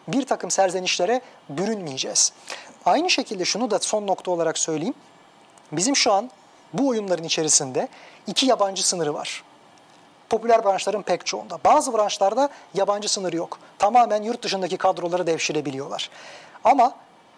bir 0.07 0.25
takım 0.25 0.51
serzenişlere 0.51 1.21
bürünmeyeceğiz. 1.49 2.33
Aynı 2.85 3.09
şekilde 3.09 3.45
şunu 3.45 3.71
da 3.71 3.79
son 3.79 4.07
nokta 4.07 4.31
olarak 4.31 4.57
söyleyeyim. 4.57 4.93
Bizim 5.71 5.95
şu 5.95 6.11
an 6.13 6.31
bu 6.73 6.87
oyunların 6.87 7.23
içerisinde 7.23 7.87
iki 8.27 8.45
yabancı 8.45 8.87
sınırı 8.87 9.13
var 9.13 9.43
popüler 10.35 10.65
branşların 10.65 11.01
pek 11.01 11.25
çoğunda. 11.25 11.59
Bazı 11.65 11.93
branşlarda 11.93 12.49
yabancı 12.73 13.09
sınırı 13.09 13.35
yok. 13.35 13.59
Tamamen 13.79 14.23
yurt 14.23 14.43
dışındaki 14.43 14.77
kadroları 14.77 15.27
devşirebiliyorlar. 15.27 16.09
Ama 16.63 16.93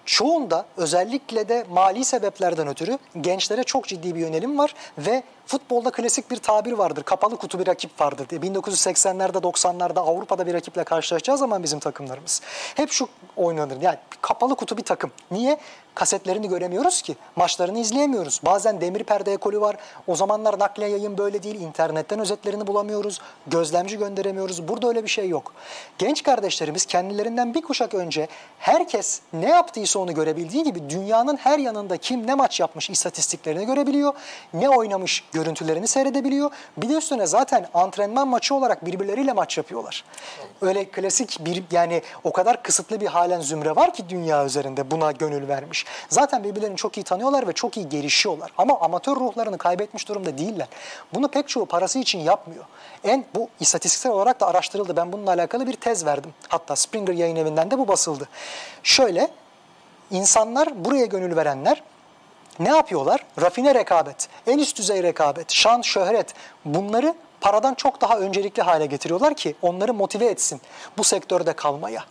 çoğunda 0.06 0.66
özellikle 0.78 1.50
de 1.50 1.66
mali 1.70 2.06
sebeplerden 2.06 2.68
ötürü 2.68 2.98
gençlere 3.22 3.64
çok 3.64 3.88
ciddi 3.88 4.16
bir 4.16 4.20
yönelim 4.20 4.58
var 4.58 4.74
ve 4.98 5.24
futbolda 5.48 5.92
klasik 5.92 6.32
bir 6.32 6.38
tabir 6.38 6.72
vardır. 6.72 7.04
Kapalı 7.04 7.38
kutu 7.38 7.60
bir 7.60 7.68
rakip 7.68 8.02
vardır 8.02 8.30
diye. 8.30 8.42
1980'lerde 8.42 9.38
90'larda 9.38 10.00
Avrupa'da 10.00 10.48
bir 10.48 10.54
rakiple 10.54 10.84
karşılaşacağı 10.84 11.38
zaman 11.38 11.64
bizim 11.64 11.80
takımlarımız. 11.80 12.42
Hep 12.76 12.92
şu 12.92 13.10
oynanır. 13.36 13.82
Yani 13.82 13.98
kapalı 14.22 14.56
kutu 14.56 14.78
bir 14.78 14.84
takım. 14.84 15.12
Niye? 15.32 15.58
Kasetlerini 15.96 16.50
göremiyoruz 16.50 17.02
ki. 17.02 17.16
Maçlarını 17.36 17.80
izleyemiyoruz. 17.80 18.42
Bazen 18.46 18.82
demir 18.82 19.04
perde 19.04 19.34
ekolü 19.34 19.62
var. 19.62 19.76
O 20.08 20.16
zamanlar 20.16 20.60
nakliye 20.60 20.90
yayın 20.90 21.18
böyle 21.18 21.44
değil. 21.44 21.62
İnternetten 21.62 22.20
özetlerini 22.20 22.68
bulamıyoruz. 22.68 23.22
Gözlemci 23.48 23.98
gönderemiyoruz. 23.98 24.68
Burada 24.68 24.88
öyle 24.88 25.04
bir 25.04 25.10
şey 25.10 25.30
yok. 25.30 25.54
Genç 25.98 26.24
kardeşlerimiz 26.24 26.86
kendilerinden 26.86 27.54
bir 27.54 27.62
kuşak 27.62 27.94
önce 27.94 28.28
herkes 28.60 29.22
ne 29.34 29.50
yaptıysa 29.50 30.00
onu 30.00 30.14
görebildiği 30.14 30.64
gibi 30.64 30.90
dünyanın 30.90 31.38
her 31.38 31.60
yanında 31.60 31.98
kim 31.98 32.28
ne 32.28 32.36
maç 32.36 32.60
yapmış 32.60 32.90
istatistiklerini 32.90 33.66
görebiliyor. 33.66 34.14
Ne 34.54 34.70
oynamış 34.70 35.24
görüntülerini 35.38 35.88
seyredebiliyor. 35.88 36.52
Bir 36.78 36.90
de 36.90 36.94
üstüne 36.94 37.28
zaten 37.28 37.68
antrenman 37.74 38.28
maçı 38.28 38.56
olarak 38.56 38.86
birbirleriyle 38.86 39.34
maç 39.34 39.58
yapıyorlar. 39.58 40.04
Öyle 40.62 40.86
klasik 40.86 41.46
bir 41.46 41.64
yani 41.72 42.02
o 42.24 42.32
kadar 42.32 42.64
kısıtlı 42.64 43.02
bir 43.02 43.08
halen 43.08 43.42
zümre 43.42 43.76
var 43.76 43.94
ki 43.94 44.10
dünya 44.10 44.46
üzerinde 44.46 44.92
buna 44.92 45.12
gönül 45.12 45.48
vermiş. 45.48 45.86
Zaten 46.10 46.44
birbirlerini 46.44 46.76
çok 46.76 46.98
iyi 46.98 47.04
tanıyorlar 47.04 47.48
ve 47.48 47.54
çok 47.54 47.78
iyi 47.78 47.90
gelişiyorlar. 47.90 48.52
Ama 48.58 48.80
amatör 48.80 49.16
ruhlarını 49.16 49.58
kaybetmiş 49.58 50.08
durumda 50.08 50.38
değiller. 50.38 50.68
Bunu 51.14 51.28
pek 51.28 51.48
çoğu 51.48 51.66
parası 51.66 52.00
için 52.00 52.20
yapmıyor. 52.20 52.66
En 53.04 53.26
bu 53.36 53.50
istatistiksel 53.60 54.12
olarak 54.12 54.40
da 54.40 54.48
araştırıldı. 54.48 54.96
Ben 54.96 55.12
bununla 55.12 55.32
alakalı 55.32 55.68
bir 55.68 55.74
tez 55.74 56.06
verdim. 56.06 56.34
Hatta 56.48 56.76
Springer 56.76 57.14
yayın 57.14 57.36
evinden 57.36 57.72
de 57.72 57.80
bu 57.80 57.88
basıldı. 57.88 58.30
Şöyle 58.84 59.28
insanlar 60.12 60.86
buraya 60.86 61.06
gönül 61.06 61.36
verenler 61.36 61.84
ne 62.60 62.70
yapıyorlar? 62.70 63.26
Rafine 63.42 63.76
rekabet, 63.76 64.30
en 64.48 64.58
üst 64.58 64.78
düzey 64.78 65.04
rekabet, 65.04 65.52
şan, 65.52 65.82
şöhret 65.82 66.34
bunları 66.66 67.14
paradan 67.42 67.74
çok 67.74 68.02
daha 68.02 68.20
öncelikli 68.20 68.62
hale 68.62 68.86
getiriyorlar 68.86 69.34
ki 69.34 69.56
onları 69.62 69.94
motive 69.94 70.26
etsin 70.26 70.62
bu 70.98 71.04
sektörde 71.04 71.54
kalmaya. 71.54 72.04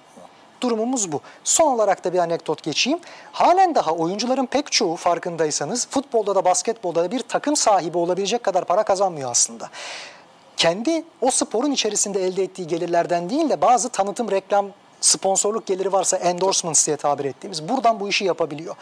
Durumumuz 0.61 1.13
bu. 1.13 1.21
Son 1.45 1.73
olarak 1.73 2.05
da 2.05 2.13
bir 2.13 2.19
anekdot 2.19 2.63
geçeyim. 2.63 2.99
Halen 3.33 3.75
daha 3.75 3.93
oyuncuların 3.93 4.47
pek 4.47 4.73
çoğu 4.73 4.97
farkındaysanız 4.97 5.89
futbolda 5.91 6.35
da 6.35 6.45
basketbolda 6.45 7.05
da 7.05 7.11
bir 7.11 7.21
takım 7.21 7.57
sahibi 7.57 7.99
olabilecek 7.99 8.43
kadar 8.43 8.65
para 8.65 8.83
kazanmıyor 8.83 9.31
aslında. 9.31 9.71
Kendi 10.57 11.05
o 11.21 11.31
sporun 11.31 11.71
içerisinde 11.71 12.25
elde 12.25 12.43
ettiği 12.43 12.67
gelirlerden 12.67 13.31
değil 13.31 13.49
de 13.49 13.61
bazı 13.61 13.89
tanıtım, 13.89 14.31
reklam 14.31 14.67
sponsorluk 15.01 15.67
geliri 15.67 15.93
varsa 15.93 16.17
endorsements 16.17 16.87
diye 16.87 16.97
tabir 16.97 17.25
ettiğimiz 17.25 17.69
buradan 17.69 18.01
bu 18.01 18.09
işi 18.09 18.25
yapabiliyor. 18.25 18.75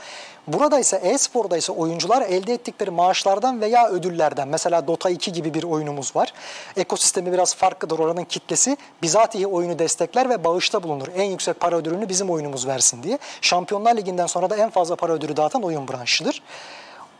Burada 0.46 0.78
ise 0.78 0.96
e-sporda 0.96 1.56
ise 1.56 1.72
oyuncular 1.72 2.22
elde 2.22 2.54
ettikleri 2.54 2.90
maaşlardan 2.90 3.60
veya 3.60 3.88
ödüllerden 3.88 4.48
mesela 4.48 4.86
Dota 4.86 5.10
2 5.10 5.32
gibi 5.32 5.54
bir 5.54 5.62
oyunumuz 5.62 6.16
var. 6.16 6.32
Ekosistemi 6.76 7.32
biraz 7.32 7.54
farklıdır 7.54 7.98
oranın 7.98 8.24
kitlesi 8.24 8.76
bizatihi 9.02 9.46
oyunu 9.46 9.78
destekler 9.78 10.30
ve 10.30 10.44
bağışta 10.44 10.82
bulunur. 10.82 11.08
En 11.16 11.30
yüksek 11.30 11.60
para 11.60 11.76
ödülünü 11.76 12.08
bizim 12.08 12.30
oyunumuz 12.30 12.66
versin 12.66 13.02
diye. 13.02 13.18
Şampiyonlar 13.40 13.96
Ligi'nden 13.96 14.26
sonra 14.26 14.50
da 14.50 14.56
en 14.56 14.70
fazla 14.70 14.96
para 14.96 15.12
ödülü 15.12 15.36
dağıtan 15.36 15.62
oyun 15.62 15.88
branşıdır. 15.88 16.42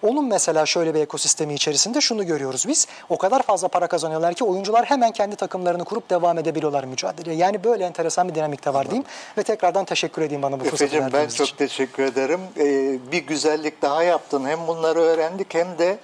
Onun 0.05 0.25
mesela 0.25 0.67
şöyle 0.67 0.95
bir 0.95 1.01
ekosistemi 1.01 1.55
içerisinde 1.55 2.01
şunu 2.01 2.27
görüyoruz 2.27 2.65
biz. 2.69 2.87
O 3.09 3.19
kadar 3.19 3.43
fazla 3.43 3.69
para 3.69 3.87
kazanıyorlar 3.87 4.35
ki 4.35 4.45
oyuncular 4.45 4.85
hemen 4.85 5.11
kendi 5.13 5.37
takımlarını 5.37 5.85
kurup 5.85 6.11
devam 6.11 6.39
edebiliyorlar 6.39 6.85
mücadeleye. 6.85 7.37
Yani 7.37 7.65
böyle 7.65 7.85
enteresan 7.85 8.29
bir 8.29 8.35
dinamik 8.35 8.65
de 8.65 8.75
var 8.75 8.87
diyeyim. 8.87 9.05
Ve 9.39 9.43
tekrardan 9.43 9.85
teşekkür 9.85 10.23
edeyim 10.23 10.43
bana 10.43 10.61
bu 10.61 10.65
fırsatı 10.65 10.85
Efendim 10.97 11.11
ben 11.13 11.29
çok 11.29 11.47
için. 11.47 11.57
teşekkür 11.57 12.03
ederim. 12.03 12.41
Ee, 12.57 12.99
bir 13.13 13.27
güzellik 13.27 13.83
daha 13.83 14.03
yaptın. 14.03 14.45
Hem 14.47 14.67
bunları 14.67 15.01
öğrendik 15.01 15.55
hem 15.55 15.79
de 15.79 15.99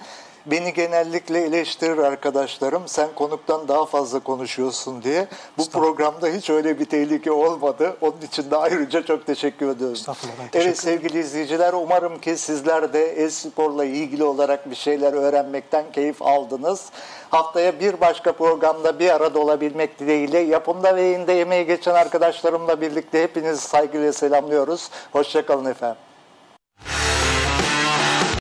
Beni 0.45 0.73
genellikle 0.73 1.41
eleştirir 1.41 1.97
arkadaşlarım. 1.97 2.83
Sen 2.85 3.09
konuktan 3.15 3.67
daha 3.67 3.85
fazla 3.85 4.19
konuşuyorsun 4.19 5.03
diye. 5.03 5.27
Bu 5.57 5.69
programda 5.69 6.27
hiç 6.27 6.49
öyle 6.49 6.79
bir 6.79 6.85
tehlike 6.85 7.31
olmadı. 7.31 7.97
Onun 8.01 8.21
için 8.21 8.51
de 8.51 8.57
ayrıca 8.57 9.05
çok 9.05 9.25
teşekkür 9.25 9.69
ediyorum. 9.69 9.95
Estağfurullah, 9.95 10.35
teşekkür 10.37 10.65
Evet 10.65 10.79
sevgili 10.79 11.19
izleyiciler 11.19 11.73
umarım 11.73 12.19
ki 12.19 12.37
sizler 12.37 12.93
de 12.93 13.11
e-sporla 13.11 13.85
ilgili 13.85 14.23
olarak 14.23 14.69
bir 14.69 14.75
şeyler 14.75 15.13
öğrenmekten 15.13 15.91
keyif 15.91 16.21
aldınız. 16.21 16.89
Haftaya 17.29 17.79
bir 17.79 18.01
başka 18.01 18.31
programda 18.31 18.99
bir 18.99 19.09
arada 19.09 19.39
olabilmek 19.39 19.99
dileğiyle 19.99 20.39
yapımda 20.39 20.95
ve 20.95 21.01
yayında 21.01 21.31
emeği 21.31 21.65
geçen 21.65 21.93
arkadaşlarımla 21.93 22.81
birlikte 22.81 23.23
hepinizi 23.23 23.61
saygıyla 23.61 24.13
selamlıyoruz. 24.13 24.89
Hoşçakalın 25.11 25.65
efendim. 25.65 25.97